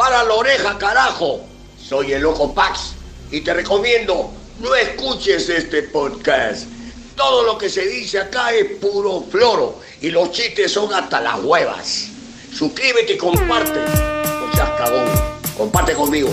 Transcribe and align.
Para 0.00 0.24
la 0.24 0.32
oreja, 0.32 0.78
carajo. 0.78 1.42
Soy 1.78 2.14
el 2.14 2.22
Loco 2.22 2.54
Pax 2.54 2.94
y 3.30 3.42
te 3.42 3.52
recomiendo 3.52 4.30
no 4.58 4.74
escuches 4.74 5.46
este 5.50 5.82
podcast. 5.82 6.68
Todo 7.14 7.42
lo 7.42 7.58
que 7.58 7.68
se 7.68 7.86
dice 7.86 8.18
acá 8.18 8.50
es 8.54 8.78
puro 8.78 9.22
floro 9.30 9.78
y 10.00 10.08
los 10.08 10.32
chistes 10.32 10.72
son 10.72 10.94
hasta 10.94 11.20
las 11.20 11.44
huevas. 11.44 12.08
Suscríbete 12.50 13.12
y 13.12 13.18
comparte. 13.18 13.78
No 13.78 14.50
seas 14.54 14.70
cagón. 14.78 15.06
Comparte 15.54 15.92
conmigo. 15.92 16.30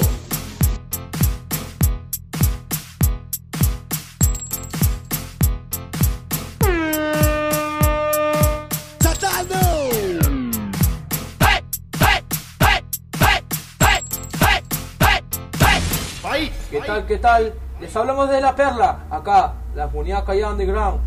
¿Qué 17.07 17.18
tal? 17.20 17.54
Les 17.79 17.96
hablamos 17.96 18.29
de 18.29 18.42
la 18.42 18.54
perla. 18.54 19.06
Acá, 19.10 19.54
la 19.74 19.88
comunidad 19.88 20.25
callada 20.25 20.52
underground. 20.52 21.00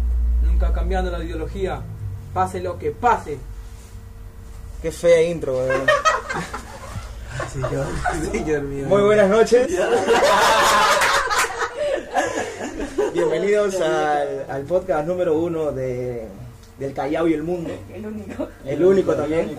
Nunca 0.42 0.72
cambiando 0.72 1.10
la 1.10 1.22
ideología. 1.22 1.82
Pase 2.32 2.60
lo 2.60 2.78
que 2.78 2.90
pase. 2.90 3.38
Qué 4.80 4.90
fea 4.90 5.22
intro, 5.24 5.58
weón. 5.58 5.82
Señor, 7.52 7.86
señor 8.32 8.62
mío. 8.62 8.86
Muy 8.86 9.02
buenas 9.02 9.28
noches. 9.28 9.68
Bienvenidos 13.12 13.78
al, 13.80 14.46
al 14.48 14.62
podcast 14.62 15.06
número 15.06 15.36
uno 15.36 15.70
de, 15.72 16.28
del 16.78 16.94
Callao 16.94 17.28
y 17.28 17.34
el 17.34 17.42
Mundo. 17.42 17.74
El 17.92 18.06
único. 18.06 18.48
El 18.64 18.84
único 18.84 19.14
también. 19.14 19.50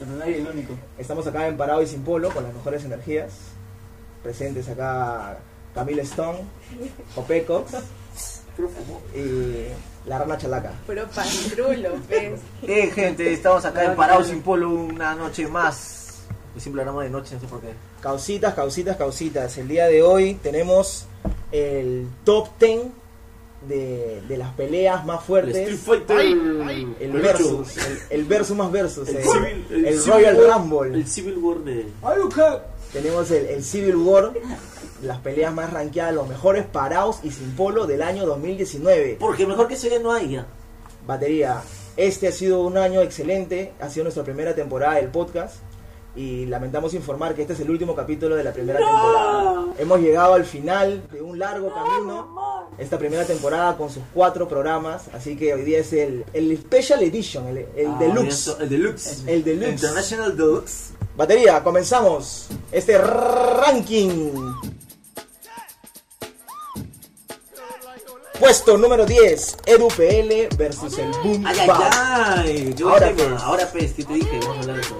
El 0.00 0.34
el 0.34 0.46
único. 0.48 0.74
Estamos 0.98 1.24
acá 1.28 1.46
en 1.46 1.56
Parado 1.56 1.80
y 1.80 1.86
Sin 1.86 2.02
Polo 2.02 2.30
con 2.30 2.42
las 2.42 2.52
mejores 2.52 2.84
energías. 2.84 3.53
Presentes 4.24 4.68
acá 4.68 5.38
Camila 5.74 6.02
Stone, 6.02 6.38
Jopeco 7.14 7.64
y 9.14 9.66
la 10.08 10.18
rana 10.18 10.36
chalaca. 10.38 10.72
Puro 10.86 11.06
pastrulo, 11.08 11.90
pues. 12.08 12.40
Eh, 12.62 12.90
gente, 12.90 13.32
estamos 13.32 13.64
acá 13.64 13.84
en 13.84 13.96
Parado 13.96 14.24
Sin 14.24 14.40
Polo 14.42 14.70
una 14.70 15.14
noche 15.14 15.46
más. 15.46 16.22
Y 16.56 16.60
siempre 16.60 16.82
hablamos 16.82 17.04
de 17.04 17.10
noche, 17.10 17.34
no 17.34 17.40
sé 17.40 17.46
por 17.48 17.60
qué. 17.60 17.68
Causitas, 18.00 18.54
causitas, 18.54 18.96
causitas. 18.96 19.58
El 19.58 19.68
día 19.68 19.86
de 19.86 20.02
hoy 20.02 20.34
tenemos 20.34 21.06
el 21.52 22.06
top 22.24 22.48
10 22.60 22.80
de, 23.68 24.22
de 24.28 24.36
las 24.38 24.52
peleas 24.54 25.04
más 25.04 25.24
fuertes. 25.24 25.56
Fighter. 25.78 26.16
El 27.00 27.12
versus, 27.12 27.76
el, 27.78 27.98
el 28.10 28.24
versus 28.26 28.56
más 28.56 28.70
versus, 28.70 29.08
El 29.08 29.16
el, 29.16 29.24
Civil- 29.24 29.66
el 29.70 29.84
el 29.86 29.98
Civil 30.00 30.12
Royal 30.12 30.36
War- 30.36 30.54
Rumble. 30.58 30.94
El 30.98 31.06
Civil 31.08 31.38
War 31.38 31.58
de. 31.58 31.88
Tenemos 32.94 33.30
el, 33.32 33.46
el 33.46 33.62
Civil 33.64 33.96
War, 33.96 34.32
las 35.02 35.18
peleas 35.18 35.52
más 35.52 35.72
rankeadas, 35.72 36.14
los 36.14 36.28
mejores 36.28 36.64
parados 36.64 37.18
y 37.24 37.30
sin 37.30 37.50
polo 37.56 37.86
del 37.86 38.00
año 38.02 38.24
2019. 38.24 39.16
Porque 39.20 39.46
mejor 39.46 39.68
que 39.68 39.74
ese 39.74 39.90
día 39.90 39.98
no 39.98 40.12
haya. 40.12 40.46
Batería, 41.06 41.60
este 41.96 42.28
ha 42.28 42.32
sido 42.32 42.60
un 42.62 42.78
año 42.78 43.02
excelente, 43.02 43.72
ha 43.80 43.90
sido 43.90 44.04
nuestra 44.04 44.22
primera 44.24 44.54
temporada 44.54 44.94
del 44.94 45.08
podcast 45.08 45.56
y 46.16 46.46
lamentamos 46.46 46.94
informar 46.94 47.34
que 47.34 47.42
este 47.42 47.54
es 47.54 47.60
el 47.60 47.68
último 47.70 47.94
capítulo 47.96 48.36
de 48.36 48.44
la 48.44 48.52
primera 48.52 48.78
temporada. 48.78 49.64
Hemos 49.76 50.00
llegado 50.00 50.34
al 50.34 50.44
final 50.44 51.02
de 51.10 51.20
un 51.20 51.38
largo 51.40 51.74
camino, 51.74 52.70
esta 52.78 52.96
primera 52.98 53.24
temporada 53.24 53.76
con 53.76 53.90
sus 53.90 54.04
cuatro 54.14 54.48
programas, 54.48 55.08
así 55.12 55.36
que 55.36 55.52
hoy 55.52 55.62
día 55.62 55.80
es 55.80 55.92
el, 55.92 56.24
el 56.32 56.56
Special 56.56 57.02
Edition, 57.02 57.48
el, 57.48 57.58
el 57.76 57.88
Ah, 57.88 57.96
Deluxe. 57.98 58.56
El 58.60 58.68
Deluxe. 58.68 59.24
El 59.26 59.42
Deluxe. 59.44 59.70
International 59.72 60.36
Deluxe. 60.36 60.90
Batería, 61.16 61.62
comenzamos 61.62 62.48
este 62.72 62.98
ranking. 62.98 64.32
Puesto 68.40 68.76
número 68.76 69.06
10, 69.06 69.56
EduPL 69.64 70.56
versus 70.56 70.98
el 70.98 71.10
Boom 71.22 71.46
Ay, 71.46 71.56
ay, 71.60 71.68
ay. 71.70 72.74
Yo 72.76 72.90
Ahora 72.90 73.12
pues. 73.16 73.42
ahora 73.42 73.68
pues, 73.72 73.92
¿qué 73.92 74.04
te 74.04 74.12
dije? 74.14 74.40
Vamos 74.40 74.56
a 74.56 74.60
hablar 74.60 74.76
de 74.76 74.82
eso. 74.82 74.96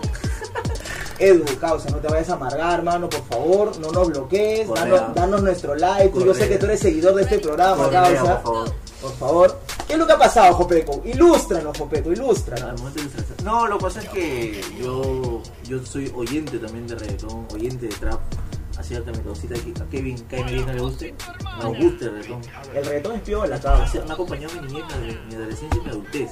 Edu, 1.19 1.45
causa, 1.61 1.91
no 1.91 1.99
te 1.99 2.09
vayas 2.09 2.31
a 2.31 2.35
amargar, 2.35 2.79
hermano, 2.79 3.09
por 3.09 3.25
favor, 3.27 3.79
no 3.79 3.91
nos 3.91 4.09
bloquees, 4.09 4.69
danos, 4.69 5.15
danos 5.15 5.43
nuestro 5.43 5.75
like. 5.75 6.17
Yo 6.25 6.33
sé 6.35 6.49
que 6.49 6.59
tú 6.59 6.67
eres 6.67 6.81
seguidor 6.81 7.15
de 7.17 7.23
este 7.23 7.39
programa, 7.41 7.85
Correa, 7.85 8.03
causa. 8.03 8.43
por 8.43 8.43
favor. 8.43 8.75
Por 9.05 9.13
favor. 9.17 9.61
¿Qué 9.87 9.93
es 9.93 9.99
lo 9.99 10.07
que 10.07 10.13
ha 10.15 10.19
pasado, 10.19 10.55
Jopeco? 10.55 11.03
Ilústranos, 11.05 11.77
Jopeco, 11.77 12.11
ilústranos. 12.11 12.81
ilustración. 12.81 13.37
No, 13.45 13.67
lo 13.69 13.77
que 13.77 13.85
pasa 13.85 14.01
es 14.01 14.09
que 14.09 14.61
yo, 14.81 15.43
yo 15.69 15.85
soy 15.85 16.11
oyente 16.17 16.59
también 16.59 16.87
de 16.87 16.95
reggaetón, 16.95 17.47
oyente 17.53 17.87
de 17.87 17.95
trap. 17.95 18.21
Mi 18.91 19.19
cosita 19.23 19.55
que 19.55 19.73
a 19.83 19.87
Kevin, 19.89 20.19
Kevin 20.27 20.67
no 20.67 20.73
le 20.73 20.81
guste, 20.81 21.15
nos 21.63 21.79
gusta 21.79 22.05
el 22.07 22.11
reggaetón. 22.13 22.41
El 22.75 22.85
reggaetón 22.85 23.13
es 23.17 23.21
piola, 23.23 23.61
causa. 23.61 24.05
Me 24.05 24.13
acompañó 24.13 24.49
mi 24.51 24.67
niñez, 24.69 24.85
mi, 25.01 25.07
mi 25.29 25.35
adolescencia 25.37 25.79
y 25.81 25.85
mi 25.85 25.91
adultez. 25.91 26.31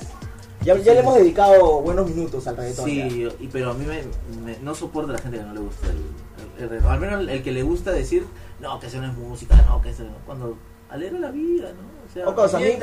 Ya, 0.62 0.76
ya 0.78 0.94
le 0.94 1.00
hemos 1.00 1.14
dedicado 1.14 1.80
buenos 1.82 2.08
minutos 2.08 2.46
al 2.46 2.56
reggaetón. 2.56 2.84
Sí, 2.86 3.28
y, 3.40 3.48
pero 3.48 3.70
a 3.70 3.74
mí 3.74 3.84
me, 3.86 4.02
me- 4.44 4.58
no 4.60 4.74
soporta 4.74 5.12
la 5.12 5.18
gente 5.18 5.38
que 5.38 5.44
no 5.44 5.54
le 5.54 5.60
gusta 5.60 5.86
el, 5.88 5.92
el- 5.96 6.62
el 6.64 6.68
reggaetón. 6.70 6.92
Al 6.92 7.00
menos 7.00 7.20
el, 7.20 7.28
el 7.28 7.42
que 7.42 7.52
le 7.52 7.62
gusta 7.62 7.92
decir, 7.92 8.26
no, 8.60 8.78
que 8.80 8.86
eso 8.88 8.98
no 8.98 9.06
es 9.10 9.16
música, 9.16 9.56
no, 9.68 9.80
que 9.80 9.90
eso 9.90 10.02
no. 10.02 10.16
Cuando 10.26 10.56
alegra 10.90 11.18
la 11.20 11.30
vida, 11.30 11.70
¿no? 11.72 11.91
O 12.12 12.14
sea, 12.14 12.28
O 12.28 12.34
causa, 12.36 12.56
a 12.58 12.60
mí, 12.60 12.78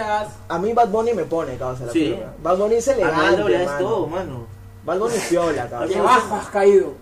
a 0.49 0.59
mí 0.59 0.73
Bad 0.73 0.87
Bunny 0.89 1.13
me 1.13 1.23
pone, 1.23 1.55
causa, 1.57 1.85
la 1.85 1.91
Sí. 1.93 2.13
piola. 2.15 2.33
Bad 2.41 2.57
Bunny 2.57 2.75
es 2.75 2.87
elegante, 2.87 3.37
la 3.37 3.43
verdad 3.43 3.61
es 3.61 3.67
mano. 3.67 3.79
todo, 3.87 4.07
mano. 4.07 4.47
Bad 4.85 4.97
Bunny 4.99 5.15
es 5.15 5.23
piola, 5.25 5.67
causa. 5.69 6.01
bajo 6.01 6.35
has 6.35 6.47
caído. 6.47 6.93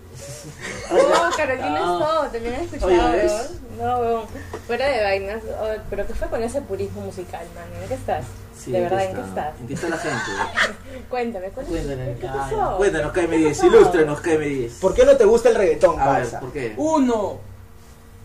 No, 0.90 1.36
Carolina 1.36 1.74
Ah. 1.74 1.78
es 1.78 2.06
todo, 2.06 2.22
también 2.32 2.54
has 2.54 2.60
escuchado, 2.62 3.10
Oye. 3.12 3.30
No, 3.78 3.98
weón. 4.00 4.22
Fuera 4.66 4.86
de 4.88 5.02
vainas. 5.04 5.42
oh, 5.60 5.68
Pero 5.88 6.06
¿qué 6.06 6.14
fue 6.14 6.28
con 6.28 6.42
ese 6.42 6.60
purismo 6.62 7.00
musical, 7.02 7.46
man? 7.54 7.64
¿En 7.82 7.88
qué 7.88 7.94
estás? 7.94 8.24
Sí, 8.58 8.72
de 8.72 8.78
¿en 8.78 8.84
verdad, 8.84 9.04
¿en 9.04 9.14
qué 9.14 9.20
está? 9.20 9.28
estás? 9.48 9.60
¿En 9.60 9.66
qué 9.68 9.74
está 9.74 9.88
la 9.88 9.98
gente? 9.98 10.18
Cuéntame, 11.08 11.48
cuéntame. 11.50 11.78
Cuéntanos, 11.80 12.18
¿Qué 12.20 12.26
pasó? 12.26 12.76
Cuéntanos, 12.76 13.12
¿Qué 13.12 13.20
KM10, 13.28 13.48
pasó? 13.50 13.66
ilústranos, 13.68 14.22
KM10. 14.22 14.80
¿Por 14.80 14.94
qué 14.94 15.04
no 15.06 15.16
te 15.16 15.24
gusta 15.24 15.48
el 15.48 15.54
reggaetón, 15.54 16.00
A 16.00 16.10
ver, 16.10 16.22
causa? 16.22 16.40
¿por 16.40 16.52
qué? 16.52 16.74
Uno, 16.76 17.38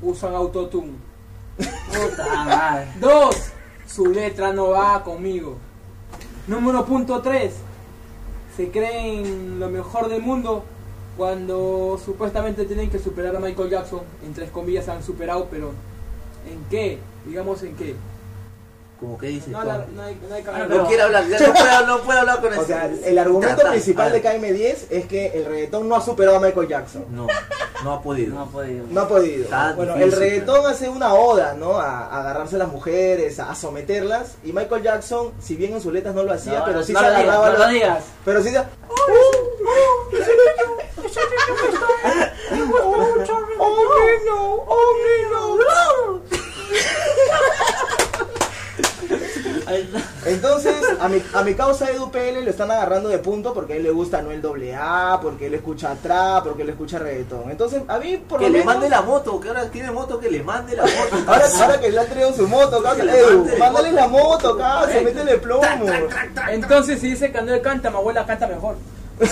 usan 0.02 0.34
autotune. 0.34 0.94
Puta 1.58 2.44
madre. 2.46 2.88
Dos, 3.00 3.36
su 3.94 4.08
letra 4.08 4.54
no 4.54 4.70
va 4.70 5.04
conmigo. 5.04 5.58
Número 6.48 6.84
punto 6.86 7.22
tres, 7.22 7.54
se 8.58 8.72
creen 8.72 9.59
lo 9.59 9.70
mejor 9.70 10.09
del 10.09 10.22
mundo 10.22 10.64
cuando 11.16 12.00
supuestamente 12.04 12.66
tienen 12.66 12.90
que 12.90 12.98
superar 12.98 13.36
a 13.36 13.40
Michael 13.40 13.70
Jackson. 13.70 14.02
En 14.26 14.34
tres 14.34 14.50
comillas 14.50 14.90
han 14.90 15.04
superado, 15.04 15.48
pero 15.52 15.74
¿en 16.52 16.64
qué? 16.72 16.98
Digamos 17.26 17.62
en 17.64 17.76
qué. 17.76 17.96
Como 19.03 19.18
que 19.18 19.28
dice. 19.28 19.50
No, 19.52 19.62
la- 19.66 19.86
no 19.94 20.02
hay, 20.02 20.18
no 20.30 20.34
hay 20.34 20.44
no 20.69 20.88
quiere 20.88 21.03
hablar, 21.03 21.28
ya 21.28 21.38
no 21.81 21.88
no 21.97 22.00
puede 22.03 22.19
hablar 22.19 22.40
con 22.40 22.52
O 22.53 22.56
ese- 22.56 22.66
sea, 22.68 22.86
el 23.03 23.19
argumento 23.19 23.56
Trata, 23.58 23.72
principal 23.72 24.14
de 24.14 24.22
ver. 24.22 24.40
KM10 24.41 24.78
es 24.91 25.06
que 25.08 25.28
el 25.28 25.44
reggaetón 25.44 25.90
no 25.90 25.96
ha 25.97 26.02
superado 26.02 26.38
a 26.38 26.40
Michael 26.40 26.69
Jackson. 26.69 27.03
No, 27.09 27.28
no 27.84 27.92
ha 27.94 28.02
podido. 28.02 28.34
No 28.34 28.42
ha 28.44 28.46
podido. 28.46 28.86
No 28.90 29.02
ha 29.02 29.08
podido. 29.09 29.44
Está 29.44 29.74
bueno, 29.74 29.96
difícil, 29.96 30.13
el 30.13 30.19
reggaetón 30.19 30.66
hace 30.68 30.88
una 30.88 31.13
oda, 31.16 31.53
¿no? 31.53 31.78
A, 31.78 32.06
a 32.08 32.22
agarrarse 32.22 32.56
a 32.56 32.59
las 32.59 32.69
mujeres, 32.69 33.40
a, 33.42 33.53
someterlas. 33.56 34.36
Y 34.46 34.53
Michael 34.53 34.81
Jackson, 34.84 35.34
si 35.42 35.58
bien 35.58 35.74
en 35.74 35.81
sus 35.81 35.92
letras 35.92 36.16
no 36.16 36.24
lo 36.24 36.31
hacía, 36.31 36.59
No, 36.59 36.66
pero 36.66 36.78
no, 36.80 36.84
sí 36.86 36.94
no 36.94 37.00
se 37.00 37.06
lo 37.06 37.12
digas, 37.12 37.24
agarraba. 37.25 37.50
no 37.52 37.58
la- 37.59 37.66
lo 37.68 37.74
digas. 37.74 38.03
Pero 38.24 38.42
sí 38.42 38.52
se. 38.52 38.63
Oh, 43.66 43.74
Entonces, 50.26 50.76
a 51.00 51.08
mi, 51.09 51.22
a 51.34 51.44
mi 51.44 51.54
causa 51.56 51.90
Edu 51.92 52.09
PL 52.12 52.42
lo 52.44 52.50
están 52.50 52.72
agarrando 52.72 53.09
de 53.09 53.18
punto 53.20 53.54
porque 53.54 53.74
a 53.74 53.76
él 53.78 53.84
le 53.84 53.92
gusta 53.92 54.22
Noel 54.22 54.42
AA, 54.74 55.20
porque 55.22 55.48
él 55.48 55.54
escucha 55.56 55.96
trap, 56.02 56.44
porque 56.45 56.62
él 56.63 56.69
escucha 56.69 57.00
reggaetón. 57.00 57.50
Entonces, 57.51 57.81
a 57.88 57.98
mí 58.00 58.18
por 58.18 58.40
Que 58.40 58.45
lo 58.48 58.51
le 58.54 58.60
menos- 58.60 58.74
mande 58.74 58.90
la 58.90 59.01
moto, 59.01 59.40
que 59.40 59.50
ahora 59.50 59.69
tiene 59.69 59.92
moto, 59.92 60.19
que 60.19 60.30
le 60.31 60.44
mande 60.44 60.75
la 60.75 60.84
moto. 60.84 61.18
Ahora, 61.28 61.45
ahora 61.62 61.80
que 61.80 61.90
le 61.92 62.00
han 62.00 62.07
traído 62.07 62.34
su 62.34 62.48
moto, 62.48 62.81
causa, 62.81 62.98
Que 63.01 63.04
le 63.06 63.19
Edu, 63.19 63.40
mande 63.40 63.57
mándale 63.57 63.92
la 63.92 64.07
moto, 64.07 64.57
causa, 64.57 65.01
métele 65.01 65.38
plomo. 65.38 65.66
Entonces 66.50 67.00
si 67.00 67.10
dice 67.12 67.31
que 67.31 67.38
Anuel 67.38 67.62
canta, 67.62 67.90
mi 67.90 67.98
abuela 67.98 68.25
canta 68.25 68.48
mejor. 68.48 68.75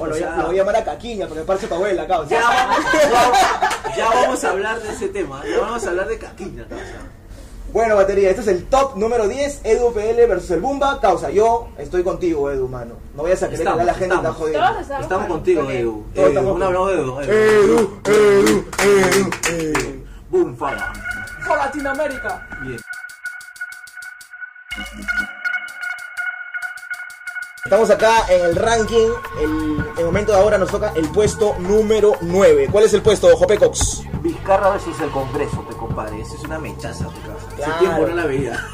O 0.00 0.06
lo, 0.06 0.14
O 0.14 0.18
sea- 0.18 0.36
lo 0.36 0.46
voy 0.46 0.54
a 0.54 0.58
llamar 0.58 0.76
a 0.76 0.84
Caquiña 0.84 1.26
porque 1.26 1.42
parece 1.42 1.66
tu 1.66 1.74
abuela, 1.74 2.06
causa. 2.06 2.30
Ya 2.30 2.40
vamos, 2.42 2.76
ya, 2.92 3.96
ya 3.96 4.08
vamos 4.10 4.44
a 4.44 4.50
hablar 4.50 4.80
de 4.80 4.90
ese 4.92 5.08
tema, 5.08 5.42
ya 5.44 5.58
vamos 5.58 5.84
a 5.84 5.88
hablar 5.90 6.06
de 6.06 6.18
caquina, 6.18 6.64
causa. 6.68 6.84
Bueno, 7.72 7.96
batería, 7.96 8.30
este 8.30 8.40
es 8.42 8.48
el 8.48 8.64
top 8.66 8.96
número 8.96 9.28
10, 9.28 9.60
Edu 9.64 9.92
PL 9.92 10.26
versus 10.26 10.50
el 10.52 10.60
Bumba. 10.60 11.00
Causa, 11.00 11.30
yo 11.30 11.68
estoy 11.76 12.02
contigo, 12.02 12.50
Edu, 12.50 12.66
mano. 12.66 12.94
No 13.14 13.24
vayas 13.24 13.42
a 13.42 13.48
creer 13.48 13.62
que 13.76 13.84
la 13.84 13.94
gente 13.94 14.14
está 14.14 14.32
jodiendo. 14.32 14.66
Estamos, 14.80 15.02
Estamos 15.02 15.26
con- 15.26 15.36
contigo. 15.36 15.70
Edu. 15.70 16.04
Edu, 16.14 16.26
estamos 16.28 16.56
un 16.56 16.62
abrazo, 16.62 16.90
Edu. 16.90 17.20
Edu, 17.20 18.00
Edu, 18.04 18.64
Edu, 18.82 19.30
Edu. 19.52 20.04
Boom, 20.30 20.56
fala. 20.56 20.92
¡For 21.46 21.56
Latinoamérica! 21.58 22.48
Bien. 22.62 22.80
Estamos 27.64 27.90
acá 27.90 28.24
en 28.30 28.44
el 28.46 28.56
ranking. 28.56 29.08
El, 29.40 29.84
el 29.98 30.04
momento 30.06 30.32
de 30.32 30.38
ahora 30.38 30.56
nos 30.56 30.70
toca 30.70 30.92
el 30.96 31.08
puesto 31.10 31.54
número 31.58 32.12
9. 32.22 32.68
¿Cuál 32.72 32.84
es 32.84 32.94
el 32.94 33.02
puesto, 33.02 33.28
Jope 33.36 33.58
Cox? 33.58 34.02
Vizcarra 34.22 34.70
versus 34.70 34.98
el 35.00 35.10
Congreso, 35.10 35.64
te 35.68 35.76
compadre. 35.76 36.20
Esa 36.20 36.34
es 36.36 36.44
una 36.44 36.58
mechaza, 36.58 37.04
te. 37.08 37.27
Claro. 37.58 37.72
Hace 37.74 37.84
tiempo 37.84 38.06
no 38.06 38.14
la 38.14 38.26
veía. 38.26 38.66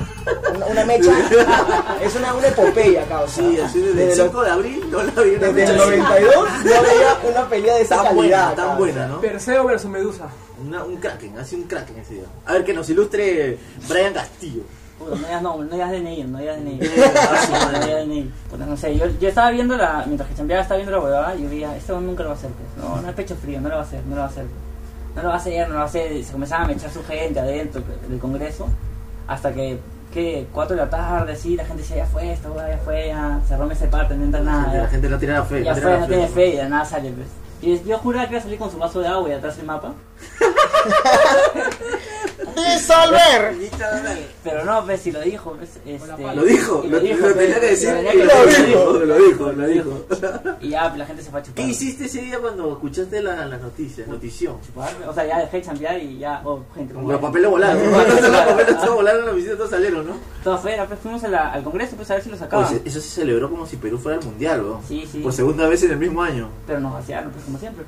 Una, 0.55 0.67
una 0.67 0.85
mecha. 0.87 1.11
es 2.03 2.17
una, 2.17 2.35
una 2.35 2.47
epopeya, 2.49 3.05
causa. 3.07 3.35
Sí, 3.43 3.61
así 3.61 3.81
desde, 3.81 3.95
Desde 4.07 4.13
el 4.13 4.19
los- 4.19 4.27
5 4.29 4.43
de 4.45 4.51
abril 4.51 4.87
no 4.91 5.03
la 5.03 5.13
vi. 5.23 5.31
Desde 5.31 5.47
el 5.49 5.55
mecha 5.55 5.73
así. 5.73 5.81
92 5.81 6.35
no 6.65 6.65
veía 6.65 7.31
una 7.31 7.49
pelea 7.49 7.75
de 7.75 7.83
esa 7.83 7.97
Tan 7.97 8.05
calidad. 8.07 8.15
buena, 8.17 8.47
tan 8.47 8.55
causa. 8.57 8.79
buena, 8.79 9.07
¿no? 9.09 9.21
Perseo 9.21 9.65
versus 9.65 9.91
Medusa. 9.91 10.25
Una- 10.65 10.85
un 10.85 10.97
kraken, 10.97 11.39
así 11.39 11.57
un 11.57 11.65
kraken 11.65 11.99
ese 11.99 12.15
día. 12.15 12.25
A 12.47 12.53
ver, 12.55 12.65
que 12.65 12.73
nos 12.73 12.89
ilustre 12.89 13.59
Brian 13.89 14.15
Castillo. 14.15 14.63
Puta, 14.99 15.11
no 15.17 15.27
digas 15.27 15.43
no, 15.43 15.57
no 15.57 15.65
digas 15.75 15.91
DNI, 15.91 16.23
no 16.25 16.39
digas 16.39 16.57
DNI. 16.57 16.81
Ah, 17.17 17.39
sí, 17.45 17.53
No. 18.07 18.51
Puta, 18.51 18.65
no 18.67 18.77
sé, 18.77 18.97
yo, 18.97 19.07
yo 19.21 19.29
estaba 19.29 19.51
viendo 19.51 19.77
la, 19.77 20.05
mientras 20.07 20.29
que 20.31 20.37
chambeaba 20.37 20.63
estaba 20.63 20.79
viendo 20.79 20.97
la 20.97 21.03
huevada 21.05 21.35
y 21.35 21.43
yo 21.43 21.49
veía, 21.51 21.77
esto 21.77 22.01
nunca 22.01 22.23
lo 22.23 22.29
va 22.31 22.35
a 22.37 22.39
hacer, 22.39 22.51
pues. 22.51 22.85
No, 22.89 23.03
no 23.03 23.09
es 23.09 23.15
pecho 23.15 23.35
frío, 23.37 23.61
no 23.61 23.69
lo 23.69 23.75
va 23.75 23.81
a 23.83 23.85
hacer, 23.85 24.01
no 24.07 24.15
lo 24.15 24.21
va 24.23 24.27
a 24.29 24.31
hacer. 24.31 24.45
No 25.15 25.23
lo 25.23 25.29
va 25.29 25.35
a 25.35 25.39
hacer, 25.39 25.69
no 25.69 25.75
lo 25.75 25.81
va 25.81 25.87
a 25.87 25.89
hacer. 25.89 26.13
Y 26.13 26.25
se 26.25 26.33
comenzaba 26.33 26.67
a 26.67 26.73
echar 26.73 26.91
su 26.91 27.05
gente 27.05 27.39
adentro 27.41 27.83
del 28.09 28.19
Congreso 28.19 28.69
hasta 29.27 29.53
que, 29.53 29.79
que 30.13 30.47
4 30.53 30.77
de 30.77 30.83
la 30.83 30.91
tarde, 30.91 31.37
sí, 31.37 31.57
la 31.57 31.65
gente 31.65 31.83
decía, 31.83 31.97
ya 31.99 32.07
fue 32.07 32.33
esto, 32.33 32.55
ya 32.57 32.79
fue, 32.85 33.09
ya 33.09 33.41
cerró 33.49 33.71
esa 33.71 33.91
parte, 33.91 34.17
no 34.17 34.25
entra 34.25 34.41
nada. 34.41 34.75
La 34.75 34.89
gente 34.89 35.09
no 35.09 35.19
tiene 35.19 35.35
la 35.35 35.45
fe. 35.45 35.65
ya 35.65 35.75
no 35.75 35.81
fue, 35.81 35.93
no 35.93 36.01
la 36.01 36.07
tiene 36.07 36.29
fe 36.29 36.47
y 36.49 36.57
de 36.57 36.69
nada 36.69 36.85
sale, 36.85 37.13
pues. 37.13 37.29
Y 37.63 37.83
yo 37.89 37.99
juraba 37.99 38.27
que 38.27 38.33
iba 38.33 38.41
a 38.41 38.43
salir 38.43 38.59
con 38.59 38.71
su 38.71 38.77
vaso 38.77 39.01
de 39.01 39.09
agua 39.09 39.27
y 39.29 39.33
atrás 39.33 39.59
el 39.59 39.65
mapa. 39.65 39.95
¡Disolver! 42.57 43.55
Pero 44.45 44.65
no, 44.65 44.85
pues 44.85 45.01
si 45.01 45.11
lo 45.11 45.21
dijo, 45.23 45.53
pues, 45.55 45.71
este, 45.87 46.35
Lo 46.35 46.45
dijo, 46.45 46.83
y 46.85 46.89
lo, 46.89 47.01
dijo, 47.01 47.27
lo 47.27 47.35
tenía 47.35 47.57
pues, 47.57 47.61
que 47.61 47.67
decir. 47.67 47.93
lo 47.95 48.03
y 48.03 48.07
que 48.13 48.25
Lo 48.25 48.47
dijo, 48.47 48.93
lo 49.05 49.17
dijo, 49.19 49.53
lo 49.53 49.67
dijo. 49.67 50.07
Y 50.61 50.69
ya, 50.69 50.83
pues, 50.89 50.99
la 50.99 51.07
gente 51.07 51.23
se 51.23 51.31
fue 51.31 51.41
a 51.41 51.43
chupar. 51.43 51.65
¿Qué 51.65 51.71
hiciste 51.71 52.05
ese 52.05 52.21
día 52.21 52.39
cuando 52.39 52.73
escuchaste 52.73 53.23
la, 53.23 53.47
la 53.47 53.57
noticia, 53.57 54.05
notición? 54.07 54.57
Chupar, 54.67 54.91
O 55.09 55.15
sea, 55.15 55.27
ya 55.27 55.39
dejé 55.39 55.57
de 55.57 55.63
chambear 55.63 55.99
y 56.03 56.19
ya, 56.19 56.43
oh, 56.45 56.63
gente. 56.75 56.93
Como 56.95 57.11
los 57.11 57.21
papeles 57.21 57.51
volaron. 57.51 57.83
¿no? 57.91 57.99
Los 57.99 58.41
papeles 58.43 58.79
todos 58.81 58.95
volaron 58.95 59.21
en 59.21 59.27
la 59.27 59.33
oficina, 59.33 59.57
todos 59.57 59.71
salieron, 59.71 60.07
¿no? 60.07 60.13
Todo 60.45 60.55
afuera, 60.55 60.87
pues 60.87 61.01
fuimos 61.01 61.25
a 61.25 61.29
la- 61.29 61.53
al 61.53 61.65
congreso 61.65 61.97
pues 61.97 62.11
a 62.11 62.15
ver 62.15 62.23
si 62.23 62.31
lo 62.31 62.37
sacaban. 62.37 62.67
Oye, 62.67 62.83
eso 62.85 63.01
se 63.01 63.09
celebró 63.09 63.49
como 63.51 63.67
si 63.67 63.77
Perú 63.77 63.97
fuera 63.99 64.19
el 64.19 64.25
mundial, 64.25 64.63
weón. 64.63 64.81
Sí, 64.87 65.09
sí. 65.11 65.21
Por 65.21 65.33
segunda 65.33 65.67
vez 65.69 65.83
en 65.85 65.93
el 65.93 65.99
mismo 65.99 66.23
año. 66.23 66.49
Pero 66.67 66.81
nos 66.81 66.93
vaciaron, 66.93 67.31
pues 67.33 67.45
como 67.45 67.59
siempre. 67.59 67.85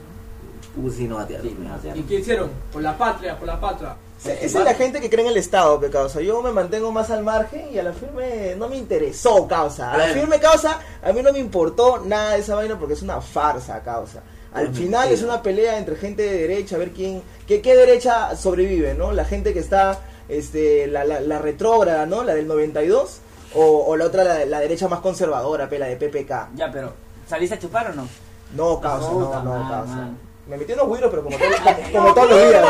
Uh, 0.77 0.91
sí, 0.91 1.07
no 1.09 1.17
batearon. 1.17 1.47
Sí, 1.47 1.55
nos 1.59 1.67
¿Y 1.67 1.71
vaciaron. 1.71 2.03
qué 2.05 2.15
hicieron? 2.21 2.51
Por 2.73 2.83
la 2.83 2.97
patria, 2.97 3.39
por 3.39 3.47
la 3.47 3.61
patria. 3.61 3.97
Esa 4.25 4.59
es 4.59 4.65
la 4.65 4.75
gente 4.75 5.01
que 5.01 5.11
cree 5.11 5.25
en 5.25 5.31
el 5.31 5.37
Estado, 5.37 5.79
causa. 5.91 6.21
Yo 6.21 6.41
me 6.43 6.51
mantengo 6.51 6.91
más 6.91 7.11
al 7.11 7.23
margen 7.23 7.69
y 7.73 7.79
a 7.79 7.83
la 7.83 7.93
firme 7.93 8.55
no 8.57 8.69
me 8.69 8.77
interesó, 8.77 9.47
causa. 9.47 9.93
A 9.93 9.99
la 9.99 10.07
firme 10.07 10.41
causa, 10.41 10.81
a 11.03 11.13
mí 11.13 11.23
no 11.23 11.33
me 11.33 11.39
importó 11.39 11.99
nada 12.05 12.33
de 12.33 12.41
esa 12.41 12.55
vaina 12.55 12.79
porque 12.79 12.95
es 12.95 13.03
una 13.03 13.21
farsa, 13.21 13.81
causa. 13.83 14.23
Al 14.55 14.75
final 14.75 15.13
es 15.13 15.23
una 15.23 15.43
pelea 15.43 15.77
entre 15.77 15.97
gente 15.97 16.23
de 16.23 16.39
derecha, 16.39 16.77
a 16.77 16.79
ver 16.79 16.93
quién, 16.93 17.23
qué, 17.47 17.61
qué 17.61 17.77
derecha 17.77 18.35
sobrevive, 18.37 18.95
¿no? 18.95 19.13
La 19.13 19.27
gente 19.27 19.53
que 19.53 19.59
está, 19.59 20.01
este, 20.31 20.87
la, 20.87 21.05
la, 21.05 21.21
la 21.21 21.39
retrógrada, 21.39 22.07
¿no? 22.07 22.25
La 22.25 22.35
del 22.35 22.47
92, 22.49 23.19
o, 23.55 23.85
o 23.87 23.97
la 23.97 24.07
otra, 24.07 24.25
la, 24.25 24.47
la 24.47 24.61
derecha 24.61 24.89
más 24.89 25.01
conservadora, 25.01 25.69
pe, 25.69 25.79
la 25.79 25.87
de 25.87 25.97
PPK. 25.97 26.57
Ya, 26.57 26.73
pero, 26.73 26.95
¿saliste 27.29 27.57
a 27.57 27.59
chupar 27.59 27.91
o 27.91 27.95
no? 27.95 28.09
No, 28.55 28.81
causa, 28.81 29.11
no, 29.11 29.21
no, 29.21 29.43
madre, 29.43 29.65
causa. 29.69 29.95
man. 29.95 30.19
Me 30.47 30.57
metí 30.57 30.73
unos 30.75 30.87
güiros, 30.87 31.11
pero 31.11 31.25
como, 31.25 31.37
todo- 31.37 31.49
como, 31.93 31.93
como 31.93 32.15
todos 32.15 32.31
los 32.31 32.49
días. 32.49 32.65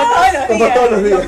Como 0.49 0.69
todos 0.75 0.91
los 0.93 1.05
días. 1.05 1.23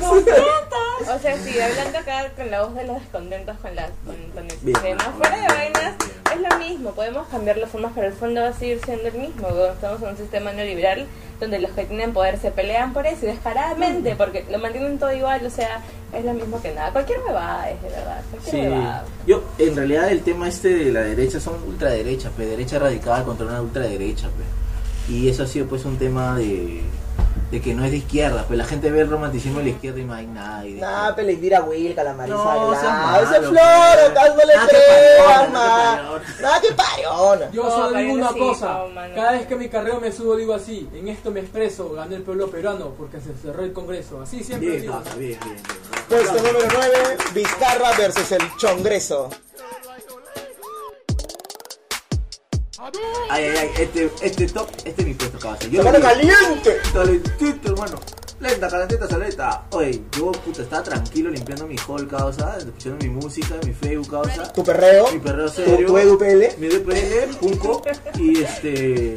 O 1.15 1.17
sea, 1.19 1.37
sí, 1.37 1.59
hablando 1.59 1.97
acá 1.99 2.31
con 2.35 2.51
la 2.51 2.61
voz 2.63 2.75
de 2.75 2.83
los 2.85 2.99
descontentos 2.99 3.57
con, 3.59 3.75
la, 3.75 3.83
con, 4.05 4.15
con 4.33 4.43
el 4.49 4.57
Bien. 4.61 4.75
sistema, 4.75 5.03
fuera 5.17 5.37
de 5.37 5.47
vainas, 5.47 5.93
es 6.35 6.41
lo 6.49 6.57
mismo, 6.59 6.91
podemos 6.91 7.27
cambiar 7.29 7.57
las 7.57 7.69
formas, 7.71 7.91
pero 7.95 8.07
el 8.07 8.13
fondo 8.13 8.41
va 8.41 8.49
a 8.49 8.53
seguir 8.53 8.79
siendo 8.85 9.07
el 9.07 9.13
mismo. 9.15 9.47
Estamos 9.73 10.01
en 10.03 10.09
un 10.09 10.17
sistema 10.17 10.51
neoliberal 10.51 11.07
donde 11.39 11.57
los 11.59 11.71
que 11.71 11.85
tienen 11.85 12.13
poder 12.13 12.37
se 12.37 12.51
pelean 12.51 12.93
por 12.93 13.07
eso 13.07 13.25
y 13.25 13.29
descaradamente, 13.29 14.15
porque 14.15 14.45
lo 14.51 14.59
mantienen 14.59 14.99
todo 14.99 15.11
igual, 15.13 15.43
o 15.45 15.49
sea, 15.49 15.81
es 16.13 16.23
lo 16.25 16.33
mismo 16.33 16.61
que 16.61 16.73
nada. 16.73 16.91
Cualquier 16.91 17.19
huevada 17.21 17.69
es, 17.71 17.81
de 17.81 17.89
verdad, 17.89 18.21
cualquier 18.29 18.55
Sí. 18.55 18.61
huevada. 18.69 19.05
Yo, 19.25 19.43
en 19.57 19.75
realidad, 19.75 20.11
el 20.11 20.21
tema 20.21 20.47
este 20.49 20.67
de 20.75 20.91
la 20.91 21.01
derecha 21.01 21.39
son 21.39 21.55
ultraderecha, 21.67 22.29
pe, 22.31 22.45
derecha 22.45 22.77
radical 22.77 23.23
contra 23.23 23.45
una 23.47 23.61
ultraderecha, 23.61 24.27
pe. 24.27 24.43
Y 25.09 25.27
eso 25.27 25.43
ha 25.43 25.47
sido, 25.47 25.65
pues, 25.67 25.85
un 25.85 25.97
tema 25.97 26.35
de, 26.37 26.81
de 27.51 27.61
que 27.61 27.73
no 27.73 27.83
es 27.83 27.89
de 27.91 27.97
izquierda, 27.97 28.45
pues 28.47 28.57
la 28.59 28.65
gente 28.65 28.91
ve 28.91 29.01
el 29.01 29.09
romanticismo 29.09 29.57
de 29.57 29.65
la 29.65 29.69
izquierda 29.71 29.99
y 29.99 30.03
no 30.05 30.13
hay 30.13 30.27
nada. 30.27 30.65
y 30.67 30.73
de- 30.75 30.81
Nah, 30.81 31.15
pe, 31.15 31.23
le 31.23 31.35
tira 31.37 31.63
Wilca, 31.63 32.03
la 32.03 32.13
Marisa. 32.13 32.37
No, 32.37 32.71
nah, 32.71 33.17
ese 33.19 33.39
floro, 33.41 34.13
tal, 34.13 34.35
no 34.37 34.43
le 34.45 34.53
creas, 34.69 35.51
Nah, 36.41 36.59
qué 36.61 36.73
pariona. 36.75 37.49
Yo 37.51 37.63
No, 37.63 37.71
solo 37.71 37.87
pero 37.89 37.99
digo 38.01 38.13
una 38.13 38.29
sí, 38.33 38.39
cosa, 38.39 38.79
cada 39.15 39.31
vez 39.31 39.47
que 39.47 39.55
mi 39.55 39.67
carreo 39.67 39.99
me 39.99 40.11
subo 40.11 40.35
digo 40.35 40.53
así, 40.53 40.87
en 40.93 41.07
esto 41.07 41.31
me 41.31 41.39
expreso, 41.39 41.91
gané 41.93 42.17
el 42.17 42.21
pueblo 42.21 42.49
peruano 42.51 42.89
porque 42.97 43.19
se 43.19 43.33
cerró 43.41 43.63
el 43.63 43.73
congreso, 43.73 44.21
así 44.21 44.43
siempre 44.43 44.69
Bien, 44.69 44.81
digo. 44.83 44.93
causa, 44.93 45.15
bien, 45.15 45.39
bien, 45.43 45.55
bien. 45.55 45.99
Puesto 46.07 46.33
número 46.37 46.59
9, 46.71 47.17
Vizcarra 47.33 47.91
versus 47.97 48.31
el 48.31 48.41
Chongreso. 48.57 49.29
Ay, 52.81 53.43
ay, 53.43 53.57
ay, 53.57 53.69
este, 53.77 54.09
este 54.21 54.47
top, 54.47 54.69
este 54.85 55.01
es 55.01 55.07
mi 55.07 55.13
puesto, 55.13 55.37
causa. 55.37 55.67
Yo 55.67 55.83
¡Semana 55.83 55.99
caliente! 55.99 56.77
Calentito, 56.93 57.73
hermano. 57.73 57.99
Lenta, 58.39 58.69
calentita, 58.69 59.05
saleta. 59.05 59.65
Oye, 59.71 60.01
yo 60.17 60.31
puta, 60.31 60.61
estaba 60.61 60.81
tranquilo 60.83 61.29
limpiando 61.29 61.67
mi 61.67 61.75
hall, 61.87 62.07
causa, 62.07 62.55
escuchando 62.57 62.97
mi 63.05 63.09
música, 63.09 63.55
mi 63.65 63.73
Facebook, 63.73 64.09
causa. 64.11 64.53
Tu 64.53 64.63
perreo, 64.63 65.11
Mi 65.11 65.19
perreo 65.19 65.47
tu, 65.47 65.51
serio. 65.61 65.87
tu 65.87 65.97
EduPL. 65.97 66.57
Mi 66.57 66.67
DPL, 66.69 67.35
Punco. 67.41 67.81
Y 68.17 68.43
este. 68.43 69.15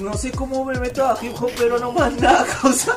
No 0.00 0.14
sé 0.14 0.30
cómo 0.32 0.64
me 0.64 0.78
meto 0.78 1.04
a 1.06 1.16
hip 1.22 1.34
hop, 1.40 1.50
pero 1.56 1.78
no 1.78 1.92
más 1.92 2.12
nada, 2.20 2.46
causa. 2.62 2.96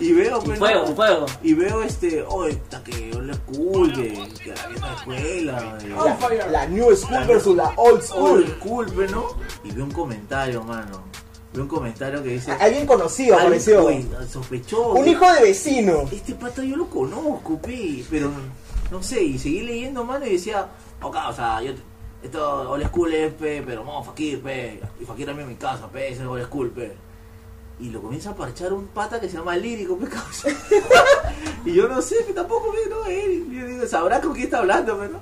Y 0.00 0.12
veo, 0.12 0.38
Un 0.40 0.44
pues, 0.44 0.58
fuego, 0.58 0.82
no, 0.82 0.90
un 0.90 0.96
fuego. 0.96 1.26
Y 1.42 1.54
veo 1.54 1.82
este. 1.82 2.22
Oye, 2.28 2.52
está 2.54 2.82
que 2.82 3.12
old 3.14 3.34
school, 3.34 3.92
que, 3.92 4.12
que 4.42 4.54
la 4.54 4.66
vieja 4.66 4.94
escuela. 4.94 5.74
de- 5.76 5.94
On 5.94 6.18
fire. 6.18 6.50
La 6.50 6.66
New 6.66 6.96
School 6.96 7.24
versus 7.26 7.56
la 7.56 7.68
Old 7.76 7.76
Old 7.76 8.02
School. 8.02 8.46
school, 8.58 8.86
pues, 8.94 9.10
¿no? 9.12 9.26
Y 9.62 9.70
veo 9.70 9.84
un 9.84 9.92
comentario, 9.92 10.62
mano. 10.64 11.04
Veo 11.52 11.62
un 11.62 11.68
comentario 11.68 12.20
que 12.22 12.30
dice. 12.30 12.50
Alguien 12.52 12.84
conocido 12.86 13.36
apareció. 13.38 13.88
sospechó. 14.28 14.88
Un 14.94 15.06
hijo 15.06 15.32
de 15.32 15.42
vecino. 15.42 16.02
Este 16.10 16.34
pata 16.34 16.64
yo 16.64 16.76
lo 16.76 16.88
conozco, 16.90 17.58
pe, 17.60 18.04
pero 18.10 18.32
no 18.90 19.02
sé, 19.02 19.22
y 19.22 19.38
seguí 19.38 19.60
leyendo, 19.62 20.04
mano, 20.04 20.26
y 20.26 20.32
decía, 20.32 20.66
ok, 21.00 21.16
o 21.28 21.32
sea, 21.32 21.62
yo, 21.62 21.72
esto 22.24 22.70
old 22.70 22.86
school 22.86 23.12
es, 23.12 23.32
pe, 23.34 23.62
pero 23.64 23.84
no, 23.84 24.02
Fakir, 24.02 24.42
pe, 24.42 24.80
y 24.98 25.04
Fakir 25.04 25.26
también 25.26 25.46
en 25.46 25.54
mi 25.54 25.58
casa, 25.58 25.88
pe, 25.88 26.08
ese 26.08 26.22
es 26.22 26.26
old 26.26 26.44
school, 26.44 26.70
pe. 26.70 26.96
Y 27.78 27.90
lo 27.90 28.00
comienza 28.00 28.30
a 28.30 28.34
parchar 28.34 28.72
un 28.72 28.86
pata 28.86 29.20
que 29.20 29.28
se 29.28 29.36
llama 29.36 29.56
Lírico, 29.56 29.98
pe, 29.98 30.08
causa. 30.08 30.48
y 31.66 31.74
yo 31.74 31.86
no 31.86 32.00
sé, 32.00 32.16
pe, 32.26 32.32
tampoco, 32.32 32.72
pe, 32.72 32.88
no, 32.88 33.04
él, 33.04 33.46
yo 33.50 33.66
digo, 33.66 33.86
sabrá 33.86 34.22
con 34.22 34.32
quién 34.32 34.46
está 34.46 34.60
hablando, 34.60 34.98
pe, 34.98 35.08
¿no? 35.08 35.20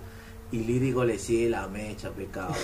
Y 0.52 0.58
Lírico 0.58 1.04
le 1.04 1.18
sigue 1.18 1.50
la 1.50 1.66
mecha, 1.66 2.10
pe, 2.10 2.26
causa. 2.26 2.60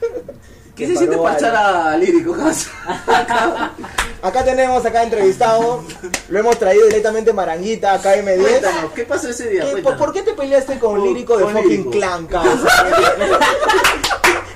¿Qué 0.74 0.86
se 0.86 0.96
siente 0.96 1.18
parchar 1.18 1.54
a 1.54 1.96
Lírico, 1.98 2.32
causa? 2.32 2.70
Acá 4.22 4.44
tenemos, 4.44 4.84
acá 4.86 5.02
entrevistado. 5.02 5.82
Lo 6.28 6.38
hemos 6.38 6.56
traído 6.58 6.86
directamente 6.86 7.32
Maranguita, 7.32 7.94
acá 7.94 8.14
M10. 8.16 8.40
Cuéntanos, 8.40 8.92
¿qué 8.92 9.02
pasó 9.04 9.28
ese 9.28 9.48
día? 9.48 9.62
¿Qué- 9.64 9.70
Cuéntanos. 9.72 9.98
¿Por, 9.98 10.06
por 10.06 10.14
qué 10.14 10.22
te 10.22 10.32
peleaste 10.34 10.78
con 10.78 11.02
Lírico 11.02 11.36
de 11.36 11.44
fucking 11.46 11.90
clan, 11.90 12.26
causa? 12.26 12.68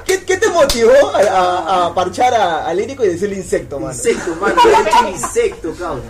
¿Qué, 0.05 0.25
qué 0.25 0.37
te 0.37 0.49
motivó 0.51 0.93
a, 1.15 1.19
a- 1.21 1.87
a 1.87 1.95
parchar 1.95 2.33
a, 2.33 2.67
a 2.67 2.73
Lírico 2.75 3.05
y 3.05 3.09
decirle 3.09 3.37
insecto, 3.37 3.81
mano? 3.81 3.93
Insecto, 3.93 4.37
mano, 4.37 4.55
le 4.65 4.71
he 4.71 4.81
hecho 4.83 5.09
insecto, 5.25 5.73
cabrón. 5.77 6.03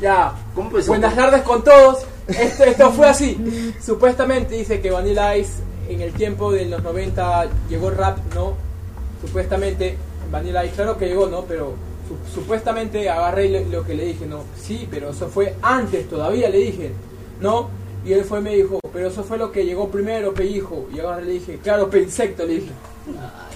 Ya, 0.00 0.32
¿Cómo 0.54 0.68
empezó? 0.70 0.88
buenas 0.88 1.14
tardes 1.14 1.42
con 1.42 1.62
todos. 1.62 1.98
Esto, 2.26 2.64
esto 2.64 2.90
fue 2.92 3.08
así. 3.08 3.74
Supuestamente 3.80 4.56
dice 4.56 4.80
que 4.80 4.90
Vanilla 4.90 5.36
Ice 5.36 5.52
en 5.88 6.00
el 6.02 6.12
tiempo 6.12 6.50
de 6.52 6.64
los 6.66 6.82
90 6.82 7.46
llegó 7.68 7.88
el 7.90 7.96
rap, 7.96 8.18
¿no? 8.34 8.54
Supuestamente 9.24 9.96
Vanilla 10.32 10.64
Ice, 10.64 10.74
claro 10.74 10.98
que 10.98 11.06
llegó, 11.06 11.28
¿no? 11.28 11.42
Pero 11.44 11.74
supuestamente 12.32 13.08
agarré 13.08 13.64
lo, 13.66 13.84
que 13.84 13.94
le 13.94 14.06
dije, 14.06 14.26
¿no? 14.26 14.44
Sí, 14.56 14.86
pero 14.90 15.10
eso 15.10 15.28
fue 15.28 15.54
antes 15.62 16.08
todavía, 16.08 16.48
le 16.48 16.58
dije, 16.58 16.92
¿no? 17.40 17.68
Y 18.04 18.12
él 18.12 18.24
fue 18.24 18.38
y 18.38 18.42
me 18.42 18.54
dijo, 18.54 18.80
pero 18.92 19.08
eso 19.08 19.24
fue 19.24 19.38
lo 19.38 19.52
que 19.52 19.64
llegó 19.64 19.88
primero, 19.88 20.32
pe 20.32 20.46
hijo. 20.46 20.86
Y 20.94 21.00
agarré 21.00 21.26
le 21.26 21.32
dije, 21.32 21.58
claro, 21.62 21.90
pe 21.90 22.00
insecto, 22.00 22.44
le 22.46 22.54
dije. 22.54 22.70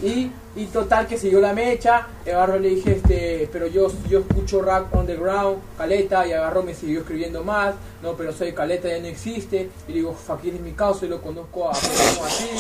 Y, 0.02 0.30
y 0.56 0.66
total 0.66 1.06
que 1.06 1.16
siguió 1.16 1.40
la 1.40 1.52
mecha, 1.52 2.09
y 2.26 2.30
agarró 2.30 2.59
le 2.59 2.71
dije, 2.71 2.97
este, 2.97 3.49
pero 3.52 3.66
yo, 3.68 3.87
yo 4.09 4.21
escucho 4.21 4.61
rap 4.61 4.94
underground, 4.94 5.59
caleta, 5.78 6.26
y 6.26 6.32
agarró 6.32 6.62
me 6.62 6.75
siguió 6.75 7.00
escribiendo 7.00 7.44
más, 7.44 7.75
no, 8.02 8.14
pero 8.14 8.32
soy 8.32 8.52
caleta, 8.52 8.88
ya 8.88 8.99
no 8.99 9.06
existe, 9.06 9.71
y 9.87 9.92
digo, 9.92 10.12
Fakir 10.12 10.54
es 10.54 10.61
mi 10.61 10.73
causa 10.73 11.06
y 11.06 11.09
lo 11.09 11.23
conozco 11.23 11.68
a 11.68 11.73
así, 11.73 12.50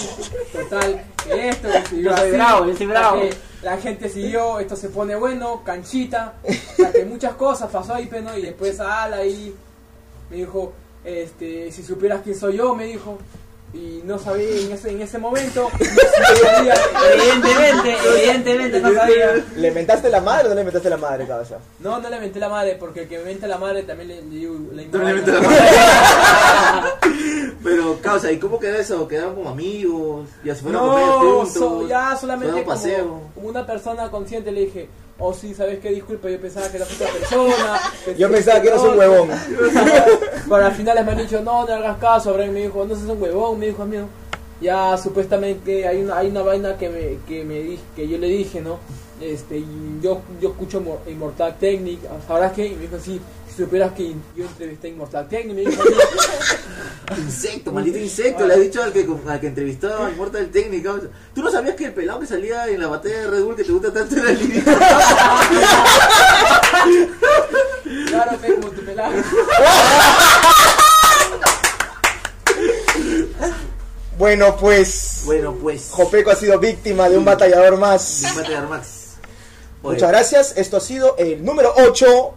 total, 0.52 1.04
que 1.24 1.48
esto, 1.48 1.68
y 1.68 1.86
siguió 1.88 2.10
Yo 2.10 2.16
soy 2.16 2.28
así, 2.28 2.36
bravo, 2.36 2.66
yo 2.66 2.76
soy 2.76 2.86
bravo. 2.86 3.22
la 3.62 3.76
gente 3.78 4.08
siguió, 4.08 4.58
esto 4.60 4.76
se 4.76 4.88
pone 4.88 5.16
bueno, 5.16 5.62
canchita, 5.64 6.34
o 6.44 6.76
sea, 6.76 6.92
que 6.92 7.04
muchas 7.04 7.34
cosas 7.34 7.70
pasó 7.70 7.94
ahí, 7.94 8.06
pero, 8.10 8.38
y 8.38 8.42
después 8.42 8.78
ala 8.80 9.16
ahí, 9.16 9.54
me 10.30 10.36
dijo, 10.36 10.72
este, 11.04 11.72
si 11.72 11.82
supieras 11.82 12.20
quién 12.22 12.36
soy 12.36 12.56
yo, 12.56 12.74
me 12.74 12.84
dijo, 12.84 13.18
y 13.74 14.02
no 14.04 14.18
sabía 14.18 14.48
en 14.60 14.72
ese, 14.72 14.90
en 14.90 15.00
ese 15.00 15.18
momento. 15.18 15.70
no 15.72 17.04
Evidentemente, 17.12 17.96
evidentemente 18.16 18.80
no 18.80 18.94
sabía. 18.94 19.44
¿Le 19.56 19.70
mentaste 19.70 20.10
la 20.10 20.20
madre 20.20 20.46
o 20.46 20.48
no 20.50 20.54
le 20.56 20.64
mentaste 20.64 20.90
la 20.90 20.96
madre, 20.98 21.26
cabeza? 21.26 21.56
No, 21.80 21.98
no 21.98 22.10
le 22.10 22.20
menté 22.20 22.38
la 22.38 22.48
madre, 22.48 22.76
porque 22.78 23.02
el 23.02 23.08
que 23.08 23.18
me 23.18 23.24
mente 23.24 23.46
la 23.46 23.58
madre 23.58 23.82
también 23.84 24.08
le, 24.08 24.22
le 24.22 24.40
le 24.74 24.82
ignorancia. 24.82 25.32
meto 25.32 25.32
la 25.40 26.98
Pero, 27.64 27.98
causa, 28.00 28.30
¿y 28.32 28.38
cómo 28.38 28.58
quedó 28.58 28.76
eso? 28.76 29.06
¿Quedaron 29.08 29.34
como 29.36 29.48
amigos? 29.50 30.28
¿Ya 30.44 30.54
se 30.54 30.62
fueron 30.62 30.82
a 30.82 30.88
comer 30.92 31.06
No, 31.06 31.20
juntos? 31.20 31.52
so- 31.54 31.88
ya 31.88 32.16
solamente 32.16 32.52
¿Fueron 32.64 32.70
a 32.70 33.02
como, 33.02 33.30
como 33.34 33.48
una 33.48 33.66
persona 33.66 34.10
consciente 34.10 34.50
le 34.52 34.60
dije, 34.62 34.88
oh 35.18 35.32
sí, 35.34 35.54
¿sabes 35.54 35.78
qué? 35.80 35.90
Disculpa, 35.90 36.28
yo 36.30 36.40
pensaba 36.40 36.68
que 36.68 36.76
eras 36.78 36.92
otra 36.92 37.08
persona. 37.12 37.80
Yo 38.18 38.30
pensaba 38.30 38.60
que 38.60 38.68
eras 38.68 38.80
un 38.82 38.98
huevón. 38.98 39.28
Pero 40.44 40.56
al 40.66 40.72
final 40.72 41.04
me 41.04 41.12
han 41.12 41.18
dicho, 41.18 41.40
no, 41.42 41.66
no 41.66 41.72
hagas 41.74 41.98
caso, 41.98 42.30
Abraham 42.30 42.52
me 42.52 42.60
dijo, 42.62 42.84
no 42.84 42.94
seas 42.94 43.08
un 43.08 43.22
huevón, 43.22 43.58
me 43.58 43.66
dijo 43.66 43.82
amigo. 43.82 44.06
Ya 44.60 44.96
supuestamente 44.96 45.86
hay 45.88 46.02
una, 46.02 46.18
hay 46.18 46.28
una 46.28 46.42
vaina 46.42 46.76
que 46.76 46.88
me, 46.88 47.18
que 47.26 47.44
me 47.44 47.58
di- 47.60 47.80
que 47.96 48.06
yo 48.08 48.16
le 48.18 48.28
dije, 48.28 48.60
¿no? 48.60 48.78
Este, 49.20 49.62
yo, 50.00 50.20
yo 50.40 50.50
escucho 50.50 50.80
Mor- 50.80 51.00
Immortal 51.06 51.56
Technic, 51.58 52.00
¿sabrás 52.26 52.52
qué? 52.52 52.66
Y 52.66 52.74
me 52.74 52.82
dijo, 52.82 52.96
sí, 53.00 53.20
supieras 53.56 53.92
que 53.92 54.14
yo 54.36 54.44
entrevisté 54.44 54.88
a 54.88 54.90
Immortal 54.90 55.28
Technic, 55.28 55.54
me 55.54 55.62
dijo, 55.62 55.82
Insecto, 57.18 57.72
maldito 57.72 57.98
insecto, 57.98 58.46
le 58.46 58.54
has 58.54 58.60
dicho 58.60 58.82
al 58.82 58.92
que, 58.92 59.06
al 59.26 59.40
que 59.40 59.46
entrevistó 59.46 60.04
a 60.04 60.10
Immortal 60.10 60.48
Technic. 60.48 60.86
¿Tú 61.34 61.42
no 61.42 61.50
sabías 61.50 61.76
que 61.76 61.86
el 61.86 61.92
pelado 61.92 62.20
que 62.20 62.26
salía 62.26 62.66
en 62.68 62.80
la 62.80 62.88
batalla 62.88 63.18
de 63.20 63.30
Red 63.30 63.44
Bull 63.44 63.56
que 63.56 63.64
te 63.64 63.72
gusta 63.72 63.92
tanto 63.92 64.16
era 64.16 64.30
el 64.30 64.38
claro, 68.08 68.38
fe, 68.38 68.54
como 68.54 68.70
tu 68.70 68.82
pelado. 68.84 69.12
Bueno, 74.18 74.56
pues. 74.56 75.22
bueno, 75.24 75.54
pues. 75.60 75.88
Jopeco 75.90 76.30
ha 76.30 76.36
sido 76.36 76.58
víctima 76.58 77.08
de 77.08 77.18
un 77.18 77.24
batallador 77.24 77.76
más. 77.78 78.22
De 78.22 78.60
Max. 78.60 79.16
Oye, 79.82 79.94
Muchas 79.94 80.10
gracias. 80.10 80.54
Esto 80.56 80.76
ha 80.76 80.80
sido 80.80 81.16
el 81.18 81.44
número 81.44 81.74
8. 81.76 82.34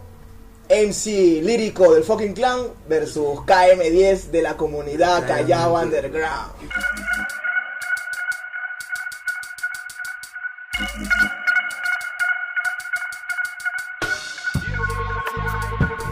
MC 0.70 1.42
lírico 1.44 1.94
del 1.94 2.04
fucking 2.04 2.34
clan 2.34 2.68
versus 2.88 3.40
KM10 3.46 4.32
de 4.32 4.42
la 4.42 4.58
comunidad 4.58 5.28
Callao 5.28 5.76
Underground. 5.76 6.52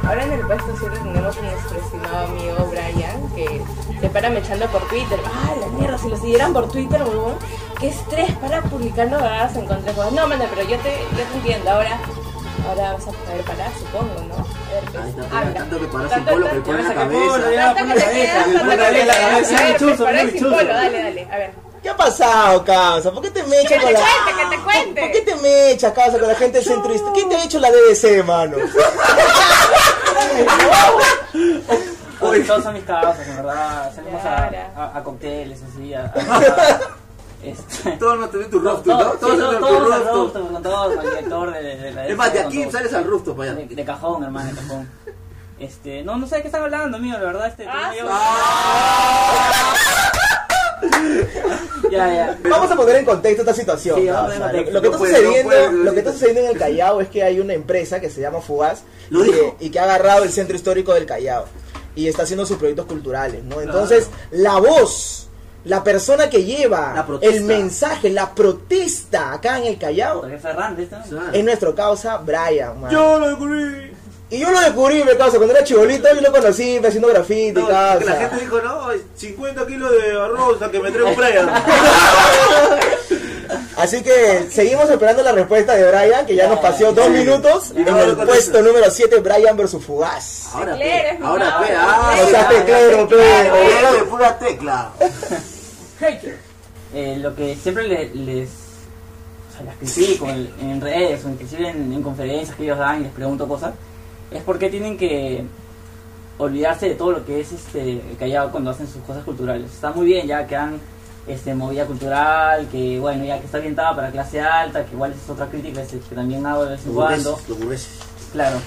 Ahora 0.04 0.26
en 0.26 0.34
el 0.34 0.46
puesto 0.46 0.76
7 0.78 0.98
tenemos 1.02 1.38
a 1.38 1.42
nuestro 1.42 1.80
estimado 1.80 2.28
amigo 2.28 2.70
Brian, 2.70 3.30
que 3.36 3.62
se 4.00 4.10
para 4.10 4.30
mechando 4.30 4.68
por 4.68 4.88
Twitter. 4.88 5.20
Ah, 5.26 5.56
la 5.60 5.68
mierda, 5.68 5.98
si 5.98 6.10
lo 6.10 6.18
siguieran 6.18 6.54
por 6.54 6.70
Twitter, 6.70 7.02
huevón. 7.02 7.36
Qué 7.80 7.88
estrés 7.88 8.32
para 8.34 8.62
publicando 8.62 9.18
cagadas 9.18 9.56
en 9.56 9.66
contra 9.66 9.94
de. 9.94 10.12
No, 10.12 10.28
manda, 10.28 10.48
pero 10.54 10.70
yo 10.70 10.78
te, 10.78 10.92
yo 11.18 11.24
te 11.24 11.38
entiendo. 11.38 11.72
Ahora, 11.72 12.00
ahora 12.68 12.94
vas 12.94 13.08
a 13.08 13.12
poder 13.12 13.42
parar, 13.46 13.72
supongo, 13.80 14.14
¿no? 14.28 14.36
A 14.36 14.74
ver, 14.74 14.84
pues, 14.92 15.04
Ahí 15.04 15.10
está, 15.10 15.38
habla. 15.40 15.54
tanto 15.54 15.80
que 15.80 15.86
parás 15.88 16.18
un 16.18 16.26
polo 16.26 16.50
que 16.52 16.60
pone 16.62 16.84
la 16.84 16.94
cabeza. 16.94 17.32
pon 17.32 17.42
la 17.42 17.96
cabeza, 17.96 18.44
pon 18.46 18.68
la 18.68 18.78
cabeza, 18.78 19.78
chuzo, 19.78 20.06
sin 20.32 20.50
dale, 20.68 21.04
dale, 21.04 21.28
a 21.32 21.38
ver. 21.38 21.52
¿Qué 21.84 21.90
ha 21.90 21.98
pasado, 21.98 22.64
causa? 22.64 23.12
¿Por 23.12 23.22
qué 23.24 23.30
te 23.32 23.44
mechas 23.44 23.68
Que 23.74 23.78
con 23.78 23.88
te 23.88 23.94
la... 23.94 24.00
cuente, 24.00 24.42
que 24.42 24.56
te 24.56 24.64
cuente. 24.64 25.02
¿Por 25.02 25.12
qué 25.12 25.22
te 25.22 25.36
mechas, 25.36 25.92
causa, 25.92 26.18
con 26.20 26.28
la 26.30 26.36
gente 26.36 26.62
centrista? 26.62 27.12
¿Qué 27.14 27.24
te 27.26 27.36
ha 27.36 27.44
hecho 27.44 27.60
la 27.60 27.70
DDC, 27.72 28.24
mano? 28.26 28.56
Todos 32.48 32.64
son 32.64 32.74
mis 32.74 32.84
causas, 32.84 33.28
en 33.28 33.36
verdad. 33.36 33.92
Salimos 33.94 34.24
a, 34.24 34.98
a 34.98 35.04
cócteles, 35.04 35.60
así, 35.62 35.94
a... 35.94 36.12
a- 37.44 37.48
este, 37.50 37.92
Todos 37.98 38.20
no 38.20 38.30
tienen 38.30 38.50
tu 38.50 38.60
todos, 38.62 38.74
rostro, 38.76 38.94
¿no? 38.94 39.00
Todos 39.00 39.20
todos, 39.20 39.36
tienen 39.36 39.56
tu 39.56 39.60
todos 39.66 39.82
al 39.82 39.90
rostro. 40.04 40.24
rostro, 40.24 40.48
con 40.48 40.64
todos, 40.64 40.96
con 40.96 41.06
el 41.06 41.10
director 41.12 41.54
de, 41.54 41.64
de, 41.64 41.76
de 41.78 41.92
la 41.92 42.08
Es 42.08 42.18
más, 42.18 42.34
de 42.34 42.40
aquí 42.40 42.60
todos. 42.62 42.74
sales 42.74 42.94
al 42.94 43.04
rostro 43.06 43.36
para 43.36 43.54
De, 43.54 43.66
de 43.68 43.86
cajón, 43.86 44.24
hermano, 44.24 44.50
de 44.50 44.56
cajón. 44.62 44.90
Este, 45.60 46.04
no, 46.04 46.18
no 46.18 46.28
sé 46.28 46.38
de 46.38 46.42
qué 46.42 46.48
están 46.48 46.64
hablando, 46.64 46.98
amigo, 46.98 47.18
la 47.18 47.24
verdad, 47.26 47.48
este... 47.48 47.68
Ah, 47.68 47.92
yo- 47.98 48.06
Ya, 51.92 52.14
ya. 52.14 52.38
Vamos 52.50 52.72
a 52.72 52.76
poner 52.76 52.96
en 52.98 53.06
contexto 53.06 53.42
esta 53.44 53.54
situación. 53.54 54.00
Sí, 54.02 54.08
a 54.10 54.28
Lo, 54.28 54.72
lo 54.72 54.82
que 54.82 54.88
está 54.88 54.90
no 54.90 54.98
sucediendo, 54.98 55.44
puede, 55.50 55.72
lo 55.72 55.94
que 55.94 56.00
está 56.00 56.12
sucediendo 56.12 56.42
en 56.42 56.48
el 56.48 56.58
Callao 56.58 57.02
es 57.02 57.08
que 57.10 57.24
hay 57.24 57.40
una 57.40 57.54
empresa 57.54 58.00
que 58.00 58.10
se 58.10 58.20
llama 58.22 58.42
Fugaz 58.42 58.82
Lo 59.10 59.24
y 59.24 59.30
que, 59.30 59.36
dijo. 59.36 59.56
y 59.60 59.70
que 59.70 59.80
ha 59.80 59.84
agarrado 59.84 60.24
el 60.24 60.32
centro 60.32 60.56
histórico 60.56 60.94
del 60.94 61.06
Callao 61.06 61.46
y 61.96 62.08
está 62.08 62.24
haciendo 62.24 62.46
sus 62.48 62.58
proyectos 62.58 62.88
culturales, 62.88 63.44
¿no? 63.44 63.62
Entonces, 63.62 64.10
la 64.32 64.58
voz, 64.60 65.28
la 65.66 65.84
persona 65.84 66.30
que 66.30 66.44
lleva 66.44 67.06
el 67.22 67.42
mensaje, 67.42 68.10
la 68.10 68.34
protesta 68.36 69.32
acá 69.34 69.58
en 69.60 69.66
el 69.66 69.78
Callao 69.78 70.26
es 71.34 71.44
nuestro 71.44 71.74
causa 71.74 72.18
Brian, 72.18 72.80
man. 72.82 72.92
Yo 72.92 73.20
lo 73.20 73.28
descubrí. 73.30 73.92
Y 74.30 74.40
yo 74.40 74.50
lo 74.50 74.60
descubrí, 74.62 75.04
me 75.04 75.16
causa, 75.16 75.38
cuando 75.38 75.54
era 75.56 75.64
chibolito 75.64 76.08
yo 76.14 76.20
lo 76.22 76.32
conocí 76.32 76.80
me 76.82 76.88
haciendo 76.88 77.08
grafiti, 77.08 77.54
No, 77.62 77.68
causa. 77.68 78.00
que 78.00 78.06
la 78.06 78.16
gente 78.16 78.40
dijo, 78.40 78.60
no, 78.62 78.88
50 79.16 79.68
kilos 79.68 79.92
de 79.92 80.12
arroz 80.20 80.62
a 80.62 80.72
que 80.72 80.80
me 80.80 80.90
traiga 80.92 81.10
un 81.12 81.16
Brian. 81.16 81.50
Así 83.78 84.02
que 84.02 84.48
seguimos 84.52 84.90
esperando 84.90 85.22
la 85.24 85.34
respuesta 85.34 85.76
de 85.76 85.88
Brian, 85.90 86.26
que 86.26 86.36
ya 86.36 86.48
nos 86.48 86.60
paseó 86.60 86.94
dos 86.94 87.06
Sí. 87.06 87.12
minutos 87.12 87.74
Y 87.76 87.82
en 87.82 87.96
el 87.96 88.16
puesto 88.16 88.62
número 88.62 88.90
7, 88.90 89.20
Brian 89.20 89.56
versus 89.58 89.84
Fugaz. 89.84 90.48
Ahora 90.54 90.78
pe, 90.78 91.20
ahora 91.22 91.60
pe, 91.60 91.74
ah, 91.76 92.16
O 92.24 92.30
sea, 92.30 92.50
pe, 92.50 94.04
pura 94.10 94.38
tecla. 94.40 94.92
Eh, 96.94 97.18
lo 97.20 97.36
que 97.36 97.56
siempre 97.56 97.88
le- 97.88 98.14
les, 98.14 98.50
o 99.60 99.64
sea, 99.64 99.74
critico 99.80 100.30
en, 100.30 100.50
en 100.60 100.82
redes 100.82 101.26
o 101.26 101.30
inclusive 101.30 101.70
en, 101.70 101.92
en 101.92 102.04
conferencias 102.04 102.56
que 102.56 102.64
ellos 102.64 102.78
dan 102.78 103.02
y 103.02 103.04
les 103.04 103.12
pregunto 103.14 103.48
cosas, 103.48 103.74
es 104.32 104.42
por 104.44 104.60
qué 104.60 104.70
tienen 104.70 104.98
que 104.98 105.44
olvidarse 106.38 106.90
de 106.90 106.96
todo 106.96 107.12
lo 107.12 107.26
que 107.26 107.40
es 107.40 107.52
este 107.52 107.94
el 107.94 108.18
Callao 108.18 108.52
cuando 108.52 108.72
hacen 108.72 108.88
sus 108.88 109.02
cosas 109.04 109.24
culturales. 109.24 109.72
Está 109.72 109.92
muy 109.92 110.06
bien 110.06 110.28
ya 110.28 110.46
que 110.48 110.56
han 110.56 110.80
este 111.26 111.56
movida 111.56 111.86
cultural, 111.86 112.68
que 112.70 113.00
bueno, 113.00 113.24
ya 113.24 113.40
que 113.40 113.46
está 113.46 113.58
orientada 113.60 113.96
para 113.96 114.12
clase 114.12 114.42
alta, 114.42 114.86
que 114.86 114.94
igual 114.94 115.14
es 115.14 115.30
otra 115.30 115.48
crítica 115.48 115.82
que, 115.86 115.98
también 116.16 116.46
hago 116.46 116.66
de 116.66 116.72
vez 116.72 116.86
en 116.86 116.92
cuando. 116.94 117.38
Claro. 118.34 118.58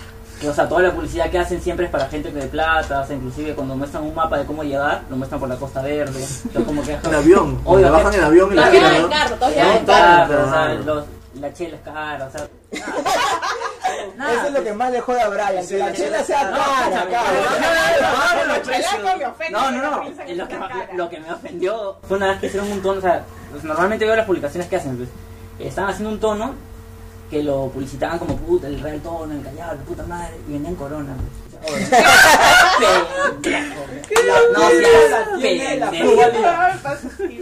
O 0.47 0.53
sea, 0.53 0.69
toda 0.69 0.83
la 0.83 0.93
publicidad 0.93 1.31
que 1.31 1.39
hacen 1.39 1.63
siempre 1.63 1.87
es 1.87 1.91
para 1.93 2.09
gente 2.09 2.31
de 2.31 2.47
plata, 2.47 3.01
o 3.01 3.07
sea, 3.07 3.17
inclusive 3.17 3.55
cuando 3.55 3.75
muestran 3.75 4.03
un 4.03 4.15
mapa 4.15 4.37
de 4.37 4.45
cómo 4.45 4.63
llegar, 4.63 5.03
lo 5.09 5.17
muestran 5.17 5.41
por 5.41 5.49
la 5.49 5.57
Costa 5.57 5.81
Verde. 5.81 6.23
Como 6.67 6.83
que, 6.83 6.93
En 6.93 7.15
avión. 7.15 7.57
Cuando 7.65 7.91
bajan 7.91 8.15
en 8.15 8.25
avión 8.25 8.51
en 8.51 8.57
la 8.57 8.67
¿no? 8.71 8.73
en 8.97 9.09
carro, 9.09 9.37
todos 9.37 9.51
No, 9.57 9.63
llevan 9.63 9.77
en 9.79 9.87
carro. 9.87 10.35
o 10.35 10.45
sea, 10.51 10.53
Claro. 10.67 10.83
los- 10.85 11.05
la 11.41 11.53
chela 11.53 11.77
es 11.77 11.83
cara, 11.83 12.27
o 12.27 12.31
sea, 12.31 12.49
nada. 14.17 14.33
Eso 14.37 14.47
es 14.47 14.53
lo 14.55 14.65
que 14.65 14.73
más 14.73 14.91
le 14.91 15.01
jode 15.03 15.21
a 15.21 15.29
Brian, 15.29 15.67
que 15.67 15.79
la 15.79 15.93
chela 15.93 16.23
sea 16.25 16.51
cara, 16.51 17.05
No, 17.05 17.11
cara. 17.11 17.31
No, 19.51 19.71
no, 19.71 19.83
no. 19.83 20.05
Lo 20.35 20.49
que, 20.49 20.59
lo 20.97 21.09
que 21.11 21.21
me 21.21 21.33
ofendió 21.33 21.97
fue 22.07 22.17
una 22.17 22.29
vez 22.29 22.41
que 22.41 22.47
hicieron 22.47 22.71
un 22.73 22.81
tono, 22.83 22.99
o 22.99 23.03
sea, 23.03 23.23
pues, 23.51 23.65
normalmente 23.65 24.05
veo 24.05 24.17
las 24.17 24.27
publicaciones 24.27 24.69
que 24.69 24.77
hacen, 24.77 24.97
pues, 24.97 25.09
estaban 25.59 25.91
haciendo 25.91 26.11
un 26.11 26.21
tono 26.21 26.55
que 27.31 27.43
lo 27.43 27.69
publicitaban 27.69 28.19
como 28.19 28.37
puta, 28.37 28.69
el 28.69 28.81
real 28.81 29.01
tono, 29.01 29.33
el 29.35 29.43
callado, 29.43 29.75
la 29.75 29.81
puta 29.83 30.05
madre, 30.07 30.37
y 30.49 30.53
vendían 30.53 30.75
corona, 30.77 31.15
pues. 31.17 31.47
Pendejo, 33.43 33.85
No 34.53 34.71
seas 34.71 35.29
pendejo. 35.41 35.87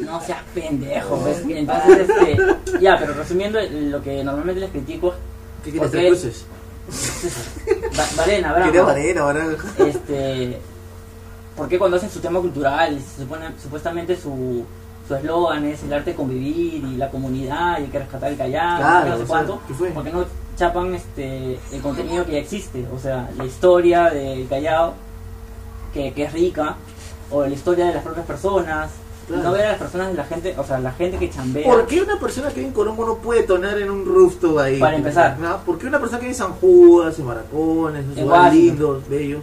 No 0.05 0.21
seas 0.21 0.43
pendejo, 0.55 1.17
pues. 1.19 1.39
Entonces, 1.49 2.09
este, 2.09 2.37
ya, 2.81 2.97
pero 2.99 3.15
resumiendo, 3.15 3.59
lo 3.71 4.03
que 4.03 4.23
normalmente 4.25 4.61
les 4.61 4.71
critico 4.71 5.09
es 5.09 5.15
¿Qué 5.65 5.71
quieres 5.71 5.91
cruces? 5.91 6.45
Va- 7.99 8.07
Valena. 8.17 8.55
Quería 8.65 8.83
varena, 8.83 9.23
varena. 9.25 9.57
Este, 9.79 10.59
porque 11.57 11.79
cuando 11.79 11.97
hacen 11.97 12.11
su 12.11 12.21
tema 12.21 12.41
cultural 12.41 12.99
y 12.99 13.01
se 13.01 13.23
supone, 13.23 13.47
supuestamente 13.63 14.17
su 14.17 14.65
su 15.07 15.15
eslogan 15.15 15.65
es 15.65 15.83
el 15.83 15.93
arte 15.93 16.11
de 16.11 16.17
convivir 16.17 16.83
y 16.85 16.97
la 16.97 17.11
comunidad 17.11 17.79
y 17.79 17.83
hay 17.85 17.89
que 17.89 17.99
rescatar 17.99 18.31
el 18.31 18.39
Callao, 18.39 18.79
Claro, 18.79 19.07
no 19.11 19.13
sé 19.13 19.19
sea, 19.19 19.27
cuánto, 19.27 19.61
¿qué 19.69 19.75
fue? 19.75 19.91
porque 19.91 20.11
no 20.11 20.25
chapan 20.57 20.95
este 20.95 21.59
el 21.73 21.83
contenido 21.83 22.25
que 22.25 22.33
ya 22.33 22.39
existe, 22.39 22.87
o 22.95 22.99
sea, 22.99 23.29
la 23.37 23.45
historia 23.45 24.11
del 24.11 24.47
Callao 24.49 24.95
que, 25.93 26.13
que 26.13 26.25
es 26.25 26.33
rica 26.33 26.77
o 27.31 27.43
la 27.43 27.49
historia 27.51 27.87
de 27.87 27.95
las 27.95 28.03
propias 28.05 28.27
personas, 28.27 28.91
Claro. 29.27 29.43
no 29.43 29.53
ver 29.53 29.65
a 29.65 29.69
las 29.71 29.79
personas 29.79 30.09
de 30.09 30.15
la 30.15 30.25
gente, 30.25 30.55
o 30.59 30.65
sea, 30.65 30.79
la 30.79 30.93
gente 30.93 31.17
que 31.17 31.31
chambea. 31.31 31.65
¿Por 31.65 31.87
qué 31.87 32.03
una 32.03 32.21
persona 32.21 32.49
que 32.49 32.57
vive 32.57 32.67
en 32.69 32.75
Colombo 32.75 33.07
no 33.07 33.17
puede 33.17 33.45
tonar 33.45 33.79
en 33.79 33.91
un 33.91 34.05
rooftop 34.05 34.59
ahí? 34.59 34.79
Para 34.79 34.97
empezar. 34.97 35.39
¿No? 35.39 35.57
¿Por 35.65 35.79
qué 35.79 35.87
una 35.87 35.99
persona 35.99 36.19
que 36.21 36.27
vive 36.27 36.35
en 36.35 36.39
San 36.39 36.53
Judas, 36.53 37.19
en 37.19 37.25
Maracones, 37.25 38.05
en 38.17 38.23
lugares 38.23 38.53
lindos, 38.55 39.09
bellos, 39.09 39.41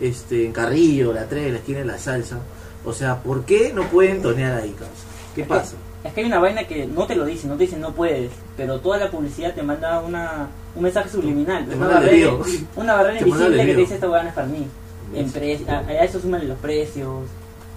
este, 0.00 0.46
en 0.46 0.52
Carrillo, 0.52 1.12
la 1.12 1.26
3, 1.26 1.52
la 1.52 1.58
esquina 1.58 1.80
de 1.80 1.84
la 1.84 1.98
salsa? 1.98 2.38
O 2.84 2.92
sea, 2.92 3.22
¿por 3.22 3.44
qué 3.44 3.72
no 3.72 3.82
pueden 3.84 4.22
tonear 4.22 4.54
ahí, 4.60 4.70
causa? 4.70 4.92
¿Qué 5.34 5.42
Es 5.42 5.46
que- 5.48 5.54
pasa? 5.54 5.76
Es 6.04 6.12
que 6.12 6.20
hay 6.22 6.26
una 6.26 6.40
vaina 6.40 6.64
que 6.66 6.86
no 6.86 7.06
te 7.06 7.14
lo 7.14 7.24
dicen, 7.24 7.48
no 7.48 7.56
te 7.56 7.62
dicen 7.62 7.80
no 7.80 7.92
puedes, 7.92 8.32
pero 8.56 8.80
toda 8.80 8.98
la 8.98 9.08
publicidad 9.08 9.54
te 9.54 9.62
manda 9.62 10.00
una, 10.00 10.48
un 10.74 10.82
mensaje 10.82 11.08
subliminal, 11.08 11.64
Te 11.64 11.76
una 11.76 11.86
barrera, 11.86 12.32
una 12.76 12.94
barrera 12.94 13.18
Te 13.20 13.28
invisible 13.28 13.56
que 13.66 13.72
te 13.74 13.80
dice 13.80 13.94
esta 13.94 14.06
no 14.08 14.16
es 14.18 14.32
para 14.34 14.46
mí. 14.48 14.66
En 15.14 15.30
pre- 15.30 15.60
a, 15.68 15.78
a 15.78 15.92
eso 16.04 16.18
súmale 16.20 16.46
los 16.46 16.58
precios, 16.58 17.28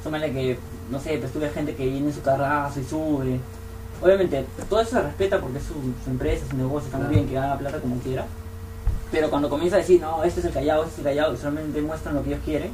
súmale 0.03 0.31
que 0.33 0.57
no 0.89 1.00
sé, 1.00 1.17
pues 1.19 1.31
tú 1.31 1.39
ves 1.39 1.53
gente 1.53 1.75
que 1.75 1.83
viene 1.85 2.07
en 2.07 2.13
su 2.13 2.21
carrazo 2.24 2.79
y 2.79 2.83
sube. 2.83 3.39
Obviamente, 4.01 4.43
todo 4.69 4.81
eso 4.81 4.91
se 4.91 5.01
respeta 5.03 5.39
porque 5.39 5.59
es 5.59 5.63
su, 5.65 5.74
su 6.03 6.09
empresa, 6.09 6.45
su 6.50 6.57
negocio, 6.57 6.88
está 6.88 6.97
muy 6.97 7.13
bien 7.13 7.27
que 7.27 7.38
haga 7.38 7.57
plata 7.59 7.79
como 7.79 7.97
quiera. 8.00 8.25
Pero 9.12 9.29
cuando 9.29 9.50
comienza 9.51 9.75
a 9.75 9.79
decir, 9.79 10.01
no, 10.01 10.24
este 10.24 10.39
es 10.39 10.47
el 10.47 10.51
callado, 10.53 10.81
este 10.83 10.93
es 10.93 10.97
el 11.00 11.03
callado, 11.05 11.33
y 11.33 11.38
solamente 11.38 11.79
muestran 11.81 12.15
lo 12.15 12.24
que 12.24 12.29
ellos 12.31 12.41
quieren, 12.43 12.71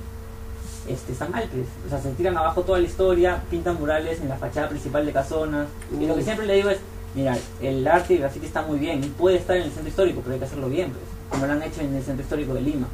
este, 0.88 1.14
están 1.14 1.32
mal, 1.32 1.48
pues. 1.52 1.68
O 1.86 1.90
sea, 1.90 2.02
se 2.02 2.12
tiran 2.12 2.38
abajo 2.38 2.62
toda 2.62 2.80
la 2.80 2.86
historia, 2.86 3.44
pintan 3.50 3.78
murales 3.80 4.20
en 4.22 4.30
la 4.30 4.38
fachada 4.38 4.70
principal 4.70 5.06
de 5.06 5.14
casonas. 5.14 5.68
Y 6.00 6.06
lo 6.06 6.16
que 6.16 6.24
siempre 6.24 6.46
le 6.46 6.56
digo 6.56 6.70
es, 6.70 6.80
mira, 7.16 7.38
el 7.62 7.88
arte 7.88 8.14
y 8.14 8.16
el 8.18 8.22
graffiti 8.24 8.46
está 8.46 8.62
muy 8.62 8.80
bien, 8.80 9.04
y 9.04 9.08
puede 9.08 9.38
estar 9.38 9.56
en 9.58 9.64
el 9.64 9.72
centro 9.72 9.90
histórico, 9.90 10.22
pero 10.22 10.34
hay 10.34 10.40
que 10.40 10.46
hacerlo 10.46 10.70
bien, 10.70 10.92
pues. 10.92 11.04
Como 11.30 11.46
lo 11.46 11.54
han 11.54 11.64
hecho 11.64 11.82
en 11.82 11.96
el 11.96 12.04
centro 12.04 12.24
histórico 12.24 12.54
de 12.54 12.62
Lima. 12.62 12.88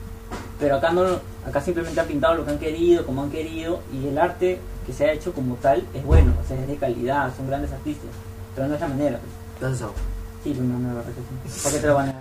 Pero 0.60 0.76
acá 0.76 0.92
no, 0.92 1.04
acá 1.46 1.62
simplemente 1.62 2.00
han 2.00 2.08
pintado 2.08 2.36
lo 2.36 2.46
que 2.46 2.52
han 2.52 2.60
querido, 2.60 3.06
como 3.06 3.24
han 3.24 3.32
querido, 3.32 3.80
y 3.94 4.08
el 4.08 4.18
arte 4.18 4.60
que 4.86 4.94
se 4.94 5.06
ha 5.06 5.14
hecho 5.14 5.34
como 5.34 5.56
tal 5.56 5.84
es 5.94 6.04
bueno, 6.04 6.34
o 6.44 6.48
sea, 6.48 6.60
es 6.60 6.68
de 6.68 6.78
calidad, 6.78 7.32
son 7.36 7.48
grandes 7.48 7.72
artistas. 7.72 8.10
Pero 8.56 8.68
no 8.68 8.76
es 8.76 8.82
la 8.82 8.88
manera, 8.88 9.20
pues. 9.20 9.32
¿Estás 9.56 9.74
asado? 9.74 9.94
Sí, 10.44 10.56
no, 10.60 10.80
no 10.80 10.94
lo 10.94 11.02
repito. 11.02 11.28
¿Por 11.64 11.72
qué 11.72 11.80
te 11.80 11.88
lo 11.88 11.96
van 11.96 12.10
a? 12.10 12.17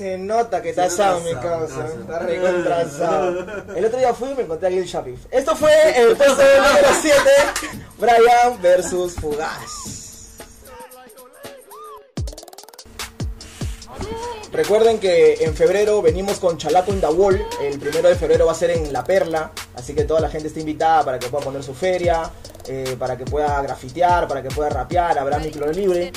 Se 0.00 0.16
nota 0.16 0.62
que 0.62 0.70
está 0.70 0.84
asado, 0.84 1.20
mi 1.20 1.34
causa. 1.34 1.86
Está 1.86 2.20
recontra 2.20 2.80
asado. 2.80 3.44
El 3.76 3.84
otro 3.84 3.98
día 3.98 4.14
fui 4.14 4.30
y 4.30 4.34
me 4.34 4.44
encontré 4.44 4.68
a 4.68 4.70
Lil 4.70 4.86
Shapif. 4.86 5.26
Esto 5.30 5.54
fue 5.54 5.70
el 5.94 6.16
puesto 6.16 6.36
número 6.36 6.88
7, 7.02 7.18
Brian 7.98 8.62
versus 8.62 9.16
Fugaz. 9.16 10.38
Recuerden 14.50 14.98
que 14.98 15.34
en 15.44 15.54
febrero 15.54 16.00
venimos 16.00 16.38
con 16.38 16.56
Chalaco 16.56 16.92
in 16.92 17.00
the 17.02 17.06
Wall. 17.08 17.46
El 17.60 17.78
primero 17.78 18.08
de 18.08 18.14
febrero 18.14 18.46
va 18.46 18.52
a 18.52 18.54
ser 18.54 18.70
en 18.70 18.90
La 18.94 19.04
Perla. 19.04 19.52
Así 19.74 19.94
que 19.94 20.04
toda 20.04 20.20
la 20.20 20.30
gente 20.30 20.48
está 20.48 20.60
invitada 20.60 21.04
para 21.04 21.18
que 21.18 21.28
pueda 21.28 21.44
poner 21.44 21.62
su 21.62 21.74
feria, 21.74 22.22
eh, 22.66 22.96
para 22.98 23.18
que 23.18 23.26
pueda 23.26 23.60
grafitear, 23.60 24.26
para 24.26 24.42
que 24.42 24.48
pueda 24.48 24.70
rapear. 24.70 25.18
Habrá 25.18 25.38
micro 25.38 25.70
libre. 25.70 26.10